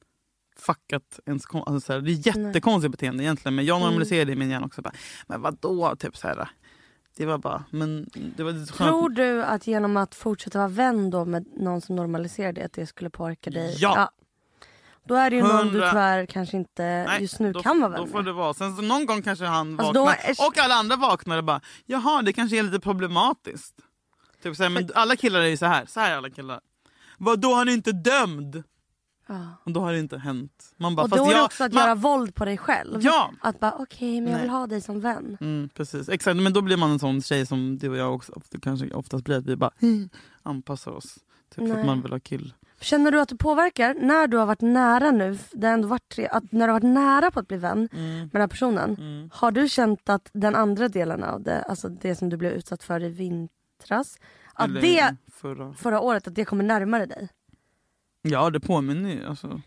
fuckat 0.60 1.20
ens 1.26 1.46
alltså 1.54 1.80
så 1.80 1.94
här, 1.94 2.02
Det 2.02 2.12
är 2.12 2.28
jättekonstigt 2.28 2.92
beteende 2.92 3.24
egentligen 3.24 3.56
men 3.56 3.66
jag 3.66 3.82
normaliserar 3.82 4.26
det 4.26 4.32
i 4.32 4.36
min 4.36 4.50
hjärna 4.50 4.66
också. 4.66 4.82
Bara, 4.82 4.94
men 5.28 5.42
vadå? 5.42 5.96
Typ 5.96 6.18
så 6.18 6.28
här, 6.28 6.50
det 7.18 7.26
var 7.26 7.38
bara... 7.38 7.64
Men 7.72 8.10
det 8.38 8.44
var 8.44 8.52
skönt. 8.52 8.76
Tror 8.78 9.10
du 9.10 9.44
att 9.44 9.68
genom 9.68 9.98
att 9.98 10.16
fortsätta 10.16 10.58
vara 10.58 10.68
vän 10.68 11.10
då 11.10 11.26
med 11.26 11.46
någon 11.58 11.82
som 11.82 11.96
normaliserar 11.96 12.52
det 12.54 12.64
att 12.66 12.74
det 12.74 12.86
skulle 12.88 13.10
påverka 13.10 13.50
dig? 13.50 13.76
Ja. 13.80 14.12
Då 15.08 15.16
är 15.16 15.30
det 15.30 15.36
ju 15.36 15.42
någon 15.44 15.68
du 15.68 15.74
tyvärr 15.74 16.26
kanske 16.26 16.58
inte 16.58 16.84
Nej, 17.08 17.22
just 17.22 17.40
nu 17.40 17.54
då, 17.54 17.62
kan 17.62 17.80
vara 17.82 17.90
vän 17.92 18.00
Då 18.02 18.08
får 18.08 18.18
med. 18.18 18.26
det 18.26 18.34
vara. 18.34 18.54
Sen 18.54 18.76
så 18.76 18.82
någon 18.82 19.06
gång 19.06 19.22
kanske 19.22 19.46
han 19.46 19.80
Alltså, 19.80 20.06
vaknar 20.06 20.30
är- 20.30 20.48
och 20.48 20.58
alla 20.58 20.76
andra 20.76 20.96
vaknar 20.96 21.38
och 21.38 21.44
bara 21.44 21.62
jaha 21.86 22.22
det 22.22 22.34
kanske 22.34 22.60
är 22.60 22.64
lite 22.64 22.80
problematiskt. 22.80 23.76
Typ 24.44 24.56
så 24.56 24.64
här, 24.64 24.70
men 24.70 24.90
alla 24.96 25.16
killar 25.16 25.40
är 25.42 25.48
ju 25.48 25.58
så 25.58 25.66
här. 25.66 25.86
Så 25.86 26.00
här 26.00 26.12
är 26.12 26.18
alla 26.18 26.30
killar. 26.30 26.60
Vadå 27.18 27.54
han 27.54 27.70
är 27.70 27.74
inte 27.74 27.92
dömd? 27.92 28.64
Ja. 29.28 29.36
Och 29.64 29.72
då 29.72 29.80
har 29.80 29.94
det 29.94 30.00
inte 30.00 30.18
hänt. 30.18 30.74
Man 30.78 30.96
bara, 30.96 31.04
Och 31.04 31.10
då 31.10 31.16
är 31.24 31.28
det 31.30 31.32
jag, 31.36 31.46
också 31.46 31.64
att 31.64 31.74
man, 31.74 31.84
göra 31.84 31.96
våld 31.96 32.36
på 32.36 32.46
dig 32.46 32.58
själv. 32.58 33.00
Ja. 33.02 33.32
Att 33.42 33.60
bara 33.60 33.72
okej 33.80 34.22
men 34.22 34.32
jag 34.34 34.40
vill 34.40 34.50
ha 34.50 34.68
dig 34.68 34.82
som 34.82 35.00
vän. 35.00 35.38
Mm, 35.42 35.70
precis, 35.74 36.10
exakt. 36.10 36.38
Men 36.38 36.54
då 36.54 36.62
blir 36.62 36.78
man 36.78 36.92
en 36.92 37.00
sån 37.00 37.22
tjej 37.22 37.46
som 37.46 37.78
du 37.78 37.90
och 37.90 37.98
jag 37.98 38.16
också 38.16 38.32
ofta, 38.36 38.58
kanske 38.60 38.94
oftast 38.94 39.24
blir. 39.26 39.38
Att 39.38 39.46
vi 39.46 39.56
bara 39.56 39.72
anpassar 40.44 40.92
oss. 40.92 41.18
Typ 41.56 41.68
för 41.68 41.80
att 41.80 41.86
man 41.86 42.02
vill 42.02 42.12
ha 42.12 42.20
kill. 42.20 42.54
Känner 42.82 43.12
du 43.12 43.22
att 43.22 43.30
du 43.30 43.38
påverkar 43.38 43.94
när 43.94 44.28
du 44.28 44.38
har 44.38 44.46
varit 44.46 44.62
nära 44.62 45.12
nu, 45.12 45.38
det 45.52 45.68
ändå 45.68 45.88
varit 45.88 46.10
tre, 46.10 46.28
att 46.28 46.52
när 46.52 46.68
du 46.68 46.74
har 46.74 46.80
varit 46.80 46.94
nära 46.94 47.32
på 47.32 47.40
att 47.40 47.48
bli 47.48 47.58
vän 47.58 47.90
Mm. 47.94 48.18
med 48.20 48.30
den 48.32 48.42
här 48.42 48.48
personen. 48.48 49.30
Har 49.34 49.52
du 49.52 49.70
känt 49.70 50.10
att 50.10 50.30
den 50.34 50.56
andra 50.56 50.88
delen 50.90 51.24
av 51.24 51.42
det, 51.44 51.62
alltså 51.62 51.90
det 51.90 52.16
som 52.16 52.30
du 52.30 52.38
blev 52.38 52.52
utsatt 52.52 52.84
för 52.84 53.04
i 53.04 53.10
vintras, 53.10 54.20
att 54.54 54.70
Eller 54.70 54.82
det 54.82 55.16
Förra. 55.32 55.74
förra 55.74 56.00
året, 56.02 56.28
att 56.28 56.36
det 56.36 56.46
kommer 56.46 56.64
närmare 56.64 57.06
dig? 57.06 57.30
Ja 58.30 58.50
det 58.50 58.60
påminner 58.60 59.10
ju. 59.10 59.26
Alltså. 59.26 59.62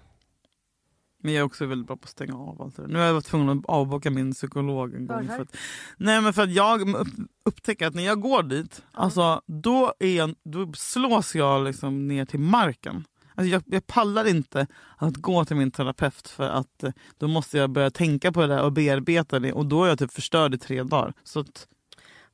Men 1.22 1.32
jag 1.32 1.40
är 1.40 1.44
också 1.44 1.66
väldigt 1.66 1.86
bra 1.86 1.96
på 1.96 2.04
att 2.04 2.10
stänga 2.10 2.34
av 2.34 2.62
allt 2.62 2.76
det 2.76 2.82
där. 2.82 2.88
Nu 2.88 2.98
har 2.98 3.06
jag 3.06 3.14
varit 3.14 3.24
tvungen 3.24 3.58
att 3.58 3.66
avboka 3.66 4.10
min 4.10 4.32
psykolog 4.32 4.94
en 4.94 5.06
gång. 5.06 5.26
För 5.26 5.42
att, 5.42 5.56
nej 5.96 6.20
men 6.20 6.32
för 6.32 6.42
att 6.42 6.52
jag 6.52 6.96
upp, 6.96 7.08
upptäcker 7.44 7.86
att 7.86 7.94
när 7.94 8.02
jag 8.02 8.20
går 8.20 8.42
dit, 8.42 8.82
alltså, 8.92 9.42
då, 9.46 9.94
är 9.98 10.16
jag, 10.16 10.34
då 10.44 10.72
slås 10.72 11.34
jag 11.34 11.64
liksom 11.64 12.08
ner 12.08 12.24
till 12.24 12.40
marken. 12.40 13.04
Alltså 13.34 13.52
jag, 13.52 13.62
jag 13.66 13.86
pallar 13.86 14.28
inte 14.28 14.66
att 14.96 15.16
gå 15.16 15.44
till 15.44 15.56
min 15.56 15.70
terapeut 15.70 16.28
för 16.28 16.48
att 16.48 16.82
eh, 16.82 16.92
då 17.18 17.28
måste 17.28 17.58
jag 17.58 17.70
börja 17.70 17.90
tänka 17.90 18.32
på 18.32 18.40
det 18.40 18.46
där 18.46 18.62
och 18.62 18.72
bearbeta 18.72 19.38
det 19.38 19.52
och 19.52 19.66
då 19.66 19.84
är 19.84 19.88
jag 19.88 19.98
typ 19.98 20.12
förstörd 20.12 20.54
i 20.54 20.58
tre 20.58 20.82
dagar. 20.82 21.12
Så 21.24 21.40
att, 21.40 21.66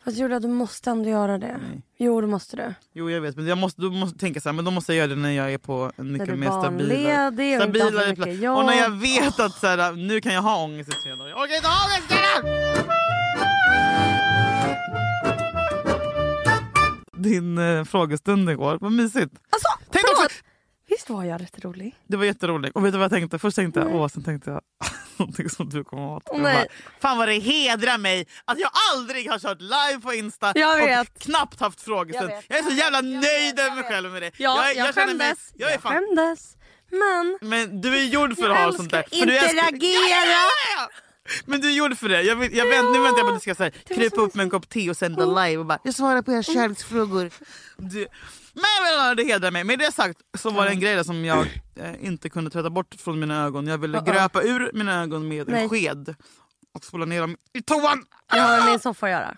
Fast 0.06 0.18
Julia 0.18 0.40
du 0.40 0.48
måste 0.48 0.90
ändå 0.90 1.08
göra 1.08 1.38
det. 1.38 1.58
Nej. 1.62 1.82
Jo 1.98 2.20
det 2.20 2.26
måste 2.26 2.56
du. 2.56 2.75
jo 2.92 3.10
jag 3.10 3.20
vet 3.20 3.36
men 3.36 3.46
jag 3.46 3.58
måste, 3.58 3.82
då 3.82 3.90
måste 3.90 4.18
tänka 4.18 4.40
så 4.40 4.48
här, 4.48 4.54
men 4.54 4.64
då 4.64 4.70
måste 4.70 4.92
jag 4.92 4.98
göra 4.98 5.06
det 5.16 5.22
när 5.22 5.30
jag 5.30 5.52
är 5.52 5.58
på 5.58 5.92
en 5.96 6.12
mycket 6.12 6.26
du 6.26 6.32
är 6.32 6.36
mer 6.36 6.46
stabilare 6.46 7.60
stabilare 7.60 8.14
plats. 8.16 8.32
jobb. 8.32 8.58
Och 8.58 8.64
när 8.64 8.75
jag 8.75 8.90
vet 8.90 9.40
att 9.40 9.52
så 9.52 9.66
här, 9.66 9.92
nu 9.92 10.20
kan 10.20 10.34
jag 10.34 10.42
ha 10.42 10.64
ångest 10.64 10.90
i 10.90 10.92
tre 11.02 11.14
dagar. 11.14 11.28
Jag 11.30 11.38
orkar 11.38 11.56
inte 11.56 11.68
ha 11.68 11.86
ångest! 11.86 13.16
Din 17.16 17.58
eh, 17.58 17.84
frågestund 17.84 18.50
igår, 18.50 18.78
vad 18.80 18.92
mysigt. 18.92 19.34
Alltså 19.50 19.68
Tänk 19.90 20.04
förlåt! 20.06 20.25
också- 20.26 20.36
Visst 20.88 21.10
var 21.10 21.24
jag 21.24 21.40
rätt 21.40 21.64
rolig? 21.64 21.94
Det 22.06 22.16
var 22.16 22.24
jätteroligt. 22.24 22.76
Och 22.76 22.84
vet 22.84 22.92
du 22.92 22.98
vad 22.98 23.04
jag 23.04 23.10
tänkte? 23.12 23.38
Först 23.38 23.56
tänkte 23.56 23.80
jag 23.80 23.94
åh, 23.94 24.08
sen 24.08 24.22
tänkte 24.24 24.50
jag 24.50 24.60
någonting 25.16 25.50
som 25.50 25.68
du 25.70 25.84
kommer 25.84 26.02
ihåg. 26.02 26.22
Åh, 26.26 26.40
nej. 26.40 26.66
Fan 27.00 27.18
vad 27.18 27.28
det 27.28 27.38
hedrar 27.38 27.98
mig 27.98 28.26
att 28.44 28.58
jag 28.58 28.70
aldrig 28.94 29.30
har 29.30 29.38
kört 29.38 29.60
live 29.60 30.00
på 30.02 30.12
Insta 30.14 30.52
Jag 30.54 31.00
och 31.00 31.06
knappt 31.18 31.60
haft 31.60 31.80
frågestund. 31.82 32.30
Jag 32.30 32.42
Jag, 32.48 32.58
är 32.58 32.62
så 32.62 32.70
jävla 32.76 32.96
Jag 32.98 33.04
nöjd 33.04 33.58
jag 33.58 33.66
över 33.66 33.74
mig 33.76 33.84
själv 33.84 34.10
med 34.12 34.22
det. 34.22 34.30
Ja, 34.38 34.72
jag, 34.72 34.94
känner 34.94 35.14
mig- 35.14 35.26
skämdes. 35.26 35.52
jag 35.56 35.68
är 35.68 35.72
jag 35.74 35.82
fan 35.82 35.92
skämdes. 35.92 36.56
Men 36.90 37.38
Men 37.40 37.80
du 37.80 37.96
är 37.98 38.04
gjord 38.04 38.36
för 38.36 38.42
Jag 38.42 38.52
att 38.52 38.64
ha 38.64 38.72
sånt 38.72 38.90
där. 38.90 39.02
För 39.02 39.26
du 39.26 39.34
interagera. 39.34 40.08
Ja, 40.10 40.24
ja, 40.26 40.26
ja, 40.26 40.50
ja. 40.76 40.88
Men 41.46 41.60
du 41.60 41.68
är 41.68 41.72
gjord 41.72 41.98
för 41.98 42.08
det. 42.08 42.22
Jag, 42.22 42.54
jag 42.54 42.66
vänt, 42.66 42.92
nu 42.92 43.00
väntar 43.00 43.18
jag 43.18 43.26
på 43.26 43.28
att 43.28 43.34
du 43.34 43.40
ska 43.40 43.54
så 43.54 43.62
här, 43.62 43.72
var 43.88 43.96
krypa 43.96 44.20
upp 44.20 44.34
med 44.34 44.44
en 44.44 44.50
kopp 44.50 44.68
te 44.68 44.90
och 44.90 44.96
sända 44.96 45.26
live 45.26 45.56
och 45.56 45.66
bara 45.66 45.78
jag 45.82 45.94
svarar 45.94 46.22
på 46.22 46.32
era 46.32 46.42
kärleksfrågor. 46.42 47.30
Du, 47.76 48.06
men 48.56 48.94
jag 48.98 49.08
vill, 49.08 49.26
det 49.26 49.32
hedrar 49.32 49.50
mig. 49.50 49.64
Med 49.64 49.78
det 49.78 49.92
sagt 49.92 50.18
så 50.38 50.50
var 50.50 50.64
det 50.64 50.70
en 50.70 50.80
grej 50.80 51.04
som 51.04 51.25
jag 51.25 51.46
eh, 51.76 52.04
inte 52.06 52.28
kunde 52.28 52.50
tvätta 52.50 52.70
bort 52.70 52.94
från 52.98 53.20
mina 53.20 53.44
ögon. 53.44 53.66
Jag 53.66 53.78
ville 53.78 53.98
Uh-oh. 53.98 54.12
gröpa 54.12 54.42
ur 54.42 54.70
mina 54.75 55.02
ögon 55.02 55.28
med 55.28 55.48
Nej. 55.48 55.62
en 55.62 55.68
sked 55.68 56.14
och 56.75 56.84
spola 56.84 57.04
ner 57.04 57.20
dem 57.20 57.36
i 57.52 57.62
toan. 57.62 58.04
jag 58.32 58.42
har 58.42 58.58
med 58.58 58.66
min 58.66 58.78
soffa 58.78 59.06
att 59.06 59.12
göra. 59.12 59.36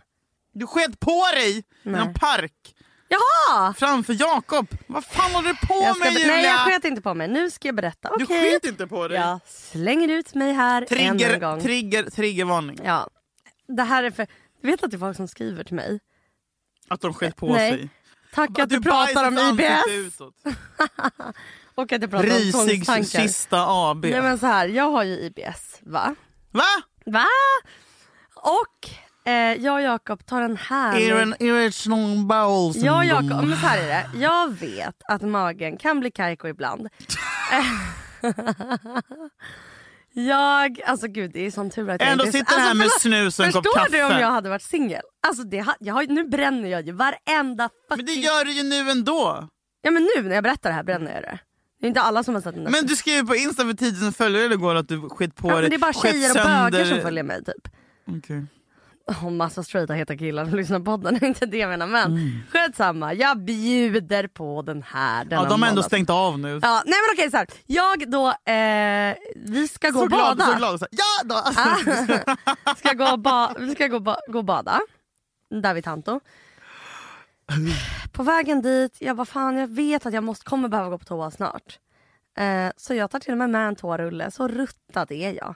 Du 0.53 0.67
sked 0.67 1.01
på 1.01 1.25
dig 1.35 1.59
i 1.59 1.65
Nej. 1.83 2.05
någon 2.05 2.15
park 2.15 2.75
Jaha! 3.09 3.75
framför 3.75 4.17
Jakob. 4.21 4.67
Vad 4.87 5.05
fan 5.05 5.31
håller 5.33 5.49
du 5.49 5.67
på 5.67 5.75
Jag 5.75 5.97
ska 5.97 6.05
med 6.05 6.15
be- 6.15 6.21
Julia? 6.21 6.35
nej 6.37 6.45
jag 6.45 6.59
sket 6.61 6.85
inte 6.85 7.03
på 7.03 7.15
mig. 7.15 7.29
Nu 7.29 7.51
ska 7.51 7.69
jag 7.69 7.75
berätta. 7.75 8.11
du 8.19 8.25
Okej. 8.25 8.51
sket 8.53 8.65
inte 8.65 8.87
på 8.87 9.09
dig. 9.09 9.19
Jag 9.19 9.41
slänger 9.47 10.09
ut 10.09 10.35
mig 10.35 10.53
här 10.53 10.87
än 10.91 10.99
en 10.99 11.19
Trigger, 11.19 11.41
gång. 11.41 11.61
trigger, 11.61 12.11
triggervarning. 12.11 12.81
Ja. 12.85 13.09
Det 13.69 13.83
här 13.83 14.03
är 14.03 14.11
för... 14.11 14.27
Du 14.61 14.69
vet 14.71 14.83
att 14.85 14.91
det 14.91 14.97
är 14.97 14.99
folk 14.99 15.17
som 15.17 15.29
skriver 15.29 15.65
till 15.65 15.75
mig. 15.77 16.01
Att 16.89 17.01
de 17.01 17.15
sket 17.15 17.37
på 17.37 17.53
Nej. 17.53 17.71
sig. 17.73 17.91
Tack 18.35 18.59
att 18.59 18.69
du 18.69 18.81
pratar 18.81 19.29
om 19.29 19.39
IBS 19.39 20.21
och 21.75 21.93
att 21.93 22.03
jag 22.03 22.11
pratar 22.11 22.29
om 22.29 22.35
Risig 22.35 22.53
tvångstankar. 22.87 23.21
kista 23.23 23.65
AB. 23.69 24.05
Nej 24.05 24.23
men 24.23 24.39
så 24.39 24.47
här, 24.47 24.69
jag 24.69 24.91
har 24.91 25.05
ju 25.05 25.15
IBS 25.15 25.79
va? 25.81 26.15
Va? 26.51 26.83
Va? 27.07 27.27
Och 28.35 28.91
eh, 29.31 29.55
jag 29.55 29.75
och 29.75 29.83
Jakob 29.83 30.27
tar 30.27 30.43
en 30.43 30.57
härlig... 30.57 31.09
Är 31.09 31.15
det 31.15 31.23
en 31.23 31.35
irrational 31.39 32.25
bowel 32.27 32.75
syndrome? 32.75 33.07
Jag 33.07 33.19
och 33.19 33.25
Jakob, 33.25 33.45
men 33.49 33.61
så 33.61 33.67
här 33.67 33.79
är 33.79 33.87
det. 33.87 34.19
Jag 34.19 34.59
vet 34.59 35.03
att 35.09 35.23
magen 35.23 35.77
kan 35.77 36.01
bli 36.01 36.11
kajko 36.11 36.49
ibland. 36.49 36.89
jag, 40.27 40.81
alltså 40.87 41.07
gud 41.09 41.31
det 41.33 41.47
är 41.47 41.51
sån 41.51 41.71
tur 41.71 41.91
att 41.91 42.01
jag 42.01 42.11
Ändå 42.11 42.25
sitter 42.25 42.59
här 42.59 42.75
med 42.75 42.87
förlåt, 42.87 43.01
snus 43.01 43.39
och 43.39 43.47
en 43.47 43.53
kopp 43.53 43.65
Förstår 43.65 43.81
kaffe. 43.81 43.97
du 43.97 44.05
om 44.05 44.21
jag 44.21 44.31
hade 44.31 44.49
varit 44.49 44.63
singel? 44.63 45.03
Alltså 45.27 45.43
det, 45.43 45.67
jag 45.81 45.95
har, 45.95 46.07
nu 46.07 46.25
bränner 46.25 46.69
jag 46.69 46.87
ju 46.87 46.93
varenda 46.93 47.69
fucking... 47.89 48.07
Men 48.07 48.07
det 48.07 48.21
gör 48.21 48.45
du 48.45 48.53
ju 48.53 48.63
nu 48.63 48.91
ändå. 48.91 49.49
Ja 49.83 49.91
men 49.91 50.09
nu 50.17 50.23
när 50.23 50.35
jag 50.35 50.45
berättar 50.45 50.71
det 50.71 50.77
här 50.77 50.83
bränner 50.83 51.15
jag 51.15 51.23
det. 51.23 51.39
Det 51.81 51.87
är 51.87 51.89
inte 51.89 52.01
alla 52.01 52.23
som 52.25 52.35
har 52.35 52.43
sett 52.43 52.55
den 52.55 52.65
där 52.65 52.71
Men 52.71 52.87
du 52.87 52.97
skrev 52.97 53.27
på 53.27 53.37
Insta 53.37 53.65
för 53.65 53.73
10 53.73 53.93
000 54.03 54.13
följare 54.13 54.53
igår 54.55 54.75
att 54.75 54.89
du 54.89 55.09
skit 55.09 55.35
på 55.35 55.49
ja, 55.49 55.53
dig. 55.55 55.63
men 55.63 55.71
Det 55.71 55.77
är 55.77 55.79
bara 55.79 55.93
tjejer 55.93 56.31
och 56.31 56.71
bögar 56.71 56.85
som 56.85 57.01
följer 57.01 57.23
mig 57.23 57.45
typ. 57.45 57.69
Okej. 58.19 58.47
Och 59.25 59.33
massa 59.33 59.63
straighta 59.63 59.93
heta 59.95 60.17
killar 60.17 60.45
som 60.45 60.55
lyssnar 60.55 60.79
på 60.79 60.85
podden, 60.85 61.25
inte 61.25 61.47
det 61.47 61.59
jag 61.59 61.69
menar 61.71 61.87
men 61.87 62.07
mm. 62.07 62.41
skitsamma, 62.51 63.15
jag 63.15 63.45
bjuder 63.45 64.27
på 64.27 64.63
den 64.63 64.83
här 64.83 65.25
denna 65.25 65.43
Ja, 65.43 65.49
de 65.49 65.63
har 65.63 65.69
ändå 65.69 65.81
månad. 65.81 65.85
stängt 65.85 66.11
av 66.11 66.39
nu. 66.39 66.61
Ja, 66.63 66.83
nej 66.87 66.95
men 67.07 67.15
okej 67.15 67.31
så 67.31 67.37
här. 67.37 67.47
jag 67.67 68.11
då, 68.11 68.29
eh, 68.29 69.17
vi 69.37 69.69
ska 69.69 69.91
gå 69.91 69.99
så 69.99 70.05
och 70.05 70.09
glad, 70.09 70.39
bada. 70.39 70.53
så 70.53 70.59
glad. 70.59 70.79
Så, 70.81 70.87
ja 70.91 71.25
då! 71.25 71.35
Ah. 71.35 72.75
ska 72.77 72.93
gå 72.93 73.17
ba- 73.17 73.55
vi 73.59 73.75
ska 73.75 73.87
gå, 73.87 74.01
ba- 74.01 74.21
gå 74.29 74.39
och 74.39 74.45
bada, 74.45 74.81
där 75.63 75.75
vid 75.75 75.85
Tanto. 75.85 76.21
På 78.13 78.23
vägen 78.23 78.63
dit, 78.63 78.97
jag 78.99 79.17
bara 79.17 79.25
fan 79.25 79.57
jag 79.57 79.69
vet 79.69 80.07
att 80.07 80.15
jag 80.15 80.25
måste, 80.25 80.45
kommer 80.45 80.69
behöva 80.69 80.91
gå 80.91 80.99
på 80.99 81.05
toa 81.05 81.31
snart. 81.31 81.79
Eh, 82.39 82.71
så 82.77 82.95
jag 82.95 83.11
tar 83.11 83.19
till 83.19 83.33
och 83.33 83.39
med 83.39 83.51
med 83.51 83.69
en 83.69 83.77
toarulle, 83.77 84.31
så 84.31 84.49
ruttad 84.49 85.13
är 85.13 85.33
jag. 85.33 85.55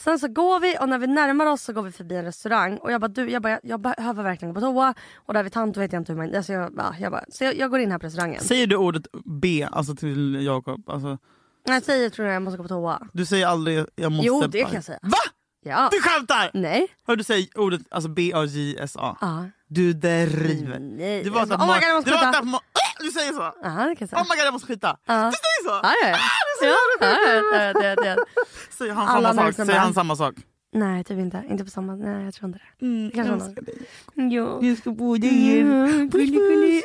Sen 0.00 0.18
så 0.18 0.28
går 0.28 0.60
vi 0.60 0.78
och 0.80 0.88
när 0.88 0.98
vi 0.98 1.06
närmar 1.06 1.46
oss 1.46 1.62
så 1.62 1.72
går 1.72 1.82
vi 1.82 1.92
förbi 1.92 2.16
en 2.16 2.24
restaurang 2.24 2.76
och 2.78 2.92
jag 2.92 3.00
bara 3.00 3.08
du 3.08 3.30
jag, 3.30 3.42
bara, 3.42 3.60
jag 3.62 3.80
behöver 3.80 4.22
verkligen 4.22 4.54
gå 4.54 4.60
på 4.60 4.66
toa 4.66 4.94
och 5.16 5.34
där 5.34 5.42
vid 5.42 5.52
Tanto 5.52 5.80
vet 5.80 5.92
jag 5.92 6.00
inte 6.00 6.12
hur 6.12 6.18
man... 6.18 6.34
Alltså 6.36 6.52
jag, 6.52 6.72
ja, 6.76 6.94
jag 7.00 7.12
bara, 7.12 7.24
så 7.28 7.44
jag, 7.44 7.56
jag 7.56 7.70
går 7.70 7.80
in 7.80 7.90
här 7.90 7.98
på 7.98 8.06
restaurangen. 8.06 8.40
Säger 8.44 8.66
du 8.66 8.76
ordet 8.76 9.06
B 9.24 9.68
alltså 9.72 9.94
till 9.96 10.44
Jakob? 10.44 10.90
Alltså, 10.90 11.18
Jag 11.64 11.82
säger 11.82 12.10
tror 12.10 12.26
jag 12.28 12.34
jag 12.34 12.42
måste 12.42 12.56
gå 12.56 12.62
på 12.62 12.68
toa. 12.68 13.08
du 13.12 13.26
säger 13.26 13.46
aldrig 13.46 13.86
jag 13.94 14.12
måste... 14.12 14.26
Jo, 14.26 14.40
det 14.46 14.62
kan 14.64 14.74
jag 14.74 14.84
säga. 14.84 14.98
Va? 15.02 15.18
Ja. 15.64 15.88
Du 15.92 16.00
skämtar? 16.00 16.50
Nej. 16.54 16.86
Hör 17.06 17.16
du 17.16 17.24
säger 17.24 17.58
ordet 17.58 17.80
alltså 17.90 18.08
B-A-J-S-A? 18.10 19.16
Ja. 19.20 19.44
Du 19.68 19.92
driver. 19.92 20.78
Nej. 20.78 21.24
Du 21.24 21.30
var 21.30 21.38
Jag 21.40 21.48
så 21.48 21.56
bara, 21.58 21.64
oh 21.64 21.74
my 21.74 21.80
god 21.80 21.88
jag 21.88 21.94
måste 21.96 22.10
du 22.10 22.16
du 23.06 23.12
säger 23.12 23.32
så? 23.32 23.52
Ja 23.62 23.68
det 23.70 23.96
kan 23.96 23.96
jag 23.98 24.08
säga. 24.08 24.20
Oh 24.22 24.24
my 24.24 24.36
god 24.36 24.46
jag 24.46 24.52
måste 24.52 24.66
skita. 24.68 24.96
Ja. 25.06 25.14
Du 25.14 25.36
säger 25.36 25.62
så? 25.68 25.80
Ja, 25.82 25.94
ja, 26.02 27.82
ja, 27.82 28.04
ja. 28.04 28.16
Säger 28.70 28.92
han 28.92 29.08
Alla 29.08 29.28
samma 29.34 29.42
sak? 29.46 29.54
sina 29.54 29.66
Säger 29.66 29.78
han 29.78 29.88
män. 29.88 29.94
samma 29.94 30.16
sak? 30.16 30.34
Nej 30.72 31.04
typ 31.04 31.18
inte. 31.18 31.44
Inte 31.50 31.64
på 31.64 31.70
samma... 31.70 31.94
Nej 31.94 32.24
jag 32.24 32.34
tror 32.34 32.48
inte 32.48 32.60
det. 32.78 32.86
Mm, 32.86 33.10
jag 33.14 33.26
älskar 33.26 33.62
dig. 33.62 33.78
Jo. 34.14 34.64
Jag 34.64 34.78
ska 34.78 34.90
bo 34.90 35.16
Mm, 35.16 36.08
gulli, 36.08 36.26
gulli. 36.26 36.82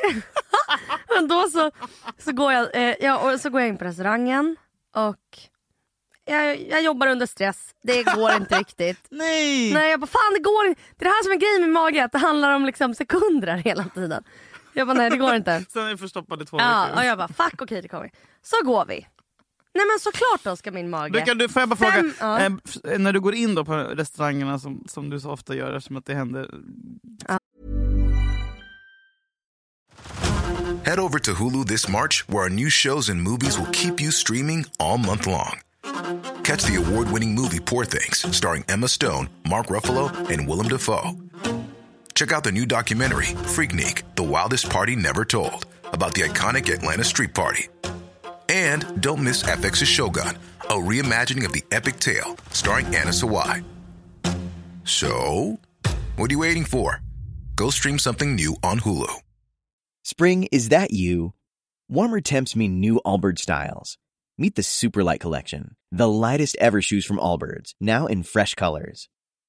Men 1.16 1.28
då 1.28 1.48
så, 1.48 1.70
så, 2.18 2.32
går 2.32 2.52
jag, 2.52 2.68
eh, 2.74 2.94
ja, 3.00 3.32
och 3.32 3.40
så 3.40 3.50
går 3.50 3.60
jag 3.60 3.68
in 3.68 3.78
på 3.78 3.84
restaurangen 3.84 4.56
och 4.94 5.38
jag, 6.24 6.60
jag 6.68 6.82
jobbar 6.82 7.06
under 7.06 7.26
stress. 7.26 7.70
Det 7.82 8.02
går 8.02 8.32
inte 8.32 8.58
riktigt. 8.58 9.06
Nej! 9.10 9.72
Nej 9.74 9.90
jag 9.90 10.00
bara 10.00 10.06
fan 10.06 10.32
det 10.34 10.40
går 10.40 10.66
inte. 10.66 10.80
Det 10.96 11.04
är 11.04 11.08
det 11.08 11.10
här 11.14 11.22
som 11.22 11.32
är 11.32 11.36
grejen 11.36 11.60
med 11.60 11.70
mage, 11.70 12.04
att 12.04 12.12
det 12.12 12.18
handlar 12.18 12.50
om 12.54 12.66
liksom 12.66 12.94
sekunder 12.94 13.56
hela 13.64 13.84
tiden. 13.84 14.24
Jag 14.74 14.86
bara 14.86 14.98
nej 14.98 15.10
det 15.10 15.16
går 15.16 15.34
inte. 15.34 15.64
Sen 15.72 15.84
är 15.84 15.88
jag 15.88 15.98
förstoppad 15.98 16.42
i 16.42 16.44
två 16.44 16.56
Ja, 16.60 16.82
veckor. 16.84 16.98
och 16.98 17.04
jag 17.04 17.18
bara 17.18 17.28
fuck 17.28 17.62
okej 17.62 17.82
det 17.82 17.88
kommer. 17.88 18.10
Så 18.42 18.56
går 18.66 18.84
vi. 18.86 19.06
Nej 19.74 19.84
men 19.92 19.98
såklart 20.00 20.40
då 20.44 20.56
ska 20.56 20.70
min 20.70 20.90
mage. 20.90 21.10
Brukar 21.10 21.34
du, 21.34 21.48
får 21.48 21.62
jag 21.62 21.68
bara 21.68 21.76
Fem- 21.76 21.92
fråga, 21.92 22.12
ja. 22.20 22.40
eh, 22.40 22.52
f- 22.64 22.98
när 22.98 23.12
du 23.12 23.20
går 23.20 23.34
in 23.34 23.54
då 23.54 23.64
på 23.64 23.74
restaurangerna 23.76 24.58
som, 24.58 24.84
som 24.88 25.10
du 25.10 25.20
så 25.20 25.30
ofta 25.30 25.54
gör 25.54 25.72
eftersom 25.76 25.96
att 25.96 26.06
det 26.06 26.14
händer 26.14 26.50
Head 30.84 30.98
over 30.98 31.18
to 31.18 31.32
Hulu 31.32 31.64
this 31.64 31.88
March, 31.88 32.24
where 32.28 32.42
our 32.42 32.48
new 32.50 32.68
shows 32.70 33.08
and 33.10 33.22
movies 33.22 33.58
will 33.58 33.72
keep 33.72 34.00
you 34.00 34.10
streaming 34.12 34.64
all 34.78 34.98
month 34.98 35.26
long. 35.26 35.60
Catch 36.44 36.64
the 36.64 36.76
award 36.76 37.08
winning 37.12 37.34
movie 37.34 37.60
Poor 37.60 37.84
Things, 37.84 38.36
starring 38.36 38.64
Emma 38.68 38.88
Stone, 38.88 39.28
Mark 39.48 39.66
Ruffalo, 39.68 40.10
and 40.30 40.48
Willem 40.48 40.68
Dafoe. 40.68 41.12
Check 42.22 42.30
out 42.30 42.44
the 42.44 42.52
new 42.52 42.66
documentary, 42.66 43.34
Freaknik 43.50 44.04
The 44.14 44.22
Wildest 44.22 44.70
Party 44.70 44.94
Never 44.94 45.24
Told, 45.24 45.66
about 45.92 46.14
the 46.14 46.20
iconic 46.20 46.72
Atlanta 46.72 47.02
Street 47.02 47.34
Party. 47.34 47.66
And 48.48 49.02
don't 49.02 49.24
miss 49.24 49.42
FX's 49.42 49.88
Shogun, 49.88 50.38
a 50.60 50.74
reimagining 50.74 51.44
of 51.44 51.52
the 51.52 51.64
epic 51.72 51.98
tale, 51.98 52.36
starring 52.52 52.86
Anna 52.94 53.10
Sawai. 53.10 53.64
So, 54.84 55.58
what 56.14 56.30
are 56.30 56.32
you 56.32 56.38
waiting 56.38 56.64
for? 56.64 57.02
Go 57.56 57.70
stream 57.70 57.98
something 57.98 58.36
new 58.36 58.54
on 58.62 58.78
Hulu. 58.78 59.12
Spring, 60.04 60.48
is 60.52 60.68
that 60.68 60.92
you? 60.92 61.32
Warmer 61.88 62.20
temps 62.20 62.54
mean 62.54 62.78
new 62.78 63.00
Allbirds 63.04 63.40
styles. 63.40 63.98
Meet 64.38 64.54
the 64.54 64.62
Superlight 64.62 65.18
Collection, 65.18 65.74
the 65.90 66.08
lightest 66.08 66.56
ever 66.60 66.80
shoes 66.80 67.04
from 67.04 67.18
Allbirds, 67.18 67.74
now 67.80 68.06
in 68.06 68.22
fresh 68.22 68.54
colors. 68.54 69.08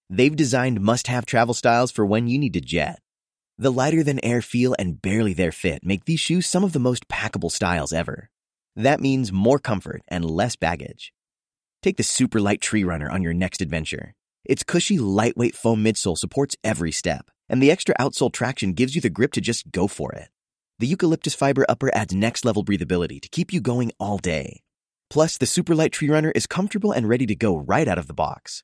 They've 0.09 0.35
designed 0.35 0.81
must 0.81 1.07
have 1.07 1.25
travel 1.25 1.53
styles 1.53 1.91
for 1.91 2.05
when 2.05 2.27
you 2.27 2.37
need 2.37 2.53
to 2.53 2.61
jet. 2.61 2.99
The 3.57 3.71
lighter 3.71 4.03
than 4.03 4.23
air 4.23 4.41
feel 4.41 4.75
and 4.79 5.01
barely 5.01 5.33
there 5.33 5.51
fit 5.51 5.85
make 5.85 6.05
these 6.05 6.19
shoes 6.19 6.47
some 6.47 6.63
of 6.63 6.73
the 6.73 6.79
most 6.79 7.07
packable 7.07 7.51
styles 7.51 7.93
ever. 7.93 8.29
That 8.75 8.99
means 8.99 9.31
more 9.31 9.59
comfort 9.59 10.01
and 10.07 10.25
less 10.25 10.55
baggage. 10.55 11.13
Take 11.81 11.97
the 11.97 12.03
Superlight 12.03 12.61
Tree 12.61 12.83
Runner 12.83 13.09
on 13.09 13.21
your 13.21 13.33
next 13.33 13.61
adventure. 13.61 14.13
Its 14.45 14.63
cushy, 14.63 14.97
lightweight 14.97 15.55
foam 15.55 15.83
midsole 15.83 16.17
supports 16.17 16.57
every 16.63 16.91
step, 16.91 17.29
and 17.47 17.61
the 17.61 17.71
extra 17.71 17.95
outsole 17.99 18.31
traction 18.31 18.73
gives 18.73 18.95
you 18.95 19.01
the 19.01 19.09
grip 19.09 19.31
to 19.33 19.41
just 19.41 19.71
go 19.71 19.87
for 19.87 20.11
it. 20.13 20.29
The 20.79 20.87
eucalyptus 20.87 21.35
fiber 21.35 21.65
upper 21.69 21.93
adds 21.95 22.13
next 22.13 22.43
level 22.43 22.65
breathability 22.65 23.21
to 23.21 23.29
keep 23.29 23.53
you 23.53 23.61
going 23.61 23.91
all 23.99 24.17
day. 24.17 24.61
Plus, 25.09 25.37
the 25.37 25.45
Superlight 25.45 25.91
Tree 25.91 26.09
Runner 26.09 26.31
is 26.31 26.47
comfortable 26.47 26.91
and 26.91 27.07
ready 27.07 27.25
to 27.27 27.35
go 27.35 27.55
right 27.55 27.87
out 27.87 27.99
of 27.99 28.07
the 28.07 28.13
box. 28.13 28.63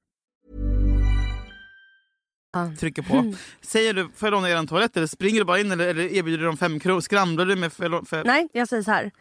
Trycker 2.79 3.01
på. 3.01 3.33
Säger 3.61 3.93
du 3.93 4.09
får 4.15 4.25
jag 4.27 4.31
låna 4.31 4.49
er 4.49 4.67
toalett 4.67 4.97
eller 4.97 5.07
springer 5.07 5.39
du 5.39 5.45
bara 5.45 5.59
in 5.59 5.71
eller, 5.71 5.87
eller 5.87 6.03
erbjuder 6.03 6.37
du 6.37 6.45
dem 6.45 6.57
fem 6.57 6.79
kronor? 6.79 7.01
Skramlar 7.01 7.45
du 7.45 7.55
med... 7.55 7.73
För, 7.73 8.05
för... 8.05 8.23
Nej, 8.23 8.47
jag 8.53 8.67
säger 8.67 8.83
så 8.83 8.91
här. 8.91 9.11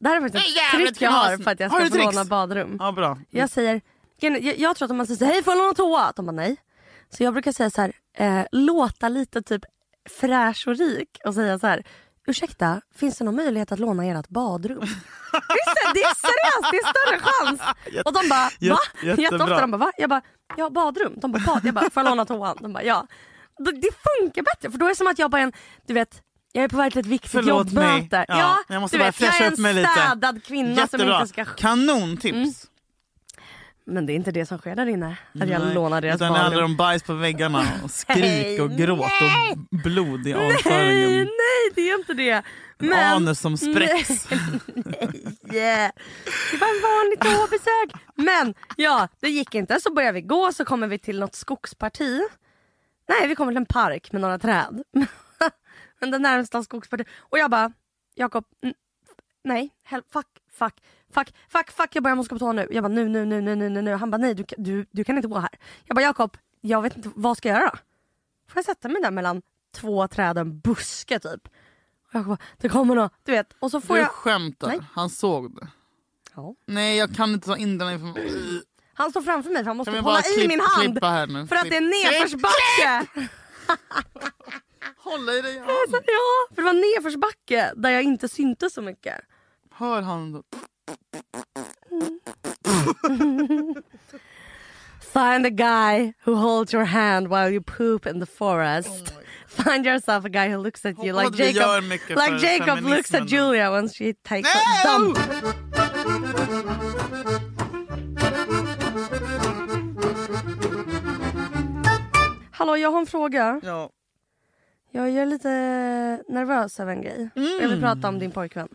Det 0.00 0.08
här 0.08 0.16
är 0.16 0.20
faktiskt 0.20 0.46
ett 0.46 0.80
trick 0.80 1.02
jag 1.02 1.10
har 1.10 1.36
för 1.36 1.50
att 1.50 1.60
jag 1.60 1.70
ska 1.70 1.84
få 1.84 1.90
tricks? 1.90 2.14
låna 2.14 2.24
badrum. 2.24 2.76
Ja, 2.80 2.92
bra. 2.92 3.18
Jag 3.30 3.50
säger, 3.50 3.80
jag, 4.20 4.58
jag 4.58 4.76
tror 4.76 4.86
att 4.86 4.90
om 4.90 4.96
man 4.96 5.06
säger 5.06 5.26
hej 5.26 5.42
får 5.42 5.52
jag 5.52 5.58
låna 5.58 5.74
toa? 5.74 6.12
De 6.16 6.26
bara 6.26 6.32
nej. 6.32 6.56
Så 7.10 7.22
jag 7.22 7.32
brukar 7.32 7.52
säga 7.52 7.70
så 7.70 7.80
här, 7.80 7.92
eh, 8.16 8.46
låta 8.52 9.08
lite 9.08 9.42
typ 9.42 9.62
fräsch 10.20 10.68
och 10.68 10.76
rik 10.76 11.18
och 11.24 11.34
säga 11.34 11.58
så 11.58 11.66
här, 11.66 11.84
ursäkta, 12.26 12.80
finns 12.96 13.18
det 13.18 13.24
någon 13.24 13.36
möjlighet 13.36 13.72
att 13.72 13.78
låna 13.78 14.04
ert 14.04 14.28
badrum? 14.28 14.82
Är 14.82 15.94
det 15.94 16.00
är 16.02 16.14
seriöst, 16.14 16.70
det 16.70 16.76
är 16.76 16.90
större 16.90 17.18
chans. 17.20 17.60
Och 18.04 18.12
de 18.12 18.28
bara, 18.28 18.40
va? 18.40 18.50
Jätte- 18.60 19.06
jättebra. 19.06 19.22
Jätteofta 19.22 19.60
de 19.60 19.70
bara, 19.70 19.78
va? 19.78 19.92
Jag 19.98 20.10
bara, 20.10 20.22
ja 20.56 20.70
badrum. 20.70 21.12
De 21.16 21.32
bara, 21.32 21.42
bad. 21.46 21.60
Jag 21.64 21.74
bara, 21.74 21.90
får 21.90 22.02
jag 22.02 22.10
låna 22.10 22.24
toan? 22.24 22.56
De 22.60 22.72
bara, 22.72 22.82
ja. 22.84 23.06
Det 23.58 23.90
funkar 24.20 24.42
bättre 24.42 24.70
för 24.70 24.78
då 24.78 24.84
är 24.86 24.88
det 24.90 24.96
som 24.96 25.06
att 25.06 25.18
jag 25.18 25.30
bara 25.30 25.38
är 25.40 25.44
en, 25.44 25.52
du 25.86 25.94
vet, 25.94 26.22
jag 26.52 26.64
är 26.64 26.68
på 26.68 26.76
väg 26.76 26.92
till 26.92 27.00
ett 27.00 27.06
viktigt 27.06 27.30
Förlåt 27.30 27.72
mig. 27.72 27.84
jobbmöte. 27.96 28.24
Ja, 28.28 28.58
jag 28.68 28.80
måste 28.80 28.98
bara 28.98 29.04
vet, 29.04 29.20
jag 29.20 29.30
fräscha 29.32 29.44
är 29.44 29.52
upp 29.52 29.58
mig 29.58 29.70
en 29.70 29.76
lite. 29.76 29.90
städad 29.90 30.44
kvinna 30.44 30.74
som 30.74 30.82
Jättebra. 30.82 31.16
inte 31.20 31.28
ska 31.28 31.44
Kanontips. 31.44 32.66
Men 33.86 34.06
det 34.06 34.12
är 34.12 34.14
inte 34.14 34.32
det 34.32 34.46
som 34.46 34.58
sker 34.58 34.76
där 34.76 34.86
inne. 34.86 35.16
Att 35.40 35.48
jag 35.48 35.62
Nej, 35.64 35.74
lånar 35.74 36.00
deras 36.00 36.16
Utan 36.16 36.50
det 36.50 36.64
om 36.64 36.76
bajs 36.76 37.02
på 37.02 37.14
väggarna 37.14 37.64
och 37.84 37.90
skrik 37.90 38.20
Nej, 38.20 38.60
och 38.60 38.70
gråt 38.70 39.00
och 39.00 39.58
blod 39.82 40.26
i 40.26 40.32
Nej, 40.32 40.54
avföringen. 40.54 41.18
nej 41.18 41.72
det 41.74 41.90
är 41.90 41.98
inte 41.98 42.14
det. 42.14 42.42
Men, 42.78 43.14
Anus 43.14 43.40
som 43.40 43.56
spräcks. 43.56 44.28
Yeah. 45.52 45.90
Det 46.50 46.56
var 46.56 46.68
en 46.68 46.82
vanlig 46.82 47.20
toabesök. 47.20 47.92
Men 48.14 48.54
ja, 48.76 49.08
det 49.20 49.28
gick 49.28 49.54
inte. 49.54 49.80
Så 49.80 49.92
börjar 49.92 50.12
vi 50.12 50.20
gå 50.20 50.52
så 50.52 50.64
kommer 50.64 50.86
vi 50.86 50.98
till 50.98 51.20
något 51.20 51.34
skogsparti. 51.34 52.20
Nej, 53.08 53.28
vi 53.28 53.34
kommer 53.34 53.52
till 53.52 53.56
en 53.56 53.66
park 53.66 54.12
med 54.12 54.20
några 54.20 54.38
träd. 54.38 54.82
Men 56.00 56.10
det 56.10 56.18
närmsta 56.18 56.62
skogspartiet. 56.62 57.08
Och 57.18 57.38
jag 57.38 57.50
bara, 57.50 57.72
Jakob, 58.14 58.44
nej, 59.44 59.70
fuck, 60.12 60.26
fuck, 60.52 60.74
fuck, 61.14 61.34
fuck, 61.48 61.70
fuck, 61.70 61.88
jag 61.96 62.02
bara 62.02 62.08
jag 62.10 62.16
måste 62.16 62.34
gå 62.34 62.38
på 62.38 62.44
toa 62.44 62.52
nu. 62.52 62.66
Jag 62.70 62.84
bara 62.84 62.88
nu, 62.92 63.08
nu, 63.08 63.24
nu, 63.24 63.40
nu, 63.40 63.56
nu, 63.56 63.82
nu. 63.82 63.94
Han 63.94 64.10
bara 64.10 64.18
nej, 64.18 64.34
du, 64.34 64.44
du, 64.58 64.86
du 64.90 65.04
kan 65.04 65.16
inte 65.16 65.28
gå 65.28 65.38
här. 65.38 65.50
Jag 65.84 65.94
bara 65.94 66.02
Jakob, 66.02 66.36
jag 66.60 66.82
vet 66.82 66.96
inte, 66.96 67.10
vad 67.14 67.36
ska 67.36 67.48
jag 67.48 67.58
göra? 67.60 67.70
Får 68.48 68.56
jag 68.58 68.64
sätta 68.64 68.88
mig 68.88 69.02
där 69.02 69.10
mellan 69.10 69.42
två 69.74 70.08
träd 70.08 70.36
och 70.36 70.40
en 70.40 70.58
buske 70.60 71.18
typ? 71.18 71.48
Och 72.08 72.14
jag 72.14 72.26
bara, 72.26 72.38
det 72.58 72.68
kommer 72.68 72.94
något, 72.94 73.12
du 73.22 73.32
vet. 73.32 73.46
Och 73.60 73.70
så 73.70 73.80
får 73.80 73.94
Du 73.94 74.00
jag... 74.00 74.10
skämtar. 74.10 74.68
Nej. 74.68 74.80
Han 74.92 75.10
såg 75.10 75.54
det. 75.56 75.68
Ja. 76.36 76.54
Nej, 76.66 76.96
jag 76.96 77.14
kan 77.14 77.32
inte 77.32 77.46
ta 77.46 77.56
in 77.56 77.78
den 77.78 77.92
informationen. 77.92 78.62
Han 78.94 79.10
står 79.10 79.22
framför 79.22 79.50
mig 79.50 79.62
för 79.62 79.66
han 79.68 79.76
måste 79.76 79.90
hålla 79.90 80.02
bara 80.02 80.18
i 80.20 80.22
klipp- 80.22 80.48
min 80.48 80.60
hand. 80.60 80.98
För 81.48 81.56
att 81.56 81.70
det 81.70 81.76
är 81.76 81.80
Klipp. 81.80 82.12
nedförsbacke. 82.12 83.06
Hålla 84.96 85.32
i 85.32 85.42
dig. 85.42 85.54
ja, 85.66 85.66
för 85.90 86.56
det 86.56 86.62
var 86.62 86.72
nedförsbacke 86.72 87.72
där 87.76 87.90
jag 87.90 88.02
inte 88.02 88.28
syntes 88.28 88.74
så 88.74 88.82
mycket. 88.82 89.20
Hör 89.70 90.02
han 90.02 90.32
då? 90.32 90.42
Find 95.00 95.46
a 95.46 95.50
guy 95.50 96.14
who 96.24 96.36
holds 96.36 96.72
your 96.72 96.84
hand 96.84 97.28
while 97.28 97.48
you 97.50 97.60
poop 97.60 98.06
in 98.06 98.18
the 98.18 98.26
forest. 98.26 99.12
Find 99.46 99.84
yourself 99.84 100.24
a 100.24 100.28
guy 100.28 100.50
who 100.50 100.58
looks 100.58 100.84
at 100.84 101.00
you 101.04 101.12
like 101.12 101.32
Jacob, 101.32 101.84
like 102.16 102.38
Jacob 102.38 102.80
looks 102.80 103.14
at. 103.14 103.26
Julia 103.28 103.70
when 103.70 103.88
she 103.88 104.14
takes 104.24 104.48
a 104.52 104.58
Nej! 104.58 104.82
dump. 104.82 105.16
Hallå, 112.50 112.76
jag 112.76 112.90
har 112.90 112.98
en 113.00 113.06
fråga. 113.06 113.60
Ja. 113.62 113.90
Jag 114.90 115.08
är 115.10 115.26
lite 115.26 115.48
nervös 116.28 116.80
över 116.80 116.92
en 116.92 117.02
grej. 117.02 117.28
Jag 117.60 117.68
vill 117.68 117.80
prata 117.80 118.08
om 118.08 118.18
din 118.18 118.30
pojkvän. 118.30 118.68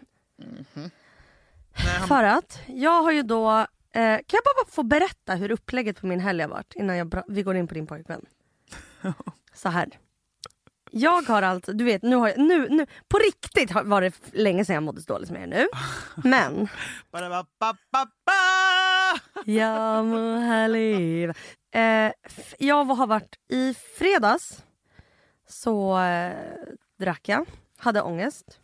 För 2.08 2.24
att 2.24 2.60
jag 2.68 3.02
har 3.04 3.12
ju 3.12 3.24
då... 3.24 3.50
Eh, 3.92 4.18
kan 4.18 4.38
jag 4.38 4.44
bara 4.44 4.72
få 4.72 4.84
berätta 4.84 5.36
hur 5.36 5.52
upplägget 5.52 6.02
på 6.02 6.08
min 6.08 6.20
helg 6.20 6.42
har 6.42 6.50
varit 6.50 6.74
innan 6.76 6.98
jag, 6.98 7.24
vi 7.28 7.44
går 7.44 7.56
in 7.56 7.68
på 7.68 7.74
din 7.74 7.88
pojkvän? 7.88 8.26
Så 9.54 9.70
här. 9.70 9.90
Jag 10.92 11.22
har 11.22 11.42
alltså, 11.42 11.74
du 11.74 11.84
vet 11.84 12.02
nu 12.02 12.16
har 12.16 12.28
jag, 12.28 12.38
nu, 12.38 12.68
nu, 12.70 12.86
på 13.08 13.18
riktigt 13.18 13.72
har- 13.72 13.84
var 13.84 14.02
det 14.02 14.14
länge 14.34 14.66
sedan 14.66 14.74
jag 14.74 14.84
mådde 14.84 15.02
så 15.02 15.14
dåligt 15.14 15.28
som 15.28 15.36
jag 15.38 15.48
gör 15.50 15.58
nu. 15.58 15.68
Men 16.30 16.68
Ba-da-ba-ba-ba-ba! 17.12 19.20
jag 19.46 20.06
må 20.06 20.36
här 20.38 20.68
leva. 20.68 21.34
Eh, 21.74 22.12
jag 22.60 22.86
har 22.86 23.08
varit 23.08 23.36
i 23.50 23.74
fredags 23.74 24.64
så 25.48 26.00
eh, 26.00 26.34
drack 27.00 27.30
jag, 27.30 27.46
hade 27.78 28.02
ångest. 28.02 28.60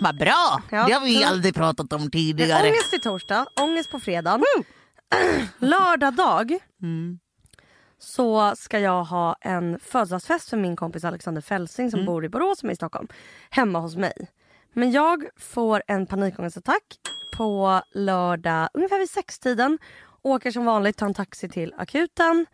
Vad 0.00 0.16
bra! 0.18 0.62
Ja. 0.70 0.86
Det 0.86 0.92
har 0.92 1.04
vi 1.04 1.24
aldrig 1.24 1.54
pratat 1.54 1.92
om 1.92 2.10
tidigare. 2.10 2.68
Ångest 2.68 2.94
i 2.94 2.98
torsdag, 2.98 3.46
ångest 3.60 3.90
på 3.90 4.00
fredag. 4.00 4.40
Lördag 5.58 6.14
dag 6.14 6.58
Mm. 6.82 7.18
så 7.98 8.54
ska 8.56 8.78
jag 8.78 9.04
ha 9.04 9.36
en 9.40 9.78
födelsedagsfest 9.80 10.50
för 10.50 10.56
min 10.56 10.76
kompis 10.76 11.04
Alexander 11.04 11.42
Fälsing 11.42 11.90
som 11.90 12.04
bor 12.06 12.24
i 12.24 12.28
Borås 12.28 12.58
som 12.58 12.68
är 12.68 12.72
i 12.72 12.76
Stockholm. 12.76 13.08
Hemma 13.50 13.78
hos 13.78 13.96
mig. 13.96 14.30
Men 14.72 14.90
jag 14.92 15.24
får 15.36 15.82
en 15.86 16.06
panikångestattack 16.06 16.82
på 17.32 17.82
lördag 17.94 18.68
ungefär 18.74 18.98
vid 18.98 19.10
sextiden. 19.10 19.78
Åker 20.22 20.50
som 20.50 20.64
vanligt, 20.64 20.96
tar 20.96 21.06
en 21.06 21.14
taxi 21.14 21.48
till 21.48 21.74
akuten. 21.78 22.46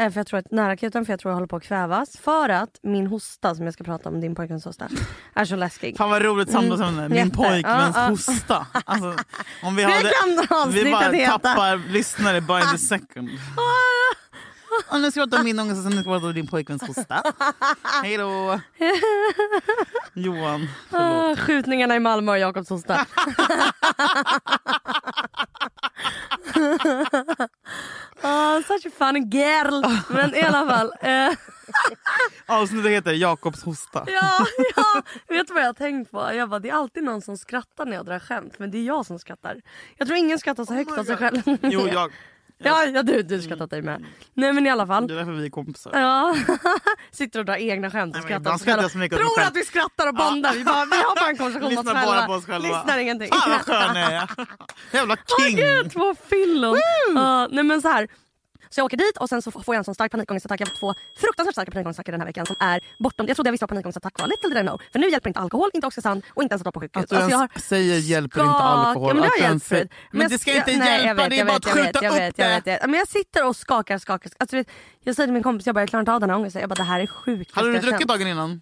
Eh, 0.00 0.10
För 0.10 0.20
jag 0.20 0.26
tror 0.26 0.38
att, 0.40 0.50
nära 0.50 0.72
akuten 0.72 1.04
för 1.06 1.12
jag 1.12 1.20
tror 1.20 1.30
jag 1.30 1.34
håller 1.36 1.46
på 1.46 1.56
att 1.56 1.62
kvävas. 1.62 2.16
För 2.16 2.48
att 2.48 2.70
min 2.82 3.06
hosta 3.06 3.54
som 3.54 3.64
jag 3.64 3.74
ska 3.74 3.84
prata 3.84 4.08
om, 4.08 4.20
din 4.20 4.34
pojkväns 4.34 4.64
hosta, 4.64 4.88
är 5.34 5.44
så 5.44 5.56
läskig. 5.56 5.96
Fan 5.96 6.10
vad 6.10 6.22
roligt 6.22 6.50
samtalsämne. 6.50 7.08
Min 7.08 7.18
Mm. 7.18 7.28
Jätte. 7.28 7.36
pojkväns 7.36 7.96
Ja, 7.96 8.02
ja. 8.02 8.08
hosta. 8.08 8.66
Alltså, 8.84 9.14
om 9.62 9.76
vi 9.76 9.82
hade, 9.82 10.12
vi 10.72 10.92
bara 10.92 11.10
heta. 11.10 11.38
tappar 11.38 11.76
lyssnare 11.92 12.40
by 12.40 12.60
the 12.72 12.78
second. 12.78 13.30
Och 14.90 15.00
nu 15.00 15.10
ska 15.10 15.20
jag 15.20 15.30
prata 15.30 15.40
om 15.40 15.44
min 15.44 15.58
ångest 15.60 15.76
och 15.78 15.82
sen 15.82 15.92
ska 15.92 15.98
jag 15.98 16.04
prata 16.20 16.26
om 16.26 16.34
din 16.34 16.46
pojkväns 16.46 16.82
hosta. 16.82 17.22
Hej 18.02 18.16
då! 18.16 18.60
Johan, 20.14 20.68
förlåt. 20.90 21.38
Ah, 21.38 21.42
skjutningarna 21.42 21.96
i 21.96 22.00
Malmö 22.00 22.32
och 22.32 22.38
Jakobs 22.38 22.68
hosta. 22.70 23.06
Ah, 28.22 28.60
such 28.62 28.86
a 28.86 28.90
funny 28.98 29.20
girl. 29.20 29.82
Men 30.14 30.34
i 30.34 30.42
alla 30.42 30.66
fall. 30.66 30.92
Eh, 31.00 31.32
Avsnittet 32.46 32.90
heter 32.90 33.12
Jakobs 33.12 33.62
hosta. 33.62 34.04
ja, 34.06 34.46
ja, 34.76 35.02
vet 35.28 35.46
du 35.48 35.54
vad 35.54 35.62
jag 35.62 35.68
har 35.68 35.72
tänkt 35.74 36.10
på? 36.10 36.32
Jag 36.34 36.48
bara, 36.48 36.60
det 36.60 36.68
är 36.70 36.74
alltid 36.74 37.04
någon 37.04 37.22
som 37.22 37.36
skrattar 37.36 37.86
när 37.86 37.96
jag 37.96 38.06
drar 38.06 38.18
skämt. 38.18 38.58
Men 38.58 38.70
det 38.70 38.78
är 38.78 38.82
jag 38.84 39.06
som 39.06 39.18
skrattar. 39.18 39.60
Jag 39.96 40.06
tror 40.08 40.18
ingen 40.18 40.38
skrattar 40.38 40.64
så 40.64 40.74
högt 40.74 40.98
av 40.98 41.04
sig 41.04 41.16
själv. 41.16 41.42
Jo, 41.62 41.88
jag. 41.92 42.12
Ja, 42.62 42.84
ja 42.84 43.02
du, 43.02 43.22
du 43.22 43.42
skrattar 43.42 43.64
åt 43.64 43.70
dig 43.70 43.82
med. 43.82 44.04
Nej 44.34 44.52
men 44.52 44.66
i 44.66 44.70
alla 44.70 44.86
fall. 44.86 45.06
Det 45.06 45.14
är 45.14 45.18
därför 45.18 45.32
vi 45.32 45.46
är 45.46 45.50
kompisar. 45.50 45.90
Ja. 45.94 46.34
Sitter 47.10 47.38
och 47.38 47.44
drar 47.44 47.56
egna 47.56 47.90
skämt 47.90 48.14
och 48.14 48.20
Nej, 48.20 48.22
skrattar. 48.22 48.40
ibland 48.40 48.60
skrattar 48.60 48.82
jag 48.82 48.90
så 48.90 48.98
mycket 48.98 49.16
åt 49.18 49.20
mig 49.20 49.26
Tror 49.28 49.36
själv. 49.38 49.48
att 49.48 49.56
vi 49.56 49.64
skrattar 49.64 50.08
och 50.08 50.14
bondar. 50.14 50.52
Vi, 50.52 50.64
bara, 50.64 50.84
vi 50.84 50.96
har 50.96 51.16
bara 51.20 51.30
en 51.30 51.36
konversation 51.36 51.68
Lyssnar 51.70 52.06
bara 52.06 52.26
på 52.26 52.32
oss 52.32 52.46
själva. 52.46 52.68
Lyssnar 52.68 52.98
ingenting. 52.98 53.28
Fan 53.32 53.50
vad 53.50 53.60
skön 53.60 53.96
jag 53.96 54.12
är. 54.12 54.30
Jävla 54.92 55.16
king. 55.16 55.56
Gud, 55.56 55.92
två 55.92 56.14
fyllon! 56.28 56.76
Ja, 57.14 57.48
nej 57.50 57.64
men 57.64 57.82
så 57.82 57.88
här. 57.88 58.08
Så 58.72 58.80
jag 58.80 58.84
åker 58.84 58.96
dit 58.96 59.16
och 59.16 59.28
sen 59.28 59.42
så 59.42 59.50
får 59.50 59.74
jag 59.74 59.78
en 59.78 59.84
sån 59.84 59.94
stark 59.94 60.12
panikångestattack. 60.12 60.60
Jag 60.60 60.66
har 60.66 60.70
fått 60.70 60.80
två 60.80 60.94
fruktansvärt 61.16 61.54
starka 61.54 61.70
panikångestattacker 61.70 62.12
den 62.12 62.20
här 62.20 62.28
veckan 62.28 62.46
som 62.46 62.56
är 62.60 62.80
bortom... 62.98 63.26
Jag 63.26 63.36
trodde 63.36 63.48
jag 63.48 63.52
visste 63.52 63.64
vad 63.64 63.68
panikångestattack 63.68 64.20
var. 64.20 64.26
Little 64.26 64.48
did 64.48 64.58
I 64.58 64.62
know. 64.62 64.80
För 64.92 64.98
nu 64.98 65.10
hjälper 65.10 65.30
inte 65.30 65.40
alkohol, 65.40 65.70
inte 65.74 65.86
Oxysan 65.86 66.22
och 66.34 66.42
inte 66.42 66.52
ens 66.52 66.60
att 66.60 66.66
vara 66.66 66.72
på 66.72 66.80
sjukhus. 66.80 67.02
Att 67.02 67.10
du 67.10 67.16
Alltså, 67.16 67.30
jag 67.30 67.40
ens 67.40 67.54
har 67.54 67.60
säger 67.60 67.98
hjälper 67.98 68.40
inte 68.40 68.52
alkohol. 68.52 69.08
Ja, 69.08 69.14
men 69.14 69.22
det 69.22 69.28
har 69.28 69.50
hjälpt 69.50 69.66
förut. 69.66 69.90
Men 70.12 70.28
det 70.28 70.38
ska 70.38 70.56
inte 70.56 70.72
jag 70.72 71.04
hjälpa, 71.04 71.22
vet, 71.22 71.30
det 71.30 71.38
är 71.38 71.44
bara 71.44 71.56
att 71.56 71.64
skjuta 71.64 71.82
vet, 71.82 72.02
jag 72.02 72.12
upp 72.12 72.18
vet, 72.18 72.38
jag 72.38 72.48
vet, 72.48 72.66
jag 72.66 72.74
vet. 72.80 72.90
Men 72.90 72.98
jag 72.98 73.08
sitter 73.08 73.46
och 73.46 73.56
skakar, 73.56 73.98
skakar. 73.98 74.32
Alltså, 74.38 74.56
vet, 74.56 74.70
jag 75.00 75.16
säger 75.16 75.26
till 75.26 75.34
min 75.34 75.42
kompis, 75.42 75.66
jag 75.66 75.74
bara 75.74 75.80
jag 75.80 75.88
klarar 75.88 76.00
inte 76.02 76.12
av 76.12 76.20
den 76.20 76.30
här 76.30 76.36
ångesten. 76.36 76.60
Jag 76.60 76.68
bara 76.68 76.74
det 76.74 76.82
här 76.82 77.00
är 77.00 77.06
sjukt. 77.06 77.54
Hade 77.54 77.72
du 77.72 77.78
druckit 77.78 78.08
dagen 78.08 78.26
innan? 78.26 78.60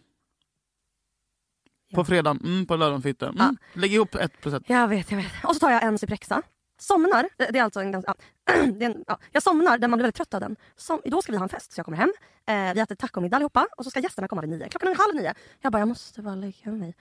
På 1.94 2.04
fredagen, 2.04 2.40
mm, 2.44 2.66
på 2.66 2.76
lördagen 2.76 3.02
fick. 3.02 3.22
Mm. 3.22 3.56
Lägg 3.74 3.94
ihop 3.94 4.14
ett 4.14 4.40
plus 4.40 4.54
ett. 4.54 4.62
Jag 4.66 4.88
vet, 4.88 5.10
jag 5.10 5.18
vet. 5.18 5.32
Och 5.44 5.54
så 5.54 5.60
tar 5.60 5.70
jag 5.70 5.82
en 5.82 5.98
Cyprexa. 5.98 6.42
Somnar, 6.78 7.28
det 7.36 7.58
är 7.58 7.62
alltså 7.62 7.80
en 7.80 7.92
ganska... 7.92 8.14
Ja, 8.44 8.54
en, 8.80 9.04
ja, 9.06 9.18
jag 9.32 9.42
somnar 9.42 9.78
där 9.78 9.88
man 9.88 9.96
blir 9.96 10.04
väldigt 10.04 10.16
trött 10.16 10.34
av 10.34 10.40
den. 10.40 10.56
Som, 10.76 11.00
då 11.04 11.22
ska 11.22 11.32
vi 11.32 11.38
ha 11.38 11.42
en 11.42 11.48
fest 11.48 11.72
så 11.72 11.78
jag 11.78 11.84
kommer 11.84 11.98
hem. 11.98 12.12
Eh, 12.46 12.74
vi 12.74 12.80
äter 12.80 12.94
tacomiddag 12.94 13.36
allihopa 13.36 13.66
och 13.76 13.84
så 13.84 13.90
ska 13.90 14.00
gästerna 14.00 14.28
komma 14.28 14.40
vid 14.40 14.50
nio. 14.50 14.68
Klockan 14.68 14.88
är 14.88 14.94
halv 14.94 15.14
nio. 15.14 15.34
Jag 15.60 15.72
bara, 15.72 15.78
jag 15.78 15.88
måste 15.88 16.22
bara 16.22 16.34
lägga 16.34 16.72
mig. 16.72 16.94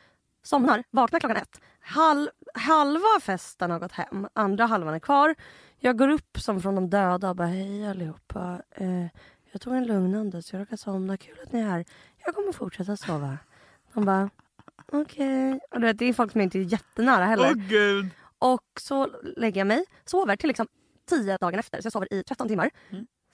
Somnar, 0.44 0.84
vaknar 0.90 1.20
klockan 1.20 1.38
ett. 1.38 1.62
Halv, 1.80 2.28
halva 2.54 3.20
festen 3.22 3.72
har 3.72 3.80
gått 3.80 3.92
hem, 3.92 4.28
andra 4.34 4.66
halvan 4.66 4.94
är 4.94 5.00
kvar. 5.00 5.36
Jag 5.80 5.98
går 5.98 6.10
upp 6.10 6.38
som 6.40 6.62
från 6.62 6.76
de 6.76 6.90
döda 6.90 7.30
och 7.30 7.36
bara, 7.36 7.48
hej 7.48 7.88
allihopa. 7.88 8.62
Eh, 8.72 9.06
jag 9.52 9.62
tog 9.62 9.76
en 9.76 9.86
lugnande 9.86 10.44
så 10.44 10.56
jag 10.56 10.62
råkade 10.62 10.78
somna. 10.78 11.18
Kul 11.18 11.38
att 11.44 11.52
ni 11.52 11.60
är 11.60 11.64
här. 11.70 11.86
Jag 12.26 12.36
kommer 12.36 12.52
fortsätta 12.52 12.98
sova. 12.98 13.38
De 13.94 14.06
bara, 14.06 14.30
okej. 14.92 15.60
Och 15.72 15.80
Det 15.80 16.06
är 16.06 16.14
folk 16.14 16.32
som 16.32 16.42
inte 16.42 16.60
är 16.60 16.62
jättenära 16.62 17.26
heller. 17.26 17.52
Åh 17.56 17.62
gud. 17.70 18.10
Och 18.40 18.62
så 18.80 19.08
lägger 19.38 19.60
jag 19.62 19.68
mig, 19.68 19.86
sover 20.06 20.36
till 20.36 20.48
liksom 20.48 20.68
10 21.10 21.38
dagen 21.38 21.60
efter. 21.60 21.82
Så 21.82 21.86
jag 21.86 21.94
sover 21.94 22.14
i 22.14 22.24
13 22.24 22.48
timmar. 22.48 22.70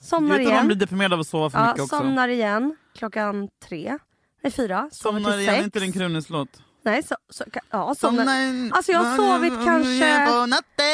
Somnar 0.00 0.28
Vet 0.28 0.38
du 0.38 0.44
man 0.44 0.52
igen. 0.52 0.66
blir 0.66 0.76
deprimerad 0.76 1.12
av 1.12 1.20
att 1.20 1.26
sova 1.26 1.50
för 1.50 1.58
Ja, 1.58 1.66
mycket 1.66 1.82
också? 1.82 1.96
somnar 1.96 2.28
igen 2.28 2.76
klockan 2.94 3.48
tre. 3.64 3.98
Nej, 4.42 4.52
fyra. 4.52 4.88
Somnar 4.92 5.38
igen, 5.38 5.54
sex. 5.54 5.64
inte 5.64 5.80
din 5.80 5.92
Krunis-låt. 5.92 6.48
Nej, 6.82 7.02
så, 7.02 7.16
så, 7.28 7.44
ja, 7.70 7.94
somnar. 7.94 8.24
Somnar 8.24 8.76
Alltså 8.76 8.92
jag 8.92 8.98
har 9.00 9.16
sovit 9.16 9.52
kanske 9.64 10.26
på 10.28 10.46
natten. 10.46 10.84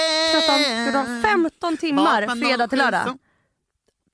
13, 0.93 1.05
14, 1.05 1.23
15 1.23 1.77
timmar 1.77 2.37
fredag 2.37 2.69
till 2.69 2.79
lördag. 2.79 3.03
07. 3.07 3.19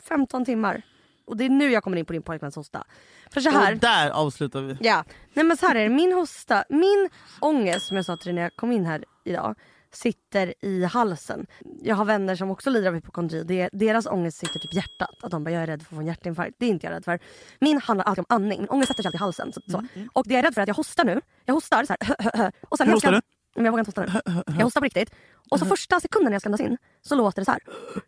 15 0.08 0.44
timmar. 0.44 0.82
Och 1.26 1.36
det 1.36 1.44
är 1.44 1.48
nu 1.50 1.70
jag 1.70 1.82
kommer 1.84 1.96
in 1.96 2.04
på 2.06 2.12
din 2.12 2.22
pojkväns 2.22 2.56
hosta. 2.56 2.84
För 3.30 3.40
så 3.40 3.50
här. 3.50 3.72
Och 3.72 3.78
där 3.78 4.10
avslutar 4.10 4.60
vi. 4.60 4.76
Ja, 4.80 5.04
nej 5.32 5.44
men 5.44 5.56
så 5.56 5.66
här 5.66 5.74
är 5.74 5.82
det. 5.88 5.94
Min 5.94 6.12
hosta, 6.12 6.64
min 6.68 7.08
ångest 7.40 7.86
som 7.86 7.96
jag 7.96 8.06
sa 8.06 8.16
till 8.16 8.26
dig 8.26 8.34
när 8.34 8.42
jag 8.42 8.56
kom 8.56 8.72
in 8.72 8.84
här 8.84 9.04
idag 9.24 9.54
sitter 9.96 10.54
i 10.60 10.84
halsen. 10.84 11.46
Jag 11.82 11.96
har 11.96 12.04
vänner 12.04 12.36
som 12.36 12.50
också 12.50 12.70
lider 12.70 12.88
av 12.88 12.94
hypokondri. 12.94 13.42
Det, 13.44 13.68
deras 13.72 14.06
ångest 14.06 14.38
sitter 14.38 14.58
typ 14.58 14.72
i 14.72 14.76
hjärtat. 14.76 15.14
Att 15.22 15.30
de 15.30 15.44
bara, 15.44 15.50
jag 15.50 15.62
är 15.62 15.66
rädd 15.66 15.82
för 15.82 15.86
att 15.86 15.96
få 15.96 16.00
en 16.00 16.06
hjärtinfarkt. 16.06 16.56
Det 16.58 16.66
är 16.66 16.70
inte 16.70 16.86
jag 16.86 16.92
rädd 16.92 17.04
för. 17.04 17.18
Min 17.60 17.80
handlar 17.80 18.04
alltid 18.04 18.24
om 18.28 18.36
andning. 18.36 18.60
Min 18.60 18.68
ångest 18.68 18.88
sätter 18.88 19.02
sig 19.02 19.08
alltid 19.08 19.18
i 19.18 19.22
halsen. 19.22 19.52
Så, 19.52 19.60
så. 19.70 19.82
Och 20.12 20.24
det 20.28 20.34
jag 20.34 20.38
är 20.38 20.42
rädd 20.42 20.54
för 20.54 20.60
är 20.60 20.62
att 20.62 20.68
jag 20.68 20.74
hostar 20.74 21.04
nu. 21.04 21.20
Jag 21.44 21.54
hostar 21.54 21.84
så 21.84 21.94
här. 22.00 22.52
Och 22.68 22.78
sen 22.78 22.86
Hur 22.86 22.94
hostar 22.94 23.12
du? 23.12 23.20
Men 23.56 23.64
jag 23.64 23.72
vågar 23.72 23.80
inte 23.86 24.00
hosta 24.00 24.20
nu. 24.24 24.32
Jag 24.58 24.64
hostar 24.64 24.80
på 24.80 24.84
riktigt. 24.84 25.14
Och 25.50 25.58
så 25.58 25.66
första 25.66 26.00
sekunden 26.00 26.30
när 26.30 26.34
jag 26.34 26.42
ska 26.42 26.48
andas 26.48 26.60
in 26.60 26.76
så 27.02 27.14
låter 27.14 27.40
det 27.40 27.44
så 27.44 27.50
här. 27.50 27.60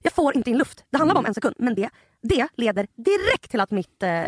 Jag 0.03 0.12
får 0.12 0.37
inte 0.37 0.51
in 0.51 0.59
luft. 0.59 0.85
Det 0.90 0.98
handlar 0.98 1.14
bara 1.14 1.18
om 1.18 1.27
en 1.27 1.35
sekund. 1.35 1.55
Men 1.59 1.74
det, 1.74 1.90
det 2.22 2.48
leder 2.57 2.87
direkt 2.96 3.51
till 3.51 3.61
att 3.61 3.70
mitt 3.70 4.03
eh, 4.03 4.22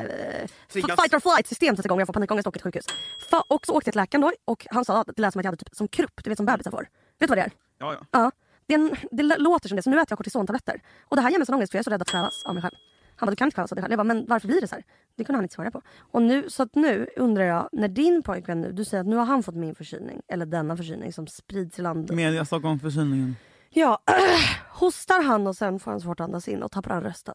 fight 0.69 1.15
or 1.15 1.21
flight 1.21 1.47
system 1.47 1.77
sätter 1.77 1.89
igång. 1.89 1.99
Jag 1.99 2.07
får 2.07 2.13
panikångest 2.13 2.47
och 2.47 2.57
ett 2.57 2.63
sjukhus. 2.63 2.85
Fa- 3.31 3.43
och 3.49 3.67
så 3.67 3.73
åkte 3.73 3.89
jag 3.89 3.93
till 3.93 4.01
läkaren 4.01 4.23
då 4.23 4.33
och 4.45 4.67
han 4.71 4.85
sa 4.85 5.01
att 5.01 5.07
det 5.17 5.23
lät 5.23 5.33
som 5.33 5.41
att 5.41 5.45
jag 5.45 5.53
hade 5.53 5.65
typ 5.65 5.75
som 5.77 5.89
krupp. 5.89 6.25
Du 6.25 6.31
vet 6.31 6.37
som 6.37 6.47
bebisar 6.47 6.71
får. 6.71 6.89
Vet 7.21 7.29
du 7.29 7.37
vad 7.37 7.39
det 7.39 7.43
är? 7.43 7.53
Ja, 7.79 7.93
ja. 7.93 8.07
Ja. 8.11 8.31
Det, 8.67 8.75
en, 8.75 8.95
det 9.11 9.23
låter 9.23 9.69
som 9.69 9.77
det. 9.77 9.83
Så 9.83 9.91
nu 9.91 9.97
äter 9.97 10.07
jag 10.11 10.19
kortisontabletter. 10.19 10.83
Och 11.05 11.17
det 11.17 11.23
här 11.23 11.31
ger 11.31 11.39
mig 11.39 11.47
sån 11.47 11.55
ångest 11.55 11.73
för 11.73 11.77
jag 11.79 11.81
är 11.81 11.85
så 11.85 11.91
rädd 11.91 12.03
att 12.03 12.09
kvävas 12.11 12.45
av 12.45 12.55
mig 12.55 12.63
själv. 12.63 12.75
Han 13.17 13.27
bara, 13.27 13.31
du 13.31 13.37
kan 13.37 13.47
inte 13.47 13.55
kvävas 13.55 13.73
av 13.73 13.77
dig 13.77 13.83
själv. 13.83 13.93
Jag 13.93 13.99
bara, 13.99 14.15
men 14.15 14.27
varför 14.29 14.49
blir 14.49 14.61
det 14.61 14.69
så 14.69 14.75
här? 14.75 14.85
Det 15.17 15.25
kunde 15.25 15.37
han 15.37 15.45
inte 15.45 15.55
svara 15.55 15.71
på. 15.71 15.83
Och 15.99 16.23
nu, 16.23 16.51
så 16.51 16.63
att 16.63 16.75
nu 16.75 17.07
undrar 17.17 17.45
jag, 17.45 17.69
när 17.73 17.89
din 17.89 18.23
pojkvän 18.23 18.61
nu, 18.61 18.73
du 18.73 18.85
säger 18.85 19.01
att 19.01 19.07
nu 19.07 19.17
har 19.17 19.25
han 19.25 19.43
fått 19.43 19.55
min 19.55 19.75
förkylning. 19.75 20.21
Eller 20.29 20.47
denna 20.47 20.77
förkylning 20.77 21.13
som 21.13 21.27
sprids 21.27 21.79
i 21.79 21.83
landet. 21.83 22.17
Media 22.17 22.45
Stockholm-förkylningen. 22.45 23.37
Ja, 23.71 24.03
hostar 24.69 25.23
han 25.23 25.47
och 25.47 25.57
sen 25.57 25.81
får 25.81 25.91
han 25.91 26.01
svårt 26.01 26.21
att 26.21 26.25
andas 26.25 26.49
in 26.49 26.63
och 26.63 26.71
tappar 26.73 26.95
han 26.95 27.03
rösten. 27.03 27.35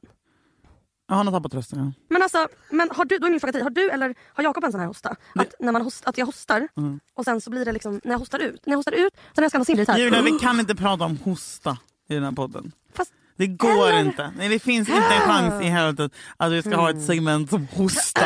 Ja, 1.07 1.15
han 1.15 1.27
har 1.27 1.33
tappat 1.33 1.53
rösten. 1.53 1.79
Ja. 1.79 1.91
Men 2.09 2.21
alltså, 2.23 2.47
men 2.69 2.89
har 2.91 3.05
du, 3.05 3.17
då 3.17 3.27
är 3.27 3.31
min 3.31 3.39
fråga 3.39 3.51
till 3.51 3.59
dig, 3.59 3.63
har 3.63 3.69
du 3.69 3.89
eller 3.91 4.15
har 4.33 4.43
Jakob 4.43 4.63
en 4.63 4.71
sån 4.71 4.79
här 4.81 4.87
hosta? 4.87 5.15
Att, 5.35 5.53
när 5.59 5.71
man 5.71 5.81
host, 5.81 6.03
att 6.05 6.17
jag 6.17 6.25
hostar 6.25 6.67
Mm. 6.77 6.99
och 7.13 7.25
sen 7.25 7.41
så 7.41 7.49
blir 7.49 7.65
det 7.65 7.71
liksom, 7.71 8.01
när 8.03 8.11
jag 8.11 8.19
hostar 8.19 8.39
ut, 8.39 8.65
när 8.65 8.71
jag 8.73 8.77
hostar 8.77 8.91
ut, 8.91 9.13
sen 9.13 9.21
när 9.35 9.43
jag 9.43 9.51
ska 9.51 9.57
andas 9.57 9.69
in 9.69 9.85
så 9.85 9.91
här. 9.91 9.99
Julia, 9.99 10.21
vi 10.21 10.31
kan 10.41 10.59
inte 10.59 10.75
prata 10.75 11.03
om 11.05 11.17
hosta 11.23 11.77
i 12.09 12.13
den 12.13 12.23
här 12.23 12.31
podden. 12.31 12.71
Fast, 12.93 13.13
Det 13.37 13.47
går 13.47 13.87
Eller- 13.89 13.99
inte. 14.05 14.33
Nej, 14.37 14.49
det 14.49 14.59
finns 14.59 14.89
inte 14.89 15.13
en 15.15 15.21
chans 15.21 15.63
i 15.63 15.65
helvetet 15.67 16.11
att 16.37 16.51
vi 16.51 16.61
ska 16.61 16.75
ha 16.75 16.89
ett 16.89 17.05
segment 17.05 17.49
som 17.49 17.67
hosta. 17.73 18.25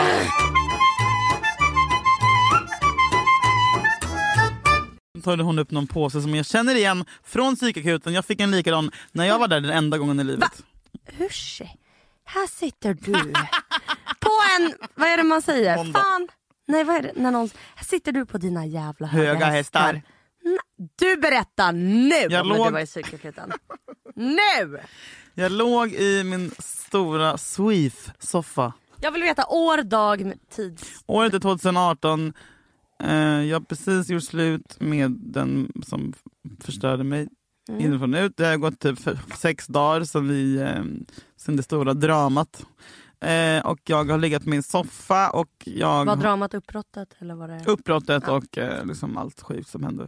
tar 5.23 5.37
hon 5.37 5.59
upp 5.59 5.71
någon 5.71 5.87
påse 5.87 6.21
som 6.21 6.35
jag 6.35 6.45
känner 6.45 6.75
igen 6.75 7.05
från 7.23 7.55
psykakuten. 7.55 8.13
Jag 8.13 8.25
fick 8.25 8.39
en 8.41 8.51
likadan 8.51 8.91
när 9.11 9.25
jag 9.25 9.39
var 9.39 9.47
där 9.47 9.61
den 9.61 9.71
enda 9.71 9.97
gången 9.97 10.19
i 10.19 10.23
livet. 10.23 10.63
Usch, 11.21 11.61
här 12.33 12.47
sitter 12.47 12.93
du 12.93 13.13
på 14.19 14.29
en, 14.59 14.73
vad 14.95 15.07
är 15.07 15.17
det 15.17 15.23
man 15.23 15.41
säger? 15.41 15.75
Måndag. 15.75 15.99
Fan. 15.99 16.27
Nej 16.67 16.83
vad 16.83 16.95
är 16.95 17.01
det? 17.01 17.11
När 17.15 17.31
någon, 17.31 17.49
här 17.75 17.85
sitter 17.85 18.11
du 18.11 18.25
på 18.25 18.37
dina 18.37 18.65
jävla 18.65 19.07
höga, 19.07 19.33
Höga 19.33 19.45
hästar. 19.45 20.01
Du 20.99 21.17
berättar 21.17 21.71
nu 21.71 22.15
Jag 22.29 22.41
om 22.41 22.47
låg- 22.49 22.67
du 22.67 22.71
var 22.71 22.79
i 22.79 22.85
psykakuten. 22.85 23.51
nu! 24.15 24.79
Jag 25.33 25.51
låg 25.51 25.91
i 25.93 26.23
min 26.23 26.51
stora 26.59 27.37
Sweef-soffa. 27.37 28.73
Jag 29.01 29.11
vill 29.11 29.21
veta 29.23 29.45
år, 29.47 29.83
dag, 29.83 30.33
tid. 30.55 30.81
Året 31.05 31.33
är 31.33 31.39
2018. 31.39 32.33
Eh, 33.03 33.13
jag 33.43 33.55
har 33.59 33.65
precis 33.65 34.09
gjort 34.09 34.23
slut 34.23 34.79
med 34.79 35.11
den 35.11 35.71
som 35.85 36.13
förstörde 36.61 37.03
mig 37.03 37.27
Mm. 37.69 37.81
inifrån 37.81 38.13
ut. 38.13 38.37
Det 38.37 38.45
har 38.45 38.57
gått 38.57 38.79
typ 38.79 38.99
sex 39.37 39.67
dagar 39.67 40.03
sedan, 40.03 40.27
vi, 40.27 40.55
eh, 40.61 40.83
sedan 41.37 41.55
det 41.55 41.63
stora 41.63 41.93
dramat. 41.93 42.65
Eh, 43.21 43.65
och 43.65 43.79
jag 43.85 44.09
har 44.11 44.17
legat 44.17 44.43
på 44.43 44.49
min 44.49 44.63
soffa 44.63 45.29
och 45.29 45.49
jag 45.65 46.05
Var 46.05 46.15
dramat 46.15 46.53
uppbrottet 46.53 47.15
eller 47.19 47.35
var 47.35 47.47
det? 47.47 47.63
uppbrottet 47.67 48.27
och 48.27 48.57
eh, 48.57 48.85
liksom 48.85 49.17
allt 49.17 49.41
sjukt 49.41 49.69
som 49.69 49.83
hände. 49.83 50.03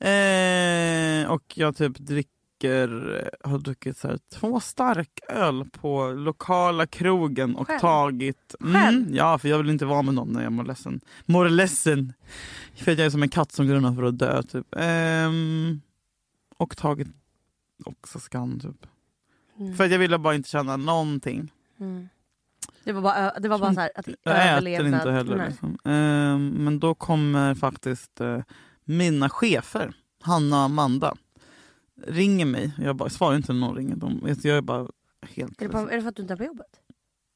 Eh, 0.00 1.30
och 1.30 1.42
jag 1.54 1.76
typ 1.76 1.98
dricker, 1.98 3.18
eh, 3.42 3.50
har 3.50 3.58
druckit 3.58 3.96
så 3.98 4.08
här, 4.08 4.18
två 4.34 4.60
starköl 4.60 5.64
på 5.70 6.06
lokala 6.12 6.86
krogen 6.86 7.56
och 7.56 7.66
Själv? 7.66 7.80
tagit... 7.80 8.54
Själv? 8.60 9.14
ja, 9.14 9.38
för 9.38 9.48
jag 9.48 9.58
vill 9.58 9.70
inte 9.70 9.86
vara 9.86 10.02
med 10.02 10.14
någon 10.14 10.28
när 10.32 10.42
jag 10.42 10.52
mår 10.52 10.64
ledsen. 10.64 11.00
Mår 11.26 11.48
ledsen. 11.48 12.12
För 12.76 12.92
att 12.92 12.98
jag 12.98 13.06
är 13.06 13.10
som 13.10 13.22
en 13.22 13.28
katt 13.28 13.52
som 13.52 13.66
grunnar 13.66 13.94
för 13.94 14.02
att 14.02 14.18
dö. 14.18 14.42
Typ. 14.42 14.66
Och 16.60 16.76
tagit 16.76 17.08
Oxascan 17.84 18.60
typ. 18.60 18.86
Mm. 19.58 19.76
För 19.76 19.86
jag 19.86 19.98
ville 19.98 20.18
bara 20.18 20.34
inte 20.34 20.48
känna 20.48 20.76
någonting. 20.76 21.52
Mm. 21.80 22.08
Det 22.84 22.92
var 22.92 23.02
bara, 23.02 23.38
det 23.40 23.48
var 23.48 23.58
bara 23.58 23.74
så 23.74 23.80
här, 23.80 23.90
att 23.94 24.06
Jag 24.06 24.34
äter 24.36 24.50
överlevnad. 24.50 24.94
inte 25.00 25.10
heller. 25.10 25.48
Liksom. 25.48 25.78
Ehm, 25.84 26.48
men 26.48 26.80
då 26.80 26.94
kommer 26.94 27.54
faktiskt 27.54 28.20
eh, 28.20 28.42
mina 28.84 29.28
chefer, 29.28 29.94
Hanna 30.22 30.56
och 30.56 30.62
Amanda, 30.62 31.16
ringer 32.06 32.46
mig. 32.46 32.72
Jag 32.78 32.96
bara, 32.96 33.08
svarar 33.08 33.36
inte 33.36 33.52
när 33.52 33.60
någon 33.60 33.76
ringer. 33.76 33.96
De, 33.96 34.20
jag 34.42 34.56
är 34.56 34.60
bara 34.62 34.88
helt... 35.22 35.62
Är, 35.62 35.66
det 35.66 35.72
bara, 35.72 35.90
är 35.90 35.96
det 35.96 36.02
för 36.02 36.08
att 36.08 36.16
du 36.16 36.22
inte 36.22 36.34
är 36.34 36.38
på 36.38 36.44
jobbet? 36.44 36.80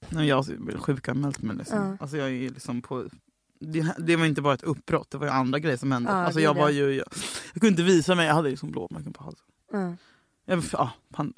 Nej, 0.09 0.29
jag 0.29 0.49
är 0.49 0.79
sjukanmält 0.79 1.43
mig. 1.43 1.57
Liksom. 1.57 1.79
Ja. 1.79 1.97
Alltså, 2.01 2.17
jag 2.17 2.31
är 2.31 2.51
liksom 2.51 2.83
på... 2.83 3.09
Det, 3.67 3.95
det 3.99 4.17
var 4.17 4.27
inte 4.27 4.43
bara 4.43 4.55
ett 4.55 4.63
uppbrott, 4.63 5.11
det 5.11 5.19
var 5.19 5.27
ju 5.27 5.33
andra 5.33 5.59
grejer 5.59 5.77
som 5.77 5.93
hände. 5.93 6.11
Ja, 6.11 6.17
alltså, 6.17 6.41
jag, 6.41 6.55
var 6.55 6.71
ju, 6.71 6.83
jag, 6.95 7.07
jag 7.53 7.61
kunde 7.61 7.69
inte 7.69 7.83
visa 7.83 8.15
mig, 8.15 8.27
jag 8.27 8.35
hade 8.35 8.51
liksom 8.51 8.71
blåmärken 8.71 9.13
på 9.13 9.25
halsen. 9.25 9.47
Mm. 9.75 9.97
Jag, 10.47 10.65
ja, 10.73 10.91
panik. 11.15 11.37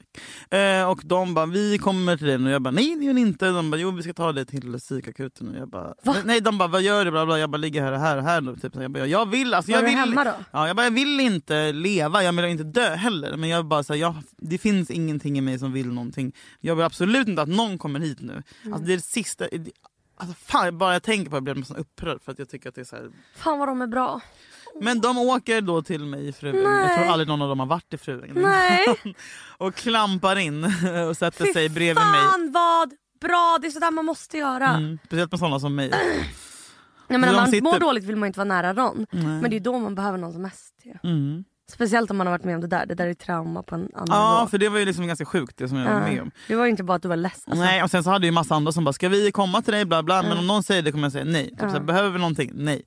Eh, 0.50 0.90
och 0.90 1.00
de 1.04 1.34
bara, 1.34 1.46
vi 1.46 1.78
kommer 1.78 2.16
till 2.16 2.26
dig 2.26 2.38
nu. 2.38 2.50
Jag 2.50 2.62
bara, 2.62 2.70
nej 2.70 2.96
det 2.98 3.04
gör 3.04 3.12
ni 3.12 3.20
inte. 3.20 3.50
De 3.50 3.70
bara, 3.70 3.80
jo 3.80 3.90
vi 3.90 4.02
ska 4.02 4.14
ta 4.14 4.32
dig 4.32 4.46
till 4.46 4.78
psykakuten. 4.78 5.48
Och 5.48 5.56
jag 5.56 5.68
bara, 5.68 5.94
nej 6.24 6.40
de 6.40 6.58
bara, 6.58 6.68
vad 6.68 6.82
gör 6.82 7.04
du? 7.04 7.10
Bla, 7.10 7.26
bla. 7.26 7.38
Jag 7.38 7.50
bara, 7.50 7.56
ligger 7.56 7.82
här 7.82 7.92
och 7.92 7.98
här 7.98 8.16
och 8.16 8.22
här 8.22 8.40
nu. 8.40 8.56
Typ. 8.56 8.74
Jag 8.74 8.90
bara, 8.90 9.06
jag 9.06 9.30
vill, 9.30 9.54
alltså, 9.54 9.72
Var 9.72 9.78
jag 9.78 9.84
du 9.84 9.86
vill. 9.86 9.98
hemma 9.98 10.24
då? 10.24 10.34
Ja, 10.50 10.66
jag 10.66 10.76
bara, 10.76 10.86
jag 10.86 10.90
vill 10.90 11.20
inte 11.20 11.72
leva, 11.72 12.22
jag 12.22 12.32
vill 12.32 12.44
inte 12.44 12.64
dö 12.64 12.94
heller. 12.94 13.36
Men 13.36 13.48
jag 13.48 13.66
bara, 13.66 13.82
så 13.82 13.92
här, 13.92 14.00
jag, 14.00 14.14
det 14.36 14.58
finns 14.58 14.90
ingenting 14.90 15.38
i 15.38 15.40
mig 15.40 15.58
som 15.58 15.72
vill 15.72 15.92
någonting. 15.92 16.32
Jag 16.60 16.76
vill 16.76 16.84
absolut 16.84 17.28
inte 17.28 17.42
att 17.42 17.48
någon 17.48 17.78
kommer 17.78 18.00
hit 18.00 18.20
nu. 18.20 18.32
Mm. 18.32 18.72
Alltså, 18.72 18.86
det 18.86 18.92
är 18.92 18.96
det 18.96 19.02
sista... 19.04 19.44
Alltså, 20.16 20.34
fan, 20.44 20.78
bara 20.78 20.92
jag 20.92 21.02
tänker 21.02 21.30
på 21.30 21.36
det 21.36 21.40
blir 21.42 21.54
jag 21.54 21.58
nästan 21.58 21.76
upprörd 21.76 22.22
för 22.22 22.32
att 22.32 22.38
jag 22.38 22.48
tycker 22.48 22.68
att 22.68 22.74
det 22.74 22.80
är 22.80 22.84
så 22.84 22.96
här. 22.96 23.10
Fan 23.36 23.58
vad 23.58 23.68
de 23.68 23.82
är 23.82 23.86
bra. 23.86 24.20
Men 24.80 25.00
de 25.00 25.18
åker 25.18 25.60
då 25.60 25.82
till 25.82 26.04
mig 26.04 26.28
i 26.28 26.32
Fruängen. 26.32 26.62
Jag 26.62 26.70
Nej. 26.72 26.98
tror 26.98 27.06
aldrig 27.12 27.28
någon 27.28 27.42
av 27.42 27.48
dem 27.48 27.58
har 27.60 27.66
varit 27.66 27.94
i 27.94 27.98
Fruängen. 27.98 28.42
Nej. 28.42 28.86
och 29.58 29.74
klampar 29.74 30.36
in 30.36 30.64
och 31.10 31.16
sätter 31.16 31.44
Fy 31.44 31.52
sig 31.52 31.68
bredvid 31.68 31.94
mig. 32.04 32.20
fan 32.20 32.52
vad 32.52 32.90
bra, 33.20 33.58
det 33.60 33.66
är 33.66 33.70
sådär 33.70 33.90
man 33.90 34.04
måste 34.04 34.38
göra. 34.38 34.68
Mm, 34.68 34.98
speciellt 35.06 35.30
med 35.32 35.38
sådana 35.38 35.60
som 35.60 35.74
mig. 35.74 35.90
Menar, 37.08 37.28
Så 37.28 37.32
de 37.34 37.36
man 37.40 37.50
sitter- 37.50 37.62
mår 37.62 37.78
dåligt 37.78 38.04
vill 38.04 38.16
man 38.16 38.26
inte 38.26 38.38
vara 38.38 38.48
nära 38.48 38.72
någon. 38.72 39.06
Nej. 39.10 39.22
Men 39.24 39.50
det 39.50 39.56
är 39.56 39.60
då 39.60 39.78
man 39.78 39.94
behöver 39.94 40.18
någon 40.18 40.32
som 40.32 40.42
mest. 40.42 40.74
ju. 40.84 40.94
Mm. 41.10 41.44
Speciellt 41.72 42.10
om 42.10 42.16
man 42.16 42.26
har 42.26 42.32
varit 42.34 42.44
med 42.44 42.54
om 42.54 42.60
det 42.60 42.66
där. 42.66 42.86
Det 42.86 42.94
där 42.94 43.06
är 43.06 43.14
trauma 43.14 43.62
på 43.62 43.74
en 43.74 43.88
annan 43.94 44.06
Ja, 44.08 44.38
nivå. 44.38 44.48
för 44.48 44.58
det 44.58 44.68
var 44.68 44.78
ju 44.78 44.84
liksom 44.84 45.06
ganska 45.06 45.24
sjukt 45.24 45.56
det 45.58 45.68
som 45.68 45.78
jag 45.78 45.92
var 45.94 46.00
med 46.00 46.22
om. 46.22 46.30
Det 46.48 46.54
var 46.54 46.64
ju 46.64 46.70
inte 46.70 46.82
bara 46.84 46.94
att 46.96 47.02
du 47.02 47.08
var 47.08 47.16
ledsen. 47.16 47.42
Alltså, 47.52 47.64
Nej, 47.64 47.82
och 47.82 47.90
sen 47.90 48.04
så 48.04 48.10
hade 48.10 48.26
ju 48.26 48.32
massa 48.32 48.54
andra 48.54 48.72
som 48.72 48.84
bara, 48.84 48.92
ska 48.92 49.08
vi 49.08 49.32
komma 49.32 49.62
till 49.62 49.72
dig? 49.72 49.84
Bla, 49.84 50.02
bla. 50.02 50.22
Men 50.22 50.38
om 50.38 50.46
någon 50.46 50.62
säger 50.62 50.82
det 50.82 50.92
kommer 50.92 51.04
jag 51.04 51.12
säga 51.12 51.24
nej. 51.24 51.50
Typ, 51.50 51.58
så 51.60 51.66
här, 51.66 51.80
behöver 51.80 52.10
vi 52.10 52.18
någonting? 52.18 52.50
Nej. 52.54 52.82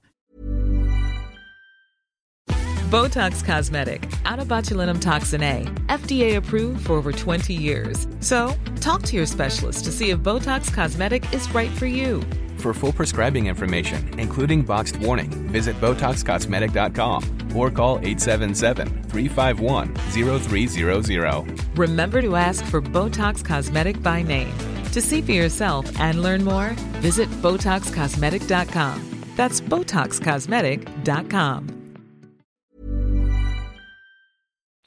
Botox 2.92 3.44
Cosmetic, 3.44 4.02
out 4.32 4.40
of 4.42 4.48
botulinum 4.48 5.00
toxin 5.00 5.44
A, 5.44 5.68
FDA 5.90 6.38
approved 6.38 6.86
for 6.86 6.94
over 6.94 7.12
20 7.12 7.54
years. 7.54 8.08
So, 8.20 8.52
talk 8.82 9.04
to 9.04 9.16
your 9.16 9.26
specialist 9.28 9.86
to 9.86 9.92
see 9.92 10.10
if 10.10 10.20
Botox 10.20 10.74
Cosmetic 10.74 11.24
is 11.36 11.56
right 11.56 11.70
for 11.72 11.86
you. 11.86 12.22
For 12.58 12.74
full 12.74 12.92
prescribing 12.94 13.48
information, 13.48 14.20
including 14.20 14.64
boxed 14.64 14.98
warning, 14.98 15.30
visit 15.52 15.80
BotoxCosmetic.com 15.82 17.39
or 17.56 17.72
call 17.72 17.98
877 18.00 18.88
351 19.10 19.94
0300. 20.12 21.46
Remember 21.78 22.22
to 22.22 22.36
ask 22.36 22.66
for 22.66 22.82
Botox 22.82 23.44
Cosmetic 23.46 24.02
by 24.04 24.22
name. 24.24 24.54
To 24.94 25.02
see 25.02 25.22
for 25.22 25.32
yourself 25.34 25.86
and 26.00 26.22
learn 26.24 26.44
more, 26.44 26.70
visit 27.02 27.30
BotoxCosmetic.com. 27.42 29.02
That's 29.38 29.62
BotoxCosmetic.com. 29.62 31.68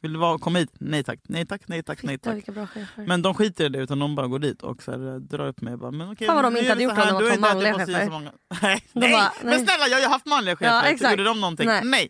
Vill 0.02 0.12
du 0.12 0.18
vara, 0.18 0.38
komma 0.38 0.58
hit? 0.58 0.70
Nej 0.80 1.04
tack, 1.04 1.18
nej 1.28 1.46
tack, 1.46 1.68
nej 1.68 1.82
tack, 1.82 2.02
nej 2.02 2.18
tack. 2.18 2.36
vilka 2.36 2.52
bra 2.52 2.66
chefer. 2.66 3.06
Men 3.06 3.22
de 3.22 3.34
skiter 3.34 3.64
i 3.64 3.68
det 3.68 3.78
utan 3.78 3.98
de 3.98 4.14
bara 4.14 4.26
går 4.26 4.38
dit 4.38 4.62
och 4.62 4.82
så 4.82 4.90
här, 4.90 5.18
drar 5.20 5.46
upp 5.46 5.60
mig 5.60 5.76
bara, 5.76 5.90
men 5.90 6.10
okej, 6.12 6.26
Fan 6.26 6.36
vad 6.36 6.44
de 6.44 6.56
inte 6.56 6.68
hade 6.70 6.82
gjort 6.82 6.92
om 6.92 6.98
de 7.06 7.12
var 7.12 7.20
du 7.20 7.26
två 7.26 7.32
är 7.32 7.34
inte 7.34 7.48
manliga 7.54 7.74
chefer. 7.74 8.30
Nej, 8.62 8.84
De 8.92 9.00
nej. 9.00 9.28
men 9.42 9.50
nej. 9.50 9.58
snälla 9.58 9.88
jag 9.88 9.98
har 10.02 10.08
haft 10.08 10.26
manliga 10.26 10.56
chefer, 10.56 10.72
Ja, 10.74 10.82
exakt. 10.82 11.10
gjorde 11.12 11.24
de 11.24 11.40
någonting? 11.40 11.66
Nej. 11.66 12.08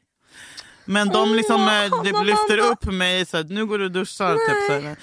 Men 0.84 1.08
de 1.08 1.34
liksom 1.34 1.60
Åh, 1.60 1.84
eh, 1.84 1.90
de 2.04 2.24
lyfter 2.26 2.58
upp 2.58 2.84
mig 2.84 3.26
så 3.26 3.36
här, 3.36 3.44
nu 3.44 3.66
går 3.66 3.78
du 3.78 3.84
och 3.84 3.90
duschar, 3.92 4.34
typ, 4.34 4.66
så 4.66 4.72
här, 4.72 4.96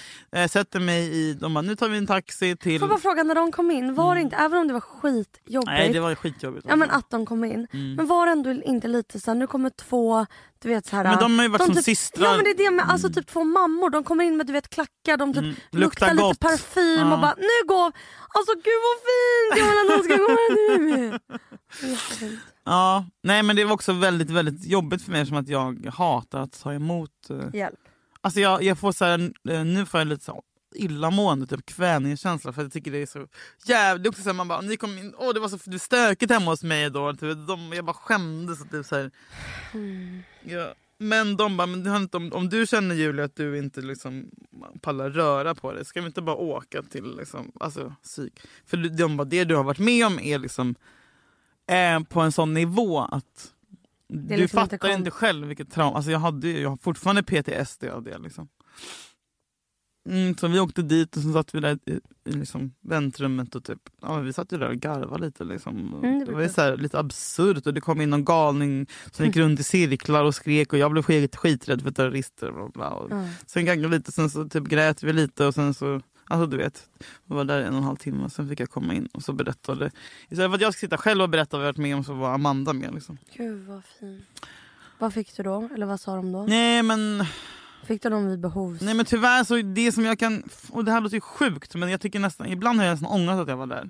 eh, 0.44 0.48
sätter 0.48 0.80
mig 0.80 1.02
i, 1.30 1.34
de 1.34 1.54
bara, 1.54 1.62
nu 1.62 1.76
tar 1.76 1.90
vi 1.90 1.98
en 1.98 2.08
taxi 2.08 2.56
till... 2.56 2.80
Får 2.80 2.90
jag 2.90 2.96
bara 2.98 3.02
fråga 3.02 3.24
när 3.24 3.36
de 3.36 3.52
kom 3.52 3.72
in, 3.72 3.94
var 3.96 4.16
det 4.16 4.22
inte, 4.22 4.36
även 4.36 4.58
om 4.60 4.68
det 4.68 4.74
var 4.74 4.82
skitjobbigt, 4.82 5.66
Nej 5.72 5.94
det 5.94 6.00
var 6.00 6.16
skitjobbigt. 6.16 6.66
ja 6.70 6.76
men 6.76 6.90
att 6.90 7.10
de 7.10 7.26
kom 7.26 7.44
in, 7.44 7.68
men 7.98 8.08
var 8.08 8.26
det 8.26 8.32
ändå 8.32 8.52
inte 8.52 8.88
lite 8.88 9.20
såhär, 9.20 9.36
nu 9.36 9.48
kommer 9.48 9.70
två, 9.70 10.26
du 10.62 10.70
vet 10.70 10.86
såhär. 10.86 11.04
Men 11.04 11.20
de 11.20 11.38
har 11.40 11.44
ju 11.46 11.50
varit 11.52 11.66
som 11.66 11.76
typ, 11.76 11.86
systrar. 11.86 12.26
Ja 12.26 12.36
men 12.36 12.44
det 12.44 12.50
är 12.50 12.58
det 12.58 12.72
med, 12.72 12.86
alltså 12.90 13.10
typ 13.10 13.28
två 13.28 13.44
mammor, 13.44 13.90
de 13.90 14.04
kommer 14.04 14.24
in 14.24 14.38
med 14.38 14.48
du 14.48 14.54
vet 14.54 14.70
klackar, 14.70 15.18
de 15.18 15.34
typ 15.34 15.44
Mm, 15.44 15.56
luktar, 15.72 16.14
luktar 16.14 16.28
lite 16.30 16.40
parfym 16.40 17.08
Ja. 17.08 17.14
och 17.14 17.20
bara 17.20 17.36
nu 17.38 17.68
går, 17.68 17.86
alltså 18.30 18.54
gud 18.54 18.80
vad 18.88 18.98
fint, 19.10 19.58
jag 19.58 19.66
vill 19.70 19.80
att 19.80 19.88
någon 19.98 20.04
ska 20.04 20.16
gå 20.18 20.38
nu. 20.80 21.20
Ja, 22.70 23.06
nej 23.24 23.44
men 23.44 23.56
det 23.56 23.66
var 23.66 23.74
också 23.74 23.94
väldigt 23.94 24.30
väldigt 24.30 24.66
jobbigt 24.66 25.02
för 25.02 25.12
mig 25.12 25.26
som 25.26 25.38
att 25.38 25.48
jag 25.48 25.86
hatar 25.86 26.42
att 26.42 26.62
ta 26.62 26.74
emot 26.74 27.30
eh, 27.30 27.56
Hjälp. 27.56 27.80
Alltså 28.22 28.40
jag, 28.40 28.64
jag 28.64 28.80
får 28.80 28.92
så 28.92 29.06
här, 29.06 29.32
eh, 29.50 29.66
nu 29.66 29.86
får 29.86 30.00
jag 30.00 30.08
lite 30.08 30.26
så 30.26 30.44
illamående, 30.76 31.48
typ 31.48 31.66
kvävningskänsla 31.66 32.54
för 32.54 32.62
jag 32.62 32.72
tycker 32.72 32.92
det 32.92 32.98
är 32.98 33.06
så 33.06 33.28
jävligt. 33.66 34.08
också 34.08 34.22
så 34.22 34.30
här, 34.30 34.34
man 34.34 34.48
bara, 34.48 34.62
ni 34.62 34.78
kom 34.78 34.98
in, 34.98 35.16
åh 35.18 35.34
det 35.34 35.40
var 35.40 35.50
så 35.50 35.58
det 35.64 35.72
var 35.72 35.78
stökigt 35.78 36.32
hemma 36.32 36.52
hos 36.52 36.64
mig 36.64 36.90
då. 36.90 37.14
Typ, 37.14 37.48
de, 37.48 37.74
jag 37.74 37.86
bara 37.86 37.94
skämdes. 37.94 38.62
Och 38.62 38.72
typ, 38.72 38.86
så 38.86 38.96
här, 38.96 39.12
ja. 40.44 40.74
Men 40.98 41.38
de 41.38 41.58
bara, 41.58 41.68
men 41.68 41.84
det 41.84 41.96
inte, 41.98 42.18
om, 42.18 42.34
om 42.34 42.50
du 42.50 42.68
känner 42.68 42.96
Julia 42.96 43.26
att 43.26 43.36
du 43.36 43.58
inte 43.58 43.82
liksom 43.82 44.30
pallar 44.82 45.10
röra 45.10 45.56
på 45.56 45.74
dig, 45.74 45.86
ska 45.86 46.02
vi 46.02 46.08
inte 46.08 46.22
bara 46.22 46.36
åka 46.36 46.84
till 46.84 47.18
liksom, 47.18 47.52
alltså, 47.60 47.94
psyk? 48.04 48.42
För 48.66 48.78
de 48.78 49.18
bara, 49.18 49.26
det 49.26 49.44
du 49.44 49.56
har 49.56 49.64
varit 49.64 49.80
med 49.80 50.06
om 50.06 50.20
är 50.20 50.40
liksom 50.40 50.76
eh, 51.70 52.00
på 52.04 52.22
en 52.22 52.32
sån 52.32 52.54
nivå 52.54 53.00
att 53.00 53.54
du 54.08 54.20
liksom 54.20 54.42
inte 54.42 54.54
fattar 54.56 54.78
kom- 54.78 54.92
inte 54.92 55.12
själv 55.12 55.48
vilket 55.48 55.72
trauma. 55.72 55.96
Alltså 55.96 56.12
jag, 56.12 56.20
hade, 56.20 56.50
jag 56.52 56.70
har 56.70 56.78
fortfarande 56.78 57.24
PTSD 57.24 57.84
av 57.84 58.04
det. 58.04 58.18
Liksom. 58.18 58.48
Mm, 60.10 60.38
så 60.38 60.48
vi 60.48 60.60
åkte 60.60 60.82
dit 60.82 61.18
och 61.18 61.24
så 61.24 61.34
satt 61.34 61.56
vi 61.56 61.60
där 61.60 61.80
i, 61.86 61.92
i 62.26 62.32
liksom 62.32 62.74
väntrummet 62.82 63.56
och 63.56 63.64
typ, 63.64 63.80
ja, 64.02 64.20
vi 64.20 64.34
satt 64.34 64.54
ju 64.54 64.58
där 64.58 64.70
och 64.70 64.76
garvade 64.76 65.26
lite. 65.26 65.44
Liksom. 65.44 65.94
Mm, 66.04 66.20
det 66.20 66.26
det 66.26 66.32
var 66.32 66.42
ju 66.42 66.50
så 66.50 66.62
här, 66.62 66.78
lite 66.78 67.00
absurt 67.00 67.68
och 67.68 67.74
det 67.74 67.82
kom 67.82 68.02
in 68.02 68.10
någon 68.10 68.26
galning 68.26 68.88
som 69.12 69.26
gick 69.26 69.36
runt 69.38 69.60
i 69.60 69.64
cirklar 69.64 70.24
och 70.24 70.36
skrek 70.36 70.74
och 70.74 70.80
jag 70.80 70.92
blev 70.92 71.04
skit, 71.04 71.36
skiträdd 71.36 71.82
för 71.82 71.92
terrorister. 71.92 72.50
Och 72.50 72.72
bla, 72.72 72.90
bla. 72.90 72.90
Och 72.90 73.12
Ja. 73.12 73.28
Sen 73.46 73.66
gaggade 73.66 73.88
vi 73.88 73.98
lite, 73.98 74.12
sen 74.12 74.30
så 74.30 74.50
typ 74.50 74.64
grät 74.64 75.04
vi 75.04 75.14
lite 75.14 75.46
och 75.46 75.54
sen 75.54 75.74
så 75.74 76.02
Alltså 76.30 76.48
du 76.48 76.58
vet, 76.58 76.90
jag 77.26 77.36
var 77.36 77.44
där 77.44 77.62
en 77.62 77.74
och 77.74 77.78
en 77.78 77.84
halv 77.84 77.96
timme 77.96 78.24
och 78.24 78.32
sen 78.32 78.50
fick 78.50 78.60
jag 78.60 78.70
komma 78.70 78.94
in 78.94 79.06
och 79.06 79.22
så 79.22 79.34
berättade. 79.34 79.92
Istället 80.30 80.52
för 80.52 80.56
att 80.56 80.62
jag 80.62 80.74
ska 80.74 80.80
sitta 80.80 80.98
själv 80.98 81.22
och 81.22 81.30
berätta 81.30 81.58
vad 81.58 81.66
jag 81.66 81.70
varit 81.70 81.78
med 81.78 81.96
om 81.96 82.04
så 82.04 82.14
var 82.14 82.34
Amanda 82.34 82.74
med. 82.74 82.94
Liksom. 82.94 83.18
Gud 83.38 83.68
vad 83.68 83.84
fint. 84.00 84.46
Vad 85.00 85.14
fick 85.14 85.38
du 85.38 85.44
då? 85.44 85.70
Eller 85.74 85.86
vad 85.86 86.00
sa 86.00 86.16
de 86.16 86.32
då? 86.32 86.44
Nej 86.44 86.84
men 86.84 87.26
Fick 87.84 88.04
du 88.04 88.10
dem 88.10 88.30
vid 88.30 88.40
behovs... 88.40 88.82
Nej 88.82 88.94
men 88.94 89.06
tyvärr 89.06 89.44
så 89.44 89.62
det 89.62 89.92
som 89.92 90.06
jag 90.06 90.20
kan, 90.20 90.44
och 90.70 90.86
det 90.86 90.92
här 90.92 91.02
låter 91.02 91.16
ju 91.16 91.22
sjukt 91.22 91.76
men 91.76 91.90
jag 91.90 92.02
tycker 92.02 92.20
nästan, 92.20 92.48
ibland 92.48 92.80
har 92.80 92.86
jag 92.86 92.94
nästan 92.94 93.12
ångrat 93.12 93.40
att 93.40 93.48
jag 93.48 93.58
var 93.58 93.68
där. 93.68 93.90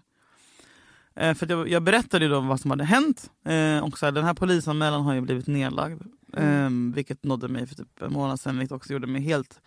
Eh, 1.16 1.34
för 1.34 1.52
jag, 1.52 1.70
jag 1.70 1.84
berättade 1.84 2.26
ju 2.26 2.32
då 2.32 2.40
vad 2.40 2.60
som 2.60 2.72
hade 2.72 2.84
hänt 2.84 3.32
eh, 3.46 3.80
och 3.80 3.98
så 3.98 4.06
här, 4.06 4.12
den 4.12 4.26
här 4.26 4.34
polisanmälan 4.34 5.02
har 5.02 5.14
ju 5.14 5.22
blivit 5.22 5.48
nedlagd. 5.48 6.02
Eh, 6.38 6.70
vilket 6.94 7.24
nådde 7.24 7.48
mig 7.48 7.68
för 7.68 7.76
typ 7.76 8.02
en 8.02 8.14
månad 8.14 8.40
sedan 8.40 8.60
vilket 8.60 8.76
också 8.76 8.94
gjorde 8.94 9.08
mig 9.08 9.22
helt 9.22 9.62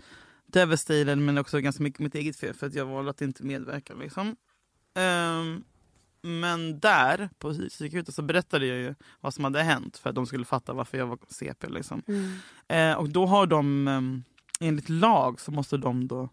devastated 0.52 1.18
men 1.18 1.38
också 1.38 1.60
ganska 1.60 1.82
mycket 1.82 2.00
mitt 2.00 2.14
eget 2.14 2.36
fel 2.36 2.54
för 2.54 2.66
att 2.66 2.74
jag 2.74 2.86
valde 2.86 3.10
att 3.10 3.20
inte 3.22 3.42
medverka. 3.44 3.94
Liksom. 3.94 4.36
Eh, 4.94 5.58
men 6.22 6.80
där 6.80 7.30
på 7.38 7.54
psykhuset 7.68 8.14
så 8.14 8.22
berättade 8.22 8.66
jag 8.66 8.78
ju 8.78 8.94
vad 9.20 9.34
som 9.34 9.44
hade 9.44 9.62
hänt 9.62 9.96
för 9.96 10.08
att 10.10 10.16
de 10.16 10.26
skulle 10.26 10.44
fatta 10.44 10.72
varför 10.72 10.98
jag 10.98 11.06
var 11.06 11.18
CP. 11.28 11.68
Liksom. 11.68 12.02
Mm. 12.08 12.32
Eh, 12.68 12.98
och 12.98 13.08
då 13.08 13.26
har 13.26 13.46
de, 13.46 13.88
eh, 13.88 14.68
enligt 14.68 14.88
lag 14.88 15.40
så 15.40 15.50
måste 15.50 15.76
de 15.76 16.08
då 16.08 16.28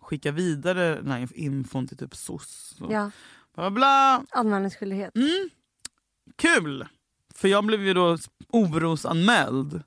skicka 0.00 0.32
vidare 0.32 0.94
den 0.94 1.10
här 1.10 1.18
inf- 1.20 1.32
infon 1.34 1.86
till 1.88 1.96
typ 1.96 2.14
SOS. 2.16 2.76
Och 2.80 2.92
Ja, 2.92 3.10
bla, 3.54 3.62
bla, 3.62 3.70
bla. 3.70 4.24
anmälningsskyldighet. 4.30 5.16
Mm. 5.16 5.48
Kul! 6.36 6.86
För 7.34 7.48
jag 7.48 7.64
blev 7.66 7.82
ju 7.82 7.94
då 7.94 8.18
orosanmäld 8.48 9.82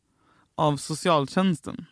av 0.56 0.78
socialtjänsten. 0.78 1.86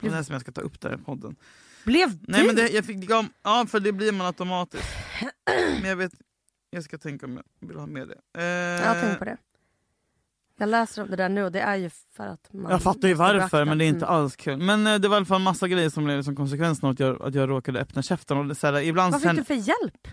Det 0.00 0.06
är 0.06 0.10
det 0.10 0.24
som 0.24 0.32
jag 0.32 0.42
ska 0.42 0.52
ta 0.52 0.60
upp 0.60 0.80
där 0.80 0.94
i 0.94 0.98
podden. 1.04 1.36
Blev 1.84 2.10
du? 2.10 2.18
Nej 2.28 2.46
men 2.46 2.56
det, 2.56 2.68
jag 2.68 2.84
fick, 2.84 3.10
ja, 3.10 3.24
ja 3.42 3.66
för 3.68 3.80
det 3.80 3.92
blir 3.92 4.12
man 4.12 4.26
automatiskt. 4.26 4.88
Men 5.80 5.88
jag 5.90 5.96
vet, 5.96 6.12
jag 6.70 6.84
ska 6.84 6.98
tänka 6.98 7.26
om 7.26 7.40
jag 7.60 7.68
vill 7.68 7.78
ha 7.78 7.86
med 7.86 8.08
det. 8.08 8.40
Eh, 8.40 8.44
Jag 8.86 8.94
har 8.94 9.00
tänkt 9.00 9.18
på 9.18 9.24
det. 9.24 9.36
Jag 10.58 10.68
läser 10.68 11.02
om 11.02 11.10
det 11.10 11.16
där 11.16 11.28
nu 11.28 11.44
och 11.44 11.52
det 11.52 11.60
är 11.60 11.76
ju 11.76 11.90
för 12.16 12.26
att 12.26 12.52
man... 12.52 12.70
Jag 12.72 12.82
fattar 12.82 13.08
ju 13.08 13.14
varför 13.14 13.64
men 13.64 13.78
det 13.78 13.84
är 13.84 13.86
inte 13.88 14.04
Mm. 14.06 14.16
alls 14.16 14.36
kul. 14.36 14.56
Men 14.58 14.86
eh, 14.86 14.94
det 14.98 15.08
var 15.08 15.16
i 15.16 15.18
alla 15.18 15.26
fall 15.26 15.40
massa 15.40 15.68
grejer 15.68 15.90
som 15.90 16.04
blev 16.04 16.22
som 16.22 16.36
konsekvensen 16.36 16.86
av 16.86 16.92
att 16.92 17.00
jag, 17.00 17.22
att 17.22 17.34
jag 17.34 17.48
råkade 17.50 17.80
öppna 17.80 18.02
käften. 18.02 18.38
Och 18.38 18.46
det, 18.46 18.54
så 18.54 18.66
här, 18.66 18.80
ibland 18.80 19.12
Vad 19.12 19.20
fick 19.22 19.28
sen, 19.28 19.36
du 19.36 19.44
för 19.44 19.54
hjälp? 19.54 20.08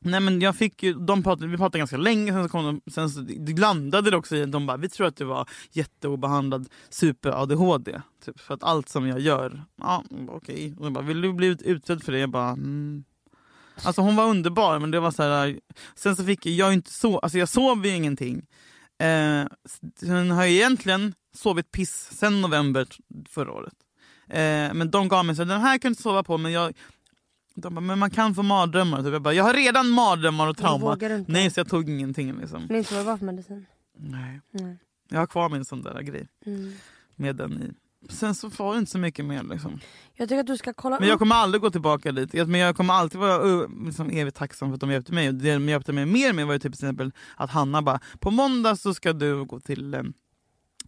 Nej 0.00 0.20
men 0.20 0.40
jag 0.40 0.56
fick 0.56 0.82
ju, 0.82 0.94
de 0.94 1.22
pratade, 1.22 1.46
vi 1.46 1.56
pratade 1.56 1.78
ganska 1.78 1.96
länge, 1.96 2.32
sen 2.32 2.42
så, 2.44 2.48
kom 2.48 2.64
de, 2.64 2.90
sen 2.90 3.10
så 3.10 3.24
landade 3.56 4.10
det 4.10 4.16
också 4.16 4.36
i 4.36 4.46
de 4.46 4.66
bara, 4.66 4.76
vi 4.76 4.88
tror 4.88 5.06
att 5.06 5.16
du 5.16 5.24
var 5.24 5.48
jätteobehandlad 5.72 6.68
super-ADHD. 6.90 8.00
Typ, 8.24 8.40
för 8.40 8.54
att 8.54 8.62
allt 8.62 8.88
som 8.88 9.06
jag 9.06 9.20
gör, 9.20 9.64
ja 9.76 10.04
okej. 10.28 10.74
Okay. 10.76 10.90
bara, 10.90 11.04
vill 11.04 11.20
du 11.20 11.32
bli 11.32 11.56
utredd 11.64 12.02
för 12.02 12.12
det? 12.12 12.18
Jag 12.18 12.30
bara, 12.30 12.50
mm. 12.50 13.04
Alltså 13.84 14.02
hon 14.02 14.16
var 14.16 14.24
underbar 14.24 14.78
men 14.78 14.90
det 14.90 15.00
var 15.00 15.10
så 15.10 15.22
här. 15.22 15.60
Sen 15.94 16.16
så 16.16 16.24
fick 16.24 16.46
jag, 16.46 16.54
jag 16.54 16.72
inte 16.72 16.92
så, 16.92 17.18
alltså 17.18 17.38
jag 17.38 17.48
sov 17.48 17.86
ju 17.86 17.94
ingenting. 17.94 18.46
Eh, 18.98 19.46
sen 20.00 20.30
har 20.30 20.42
jag 20.42 20.50
egentligen 20.50 21.14
sovit 21.34 21.72
piss 21.72 22.08
sen 22.12 22.40
november 22.40 22.86
förra 23.28 23.52
året. 23.52 23.74
Eh, 24.28 24.74
men 24.74 24.90
de 24.90 25.08
gav 25.08 25.24
mig 25.24 25.36
så 25.36 25.42
här, 25.42 25.48
den 25.48 25.60
här 25.60 25.78
kan 25.78 25.92
du 25.92 25.96
sova 26.02 26.22
på 26.22 26.38
men 26.38 26.52
jag 26.52 26.72
de 27.56 27.74
bara, 27.74 27.80
men 27.80 27.98
man 27.98 28.10
kan 28.10 28.34
få 28.34 28.42
mardrömmar. 28.42 29.02
Typ. 29.02 29.12
Jag, 29.12 29.22
bara, 29.22 29.34
jag 29.34 29.44
har 29.44 29.54
redan 29.54 29.90
mardrömmar 29.90 30.46
och 30.48 30.56
trauma. 30.56 30.96
du? 30.96 31.24
Nej, 31.28 31.50
så 31.50 31.60
jag 31.60 31.68
tog 31.68 31.88
ingenting. 31.90 32.40
Liksom. 32.40 32.62
Men 32.68 32.76
inte 32.76 32.94
vad 32.94 33.02
det 33.02 33.06
var 33.06 33.16
för 33.16 33.24
medicin? 33.26 33.66
Nej. 33.98 34.40
Nej. 34.50 34.76
Jag 35.08 35.18
har 35.18 35.26
kvar 35.26 35.48
min 35.48 35.64
sån 35.64 35.82
där 35.82 36.00
grej 36.02 36.28
Mm. 36.46 36.72
med 37.16 37.36
den 37.36 37.52
i. 37.62 37.72
Sen 38.12 38.34
så 38.34 38.48
var 38.48 38.72
det 38.72 38.78
inte 38.78 38.90
så 38.90 38.98
mycket 38.98 39.24
mer. 39.24 39.42
Liksom. 39.42 39.80
Jag 40.14 40.28
tycker 40.28 40.40
att 40.40 40.46
du 40.46 40.56
ska 40.56 40.72
kolla 40.72 41.00
Men 41.00 41.08
jag 41.08 41.18
kommer 41.18 41.34
aldrig 41.34 41.60
gå 41.62 41.70
tillbaka 41.70 42.12
dit. 42.12 42.34
Jag- 42.34 42.48
Men 42.48 42.60
jag 42.60 42.76
kommer 42.76 42.94
alltid 42.94 43.20
vara 43.20 43.66
liksom 43.86 44.10
evigt 44.10 44.36
tacksam 44.36 44.68
för 44.68 44.74
att 44.74 44.80
de 44.80 44.90
hjälpte 44.90 45.12
mig. 45.12 45.28
Och 45.28 45.34
det 45.34 45.52
de 45.52 45.68
hjälpte 45.68 45.92
mig 45.92 46.06
mer 46.06 46.32
med 46.32 46.46
var 46.46 46.52
ju 46.52 46.58
typ 46.58 46.62
till 46.72 46.84
exempel 46.84 47.12
att 47.36 47.50
Hanna 47.50 47.82
bara, 47.82 48.00
på 48.18 48.30
måndag 48.30 48.76
så 48.76 48.94
ska 48.94 49.12
du 49.12 49.44
gå 49.44 49.60
till 49.60 50.12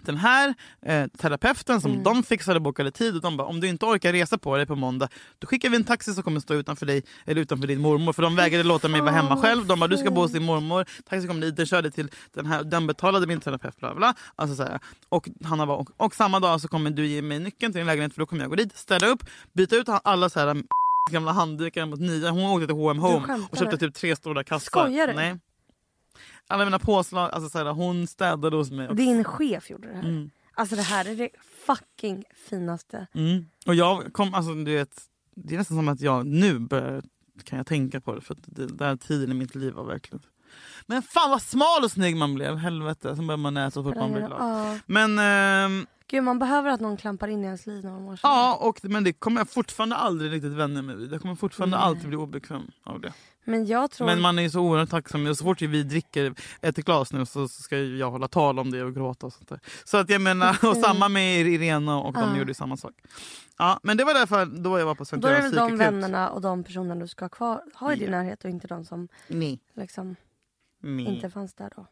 den 0.06 0.16
här 0.16 0.54
eh, 0.82 1.06
terapeuten 1.06 1.80
som 1.80 1.90
Mm. 1.90 2.02
de 2.02 2.22
fixade 2.22 2.61
bokade 2.61 2.90
tid 2.90 3.14
och 3.16 3.22
de 3.22 3.37
bara 3.37 3.48
om 3.48 3.61
du 3.61 3.68
inte 3.68 3.87
orkar 3.87 4.12
resa 4.12 4.38
på 4.38 4.56
dig 4.56 4.66
på 4.66 4.74
måndag 4.76 5.08
då 5.38 5.46
skickar 5.46 5.68
vi 5.70 5.76
en 5.76 5.84
taxi 5.84 6.14
som 6.14 6.22
kommer 6.22 6.40
stå 6.40 6.54
utanför 6.54 6.87
dig 6.87 7.02
eller 7.26 7.40
utanför 7.40 7.66
din 7.66 7.80
mormor 7.80 8.12
för 8.12 8.22
de 8.22 8.37
vägrade 8.37 8.64
låta 8.64 8.88
mig 8.88 9.00
vara 9.00 9.11
hemma 9.11 9.37
själv. 9.37 9.66
De 9.66 9.80
bara 9.80 9.87
du 9.88 9.96
ska 9.96 10.11
bo 10.11 10.20
hos 10.20 10.32
din 10.32 10.44
mormor, 10.44 10.84
taxi 11.08 11.28
kom 11.28 11.40
dit, 11.40 11.56
den 11.56 11.66
körde 11.66 11.90
till 11.90 12.08
den 12.34 12.46
här, 12.46 12.64
den 12.64 12.87
betalade 12.87 13.26
min 13.26 13.40
terapeut 13.40 13.76
bla 13.80 13.94
bla. 13.94 14.14
Alltså, 14.37 14.56
så 14.56 14.62
här. 14.62 14.80
Och, 15.08 15.28
Hanna 15.44 15.66
bara, 15.66 15.76
och, 15.78 15.90
och 15.96 16.14
samma 16.14 16.40
dag 16.40 16.61
så 16.61 16.68
kommer 16.68 16.90
du 16.90 17.06
ge 17.06 17.22
mig 17.22 17.38
nyckeln 17.38 17.72
till 17.72 17.78
din 17.78 17.87
lägenhet 17.87 18.14
för 18.14 18.20
då 18.20 18.26
kommer 18.26 18.42
jag 18.42 18.50
gå 18.50 18.56
dit, 18.56 18.76
städa 18.76 19.06
upp, 19.06 19.22
byta 19.52 19.76
ut 19.76 19.88
alla 20.04 20.30
så 20.30 20.40
här 20.40 20.62
gamla 21.11 21.32
handdukar 21.32 21.87
mot 21.87 22.00
nya. 22.00 22.30
Hon 22.30 22.42
åkte 22.50 22.66
till 22.66 22.76
H&M 22.76 22.98
Home 22.98 23.46
och 23.50 23.58
köpte 23.58 23.78
typ 23.78 23.94
tre 23.94 24.16
stora 24.16 24.44
kassar. 24.44 24.66
Skojar 24.66 25.06
du? 25.06 25.12
Nej. 25.12 25.38
Alla 26.48 26.64
mina 26.64 26.78
påslag, 26.78 27.30
alltså 27.32 27.50
så 27.50 27.58
här, 27.58 27.64
hon 27.72 28.06
städade 28.06 28.56
hos 28.56 28.70
mig. 28.70 28.84
också. 28.87 28.94
Din 28.94 29.24
chef 29.24 29.70
gjorde 29.70 29.88
det 29.88 29.94
här. 29.94 30.02
Mm. 30.08 30.30
Alltså 30.54 30.76
det 30.76 30.82
här 30.82 31.04
är 31.08 31.16
det 31.16 31.30
fucking 31.66 32.24
finaste. 32.48 33.06
Mm. 33.12 33.46
Och 33.66 33.74
jag 33.74 34.12
kom, 34.12 34.34
alltså 34.34 34.55
du 34.55 34.74
vet, 34.74 35.03
det 35.34 35.55
är 35.55 35.59
nästan 35.59 35.76
som 35.76 35.88
att 35.88 36.01
jag 36.01 36.26
nu 36.26 36.59
börjar, 36.59 37.03
kan 37.44 37.57
jag 37.57 37.66
tänka 37.66 38.01
på 38.01 38.14
det 38.14 38.20
för 38.20 38.34
att 38.34 38.40
det, 38.46 38.66
den 38.66 38.88
här 38.88 38.96
tiden 38.96 39.30
i 39.30 39.34
mitt 39.34 39.55
liv 39.55 39.72
var 39.72 39.84
verkligen... 39.84 40.22
Men 40.86 41.03
fan 41.03 41.30
vad 41.30 41.42
smal 41.42 41.84
och 41.84 41.90
snygg 41.90 42.16
man 42.16 42.34
blev, 42.34 42.57
helvete. 42.57 43.16
Sen 43.16 43.26
börjar 43.26 43.36
man 43.36 43.55
näsa 43.55 43.70
så 43.70 43.82
fort 43.82 43.96
man 43.96 44.12
blir 44.12 44.26
glad. 44.26 44.40
Ja. 44.40 44.78
Men, 44.86 45.18
ehm, 45.18 45.86
Gud 46.11 46.24
man 46.24 46.38
behöver 46.38 46.70
att 46.70 46.80
någon 46.80 46.96
klampar 46.96 47.28
in 47.28 47.44
i 47.44 47.46
ens 47.46 47.66
liv 47.66 47.84
mår 47.84 48.16
så. 48.16 48.20
ja, 48.22 48.59
och, 48.61 48.78
men 48.82 49.05
det 49.05 49.12
kommer 49.12 49.40
jag 49.40 49.51
fortfarande 49.51 49.96
aldrig 49.96 50.32
riktigt 50.32 50.53
vänja 50.53 50.82
mig 50.82 50.96
vid. 50.96 51.12
Jag 51.12 51.20
kommer 51.20 51.34
fortfarande 51.34 51.76
Nej. 51.76 51.86
alltid 51.86 52.09
bli 52.09 52.16
obekväm 52.16 52.70
av 52.84 53.01
det. 53.01 53.12
Men 53.49 53.66
jag 53.66 53.90
tror... 53.90 54.07
Men 54.07 54.20
man 54.20 54.38
är 54.38 54.42
ju 54.42 54.51
så 54.51 54.61
oerhört 54.61 54.90
tacksam. 54.90 55.34
Så 55.34 55.44
fort 55.44 55.62
vi 55.62 55.82
dricker 55.82 56.34
ett 56.61 56.76
glas 56.76 57.12
nu 57.12 57.26
så 57.26 57.49
ska 57.49 57.78
jag 57.78 58.11
hålla 58.11 58.28
tal 58.28 58.59
om 58.59 58.70
det 58.70 58.82
och 58.82 58.94
gråta 58.94 59.26
och 59.26 59.32
sånt 59.32 59.49
där. 59.49 59.61
Så 59.84 59.96
att 59.96 60.11
jag 60.11 60.20
menar, 60.20 60.64
och 60.70 60.76
samma 60.76 61.09
med 61.09 61.46
Irena 61.46 62.01
och 62.01 62.12
de 62.12 62.20
Ja. 62.32 62.38
gjorde 62.38 62.55
samma 62.55 62.76
sak. 62.76 62.92
Ja, 63.59 63.80
men 63.82 63.96
det 63.96 64.05
var 64.05 64.14
därför 64.14 64.46
då 64.46 64.78
jag 64.78 64.86
var 64.86 64.94
på 64.94 65.05
Sankt 65.05 65.22
Då 65.22 65.28
är 65.28 65.42
det 65.42 65.51
de 65.57 65.76
vännerna 65.76 66.30
och 66.30 66.40
de 66.40 66.64
personerna 66.64 67.01
du 67.01 67.09
ska 67.09 67.24
ha 67.24 67.28
kvar, 67.28 67.62
ha 67.74 67.92
i 67.92 67.96
din 67.96 68.11
närhet 68.11 68.44
och 68.44 68.51
inte 68.51 68.66
de 68.66 68.84
som 68.84 69.09
Nej. 69.28 69.61
liksom 69.76 70.16
Nej. 70.82 71.05
inte 71.07 71.30
fanns 71.30 71.55
där 71.55 71.72
då. 71.76 71.86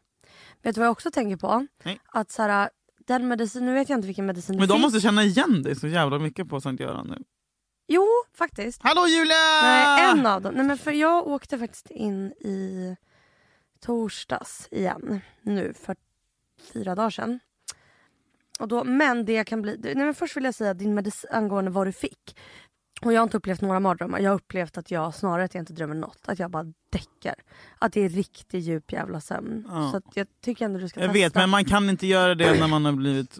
Vet 0.61 0.75
du 0.75 0.79
vad 0.81 0.85
jag 0.85 0.91
också 0.91 1.11
tänker 1.11 1.37
på? 1.37 1.67
Nej. 1.83 1.99
Att 2.05 2.31
så 2.31 2.41
här, 2.41 2.69
den 3.07 3.27
medicin, 3.27 3.65
nu 3.65 3.73
vet 3.73 3.89
jag 3.89 3.97
inte 3.97 4.07
vilken 4.07 4.25
medicin 4.25 4.57
Men 4.57 4.67
de 4.67 4.73
fick. 4.73 4.81
måste 4.81 4.99
känna 4.99 5.23
igen 5.23 5.63
dig 5.63 5.75
så 5.75 5.87
jävla 5.87 6.19
mycket 6.19 6.49
på 6.49 6.61
Sankt 6.61 6.79
Göran 6.81 7.07
nu. 7.07 7.23
Jo, 7.87 8.07
faktiskt. 8.33 8.83
Hallå 8.83 9.07
Julia! 9.07 9.61
Nej, 9.63 10.09
en 10.11 10.25
av 10.25 10.41
dem. 10.41 10.53
Nej, 10.53 10.63
men 10.65 10.77
för 10.77 10.91
jag 10.91 11.27
åkte 11.27 11.59
faktiskt 11.59 11.91
in 11.91 12.31
i 12.31 12.95
torsdags 13.79 14.67
igen. 14.71 15.21
Nu 15.41 15.73
för 15.73 15.95
fyra 16.73 16.95
dagar 16.95 17.09
sedan. 17.09 17.39
Och 18.59 18.67
då, 18.67 18.83
men 18.83 19.25
det 19.25 19.43
kan 19.43 19.61
bli... 19.61 19.77
Nej, 19.83 19.95
men 19.95 20.13
först 20.13 20.37
vill 20.37 20.43
jag 20.43 20.55
säga 20.55 20.73
din 20.73 20.93
medicin 20.93 21.29
angående 21.33 21.71
vad 21.71 21.87
du 21.87 21.91
fick. 21.91 22.37
Och 23.01 23.13
jag 23.13 23.19
har 23.19 23.23
inte 23.23 23.37
upplevt 23.37 23.61
några 23.61 23.79
mardrömmar. 23.79 24.19
Jag 24.19 24.31
har 24.31 24.35
upplevt 24.35 24.77
att 24.77 24.91
jag 24.91 25.15
snarare 25.15 25.43
att 25.43 25.53
jag 25.53 25.61
inte 25.61 25.73
drömmer 25.73 25.95
något. 25.95 26.19
Att 26.25 26.39
jag 26.39 26.51
bara 26.51 26.65
däckar. 26.89 27.35
Att 27.79 27.93
det 27.93 28.01
är 28.01 28.09
riktigt 28.09 28.63
djup 28.63 28.91
jävla 28.91 29.21
sömn. 29.21 29.65
Ja. 29.69 29.91
Så 29.91 30.01
jag 30.13 30.27
tycker 30.41 30.65
ändå 30.65 30.79
du 30.79 30.89
ska 30.89 30.99
Jag 30.99 31.07
testa. 31.09 31.13
vet, 31.13 31.35
men 31.35 31.49
man 31.49 31.65
kan 31.65 31.89
inte 31.89 32.07
göra 32.07 32.35
det 32.35 32.59
när 32.59 32.67
man 32.67 32.85
har 32.85 32.91
blivit... 32.91 33.39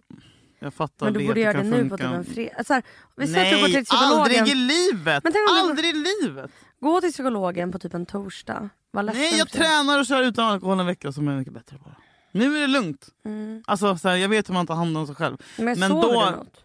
Jag 0.60 0.74
fattar 0.74 1.06
Men 1.06 1.14
du 1.14 1.20
det, 1.20 1.28
borde 1.28 1.40
göra 1.40 1.54
det 1.54 1.60
kan 1.60 1.70
nu 1.70 1.90
på 1.90 1.98
typ 1.98 2.06
en 2.08 2.26
fredag. 2.26 2.64
Så 2.64 2.74
här, 2.74 2.84
vi 3.16 3.28
säger 3.28 3.46
att 3.46 3.52
du 3.52 3.60
går 3.62 3.68
till 3.74 3.86
psykologen. 3.86 4.20
aldrig 4.22 4.48
i 4.48 4.56
livet! 4.56 5.24
Men 5.24 5.34
tänk 5.34 5.50
om 5.50 5.56
du- 5.56 5.62
aldrig 5.62 5.90
i 5.90 5.94
livet! 5.94 6.52
Gå 6.80 7.02
till 7.02 7.12
psykologen 7.12 7.72
på 7.72 7.80
typ 7.80 7.94
en 7.94 8.06
torsdag. 8.06 8.70
Nej, 8.94 9.38
jag 9.38 9.48
det. 9.48 9.52
tränar 9.54 10.00
och 10.00 10.06
kör 10.06 10.24
utan 10.24 10.46
alkohol 10.48 10.80
en 10.80 10.86
vecka 10.86 11.12
så 11.12 11.22
är 11.22 11.26
det 11.26 11.32
mycket 11.32 11.54
bättre 11.54 11.78
bara. 11.84 11.96
Nu 12.32 12.58
är 12.58 12.62
det 12.62 12.68
lugnt. 12.68 13.08
Mm. 13.26 13.64
Alltså, 13.68 13.98
så 13.98 14.10
här, 14.10 14.16
jag 14.16 14.30
vet 14.30 14.50
hur 14.50 14.54
man 14.54 14.68
tar 14.68 14.76
hand 14.76 14.98
om 14.98 15.08
sig 15.08 15.16
själv. 15.16 15.38
Men, 15.58 15.66
Men 15.80 15.90
sover 15.90 16.02
då- 16.02 16.26
du 16.26 16.32
något? 16.38 16.64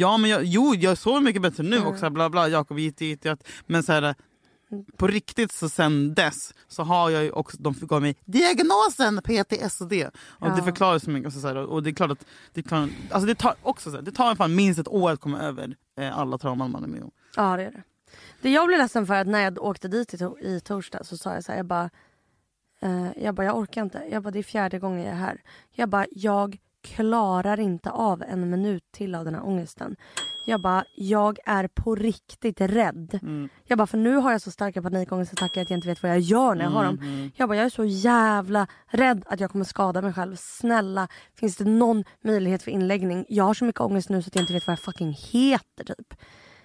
Ja, 0.00 0.16
men 0.16 0.30
jag, 0.30 0.44
jo, 0.44 0.74
jag 0.74 0.98
sover 0.98 1.20
mycket 1.20 1.42
bättre 1.42 1.62
nu 1.62 1.76
Mm. 1.76 1.88
också. 1.88 2.10
Bla, 2.10 2.30
bla, 2.30 2.48
Jakob 2.48 2.78
gitt, 2.78 3.00
gitt, 3.00 3.24
gitt. 3.24 3.44
Men 3.66 3.82
så 3.82 3.92
här, 3.92 4.14
på 4.96 5.06
riktigt 5.06 5.52
så 5.52 5.68
sen 5.68 6.14
dess 6.14 6.54
så 6.68 6.82
har 6.82 7.10
jag 7.10 7.24
ju 7.24 7.30
också, 7.30 7.56
de 7.60 7.74
gav 7.80 8.02
mig 8.02 8.16
diagnosen 8.24 9.20
PTSD. 9.24 9.92
Och 9.92 10.46
Ja. 10.46 10.54
det 10.56 10.62
förklarar 10.62 10.98
så 10.98 11.10
mycket. 11.10 11.26
Och, 11.36 11.40
så 11.40 11.48
här, 11.48 11.56
och 11.56 11.82
det 11.82 11.90
är 11.90 11.94
klart 11.94 12.10
att 12.10 12.26
det, 12.52 12.62
kan, 12.62 12.92
alltså 13.10 13.26
det 13.26 13.34
tar 13.34 13.54
också 13.62 13.90
så 13.90 13.96
här, 13.96 14.02
det 14.02 14.12
tar 14.12 14.34
fan 14.34 14.54
minst 14.54 14.80
ett 14.80 14.88
år 14.88 15.10
att 15.10 15.20
komma 15.20 15.40
över 15.40 15.76
eh, 15.98 16.18
alla 16.18 16.38
trauman 16.38 16.70
man 16.70 16.84
är 16.84 16.88
med 16.88 17.02
om. 17.02 17.10
Ja 17.36 17.56
det 17.56 17.62
är 17.62 17.70
det. 17.70 17.82
Det 18.42 18.50
jag 18.50 18.66
blev 18.66 18.78
ledsen 18.78 19.06
för 19.06 19.14
att 19.14 19.26
när 19.26 19.40
jag 19.40 19.62
åkte 19.64 19.88
dit 19.88 20.14
i, 20.14 20.16
to- 20.16 20.38
i 20.40 20.60
torsdag 20.60 21.04
så 21.04 21.16
sa 21.16 21.34
jag 21.34 21.44
så 21.44 21.52
här, 21.52 21.56
jag 21.58 21.66
bara, 21.66 21.90
eh, 22.80 23.08
jag 23.22 23.34
bara 23.34 23.46
jag 23.46 23.56
orkar 23.58 23.82
inte. 23.82 24.02
Jag 24.10 24.22
bara 24.22 24.30
det 24.30 24.38
är 24.38 24.42
fjärde 24.42 24.78
gången 24.78 25.00
jag 25.04 25.12
är 25.12 25.16
här. 25.18 25.42
Jag 25.72 25.88
bara 25.88 26.06
jag 26.10 26.58
klarar 26.82 27.60
inte 27.60 27.90
av 27.90 28.22
en 28.22 28.50
minut 28.50 28.92
till 28.92 29.14
av 29.14 29.24
den 29.24 29.34
här 29.34 29.46
ångesten. 29.46 29.96
Jag 30.44 30.60
bara 30.60 30.84
jag 30.96 31.38
är 31.46 31.68
på 31.68 31.94
riktigt 31.94 32.60
rädd. 32.60 33.18
Mm. 33.22 33.48
Jag 33.64 33.78
bara 33.78 33.86
för 33.86 33.98
nu 33.98 34.16
har 34.16 34.32
jag 34.32 34.40
så 34.40 34.50
starka 34.50 34.82
panikångestattacker 34.82 35.62
att 35.62 35.70
jag 35.70 35.76
inte 35.76 35.88
vet 35.88 36.02
vad 36.02 36.12
jag 36.12 36.20
gör 36.20 36.54
när 36.54 36.64
jag 36.64 36.70
har 36.70 36.84
dem. 36.84 36.98
Mm. 36.98 37.30
Jag 37.36 37.48
bara 37.48 37.56
jag 37.56 37.66
är 37.66 37.70
så 37.70 37.84
jävla 37.84 38.66
rädd 38.86 39.24
att 39.26 39.40
jag 39.40 39.50
kommer 39.50 39.64
skada 39.64 40.02
mig 40.02 40.12
själv. 40.12 40.36
Snälla 40.36 41.08
finns 41.34 41.56
det 41.56 41.64
någon 41.64 42.04
möjlighet 42.24 42.62
för 42.62 42.70
inläggning? 42.70 43.24
Jag 43.28 43.44
har 43.44 43.54
så 43.54 43.64
mycket 43.64 43.80
ångest 43.80 44.08
nu 44.08 44.22
så 44.22 44.26
att 44.26 44.34
jag 44.34 44.42
inte 44.42 44.52
vet 44.52 44.66
vad 44.66 44.72
jag 44.72 44.80
fucking 44.80 45.16
heter 45.32 45.84
typ. 45.84 46.14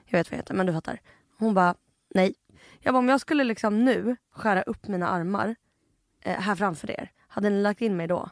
Jag 0.06 0.20
vet 0.20 0.32
vad 0.32 0.38
jag 0.38 0.42
heter 0.42 0.54
men 0.54 0.66
du 0.66 0.74
fattar. 0.74 1.00
Hon 1.40 1.54
bara 1.54 1.76
nej. 2.16 2.36
Jag 2.80 2.94
bara 2.94 3.00
om 3.00 3.10
jag 3.10 3.22
skulle 3.22 3.44
liksom 3.44 3.86
nu 3.86 4.16
skära 4.32 4.62
upp 4.62 4.88
mina 4.88 5.08
armar 5.08 5.56
eh, 6.22 6.40
här 6.40 6.56
framför 6.56 6.92
er. 6.92 7.12
Hade 7.28 7.50
ni 7.50 7.62
lagt 7.62 7.82
in 7.82 7.98
mig 7.98 8.08
då? 8.08 8.30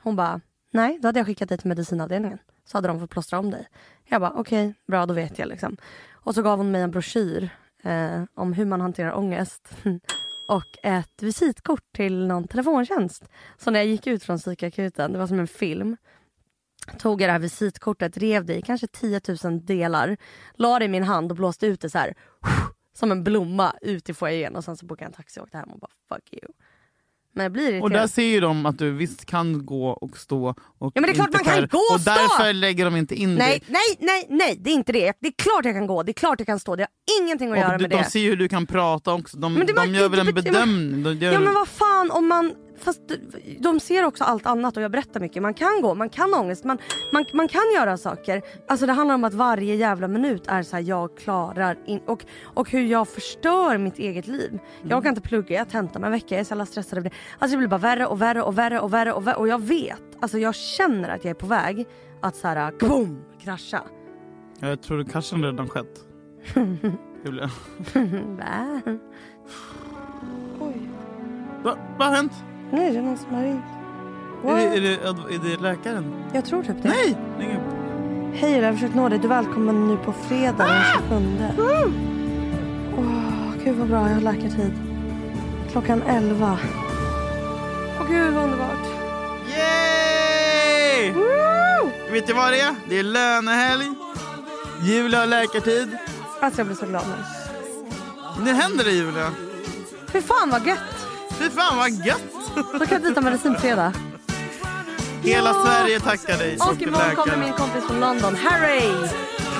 Hon 0.00 0.16
bara 0.16 0.40
nej 0.72 0.98
då 1.02 1.08
hade 1.08 1.18
jag 1.18 1.26
skickat 1.26 1.48
dig 1.48 1.58
till 1.58 1.68
medicinavdelningen. 1.68 2.38
Så 2.64 2.76
hade 2.76 2.88
de 2.88 3.00
fått 3.00 3.10
plåstra 3.10 3.38
om 3.38 3.50
dig. 3.50 3.68
Jag 4.04 4.20
bara 4.20 4.32
okej 4.32 4.74
bra 4.86 5.06
då 5.06 5.14
vet 5.14 5.38
jag 5.38 5.48
liksom. 5.48 5.76
Och 6.12 6.34
så 6.34 6.42
gav 6.42 6.58
hon 6.58 6.70
mig 6.70 6.82
en 6.82 6.90
broschyr 6.90 7.50
eh, 7.82 8.22
om 8.34 8.52
hur 8.52 8.64
man 8.64 8.80
hanterar 8.80 9.18
ångest. 9.18 9.76
och 10.48 10.78
ett 10.82 11.22
visitkort 11.22 11.92
till 11.92 12.26
någon 12.26 12.48
telefontjänst. 12.48 13.24
Så 13.58 13.70
när 13.70 13.80
jag 13.80 13.86
gick 13.86 14.06
ut 14.06 14.24
från 14.24 14.38
psykakuten, 14.38 15.12
det 15.12 15.18
var 15.18 15.26
som 15.26 15.38
en 15.38 15.46
film. 15.46 15.96
Tog 16.98 17.22
jag 17.22 17.28
det 17.28 17.32
här 17.32 17.38
visitkortet, 17.38 18.16
rev 18.16 18.44
det 18.44 18.54
i 18.54 18.62
kanske 18.62 18.86
10 18.86 19.20
000 19.44 19.66
delar. 19.66 20.16
La 20.54 20.78
det 20.78 20.84
i 20.84 20.88
min 20.88 21.02
hand 21.02 21.32
och 21.32 21.36
blåste 21.36 21.66
ut 21.66 21.80
det 21.80 21.90
så 21.90 21.98
här. 21.98 22.14
Som 22.94 23.12
en 23.12 23.24
blomma 23.24 23.74
ut 23.80 24.08
i 24.08 24.14
foajén 24.14 24.56
och 24.56 24.64
sen 24.64 24.76
så 24.76 24.86
bokade 24.86 25.04
jag 25.04 25.08
en 25.08 25.16
taxi 25.16 25.40
och 25.40 25.44
åkte 25.44 25.58
hem 25.58 25.70
och 25.70 25.78
bara 25.78 25.90
fuck 26.08 26.32
you. 26.32 26.52
Jag 27.34 27.52
blir 27.52 27.62
irriterad. 27.62 27.82
Och 27.82 27.90
där 27.90 28.06
ser 28.06 28.22
ju 28.22 28.40
de 28.40 28.66
att 28.66 28.78
du 28.78 28.90
visst 28.90 29.24
kan 29.26 29.66
gå 29.66 29.86
och 29.88 30.16
stå. 30.16 30.48
Och 30.48 30.56
Ja, 30.78 30.90
men 30.94 31.02
det 31.02 31.08
är 31.10 31.14
klart 31.14 31.32
man 31.32 31.44
kan 31.44 31.66
gå 31.68 31.78
och 31.78 31.94
Och 31.94 32.00
stå! 32.00 32.10
därför 32.10 32.52
lägger 32.52 32.84
de 32.84 32.96
inte 32.96 33.14
in 33.14 33.34
Nej, 33.34 33.48
dig. 33.48 33.62
nej, 33.68 33.96
nej, 33.98 34.26
nej, 34.38 34.56
det 34.60 34.70
är 34.70 34.74
inte 34.74 34.92
det. 34.92 35.12
Det 35.20 35.28
är 35.28 35.32
klart 35.32 35.64
jag 35.64 35.74
kan 35.74 35.86
gå, 35.86 36.02
det 36.02 36.10
är 36.10 36.14
klart 36.14 36.40
jag 36.40 36.46
kan 36.46 36.60
stå. 36.60 36.76
Det 36.76 36.82
har 36.82 37.22
ingenting 37.24 37.52
att 37.52 37.58
göra 37.58 37.72
Och 37.72 37.78
du, 37.78 37.82
med 37.82 37.90
de 37.90 37.96
det. 37.96 38.04
ser 38.04 38.20
ju 38.20 38.28
hur 38.30 38.36
du 38.36 38.48
kan 38.48 38.66
prata 38.66 39.12
också. 39.14 39.36
De, 39.36 39.54
Men 39.54 39.66
det 39.66 39.72
de 39.72 39.94
gör 39.94 40.08
väl 40.08 40.28
en 40.28 40.34
bedömning. 40.34 41.02
De 41.02 41.14
gör, 41.14 41.32
Ja 41.32 41.40
men 41.40 41.54
vad 41.54 41.68
fan 41.68 42.10
om 42.10 42.28
man... 42.28 42.52
Fast 42.82 43.00
de 43.58 43.80
ser 43.80 44.04
också 44.04 44.24
allt 44.24 44.46
annat 44.46 44.76
och 44.76 44.82
jag 44.82 44.90
berättar 44.90 45.20
mycket. 45.20 45.42
Man 45.42 45.54
kan 45.54 45.80
gå, 45.82 45.94
man 45.94 46.08
kan 46.08 46.32
ha 46.32 46.40
ångest, 46.40 46.64
man, 46.64 46.78
man, 47.12 47.24
man 47.32 47.48
kan 47.48 47.62
göra 47.74 47.96
saker. 47.96 48.42
Alltså 48.68 48.86
det 48.86 48.92
handlar 48.92 49.14
om 49.14 49.24
att 49.24 49.34
varje 49.34 49.74
jävla 49.74 50.08
minut 50.08 50.46
är 50.46 50.62
så 50.62 50.76
här, 50.76 50.82
jag 50.82 51.16
klarar 51.16 51.78
in, 51.86 52.00
och, 52.06 52.24
och 52.42 52.70
hur 52.70 52.86
jag 52.86 53.08
förstör 53.08 53.78
mitt 53.78 53.98
eget 53.98 54.26
liv. 54.26 54.58
Jag 54.82 55.02
kan 55.02 55.10
inte 55.10 55.28
plugga, 55.28 55.56
jag 55.58 55.68
tentar 55.68 56.00
mig 56.00 56.06
en 56.06 56.12
vecka, 56.12 56.26
jag 56.34 56.40
är 56.40 56.44
så 56.44 56.52
jävla 56.52 56.66
stressad 56.66 56.98
över 56.98 57.10
det. 57.10 57.16
Alltså 57.38 57.54
det 57.54 57.58
blir 57.58 57.68
bara 57.68 57.78
värre 57.78 58.06
och 58.06 58.22
värre 58.22 58.42
och 58.42 58.58
värre 58.58 58.80
och 58.80 58.92
värre 58.92 59.12
och 59.12 59.26
värre 59.26 59.36
och 59.36 59.48
jag 59.48 59.62
vet, 59.62 60.02
alltså 60.20 60.38
jag 60.38 60.54
känner 60.54 61.08
att 61.08 61.24
jag 61.24 61.30
är 61.30 61.34
på 61.34 61.46
väg 61.46 61.86
att 62.20 62.36
så 62.36 62.48
här, 62.48 62.72
boom, 62.80 63.24
krascha. 63.40 63.82
Jag 64.60 64.82
tror 64.82 64.98
det 64.98 65.04
kanske 65.04 65.36
redan 65.36 65.68
skett. 65.68 66.06
Julia. 67.24 67.50
Va? 68.38 68.80
Oj. 70.60 70.88
Va, 71.62 71.76
vad 71.98 72.08
har 72.08 72.16
hänt? 72.16 72.32
Nej 72.72 72.92
det 72.92 72.98
är 72.98 73.02
någon 73.02 73.18
som 73.18 73.34
har 73.34 73.42
ringt. 73.42 73.64
Är 74.44 74.54
det, 74.56 74.76
är, 74.76 74.80
det, 74.80 75.34
är 75.34 75.38
det 75.56 75.62
läkaren? 75.62 76.14
Jag 76.32 76.44
tror 76.44 76.62
typ 76.62 76.82
det. 76.82 76.88
Nej! 76.88 77.16
är 77.38 77.42
ingen- 77.44 78.32
Hej, 78.34 78.52
jag 78.58 78.66
har 78.66 78.72
försökt 78.72 78.94
nå 78.94 79.08
dig. 79.08 79.18
Du 79.18 79.24
är 79.24 79.28
välkommen 79.28 79.88
nu 79.88 79.96
på 79.96 80.12
fredag 80.12 80.66
den 80.66 80.82
27. 81.08 81.92
Åh, 82.98 83.52
gud 83.64 83.76
vad 83.76 83.88
bra. 83.88 84.08
Jag 84.08 84.14
har 84.14 84.20
läkartid. 84.20 84.72
Klockan 85.72 86.02
11. 86.02 86.58
Åh 88.00 88.06
gud 88.10 88.32
vad 88.34 88.44
underbart. 88.44 88.86
Yay! 89.58 91.12
Vet 92.12 92.26
du 92.26 92.32
vad 92.32 92.52
det 92.52 92.60
är? 92.60 92.74
Det 92.88 92.98
är 92.98 93.02
lönehelg. 93.02 93.94
Julia 94.82 95.18
har 95.18 95.26
läkartid. 95.26 95.96
Alltså 96.40 96.60
jag 96.60 96.66
blir 96.66 96.76
så 96.76 96.86
glad 96.86 97.04
nu. 97.08 98.44
Nu 98.44 98.52
händer 98.52 98.84
det 98.84 98.90
Julia. 98.92 99.30
Fy 100.12 100.20
fan 100.20 100.50
vad 100.50 100.66
gött. 100.66 100.78
Fy 101.38 101.50
fan 101.50 101.76
vad 101.76 101.90
gött. 102.06 102.41
Då 102.54 102.78
kan 102.86 102.88
jag 102.90 103.02
byta 103.02 103.20
medicin 103.20 103.54
på 103.54 103.60
fredag. 103.60 103.92
Hela 105.22 105.50
Ja. 105.50 105.64
Sverige 105.66 106.00
tackar 106.00 106.38
dig. 106.38 106.56
Och 106.60 106.82
imorgon 106.82 107.16
kommer 107.16 107.36
min 107.36 107.52
kompis 107.52 107.84
från 107.86 108.00
London, 108.00 108.36
Harry. 108.36 108.88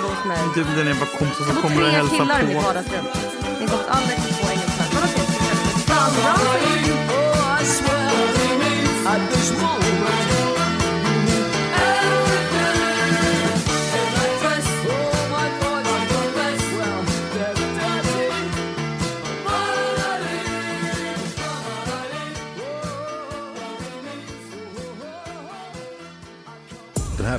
Hos 0.03 0.24
mig. 0.26 0.38
Du, 0.55 0.64
den 0.64 0.88
är 0.88 0.95
bara 0.95 1.07
kompis 1.18 1.36
Jag 1.38 1.47
som 1.47 1.55
bor 1.55 1.62
kommer 1.62 1.76
och 1.82 1.88
tre 1.88 1.90
hälsa 1.99 2.16
killar 2.16 2.40
i 2.43 2.47
mitt 2.47 2.57
på. 2.57 2.62
vardagsrum. 2.62 3.05
Min 3.59 3.68
kompis 3.68 3.86
Alex 3.88 4.18
och 4.28 4.34
två 4.38 4.49
engelsmän. 4.53 4.86
Men 4.95 5.03
okej. 5.05 5.26
Den 5.86 5.97
här 5.97 6.36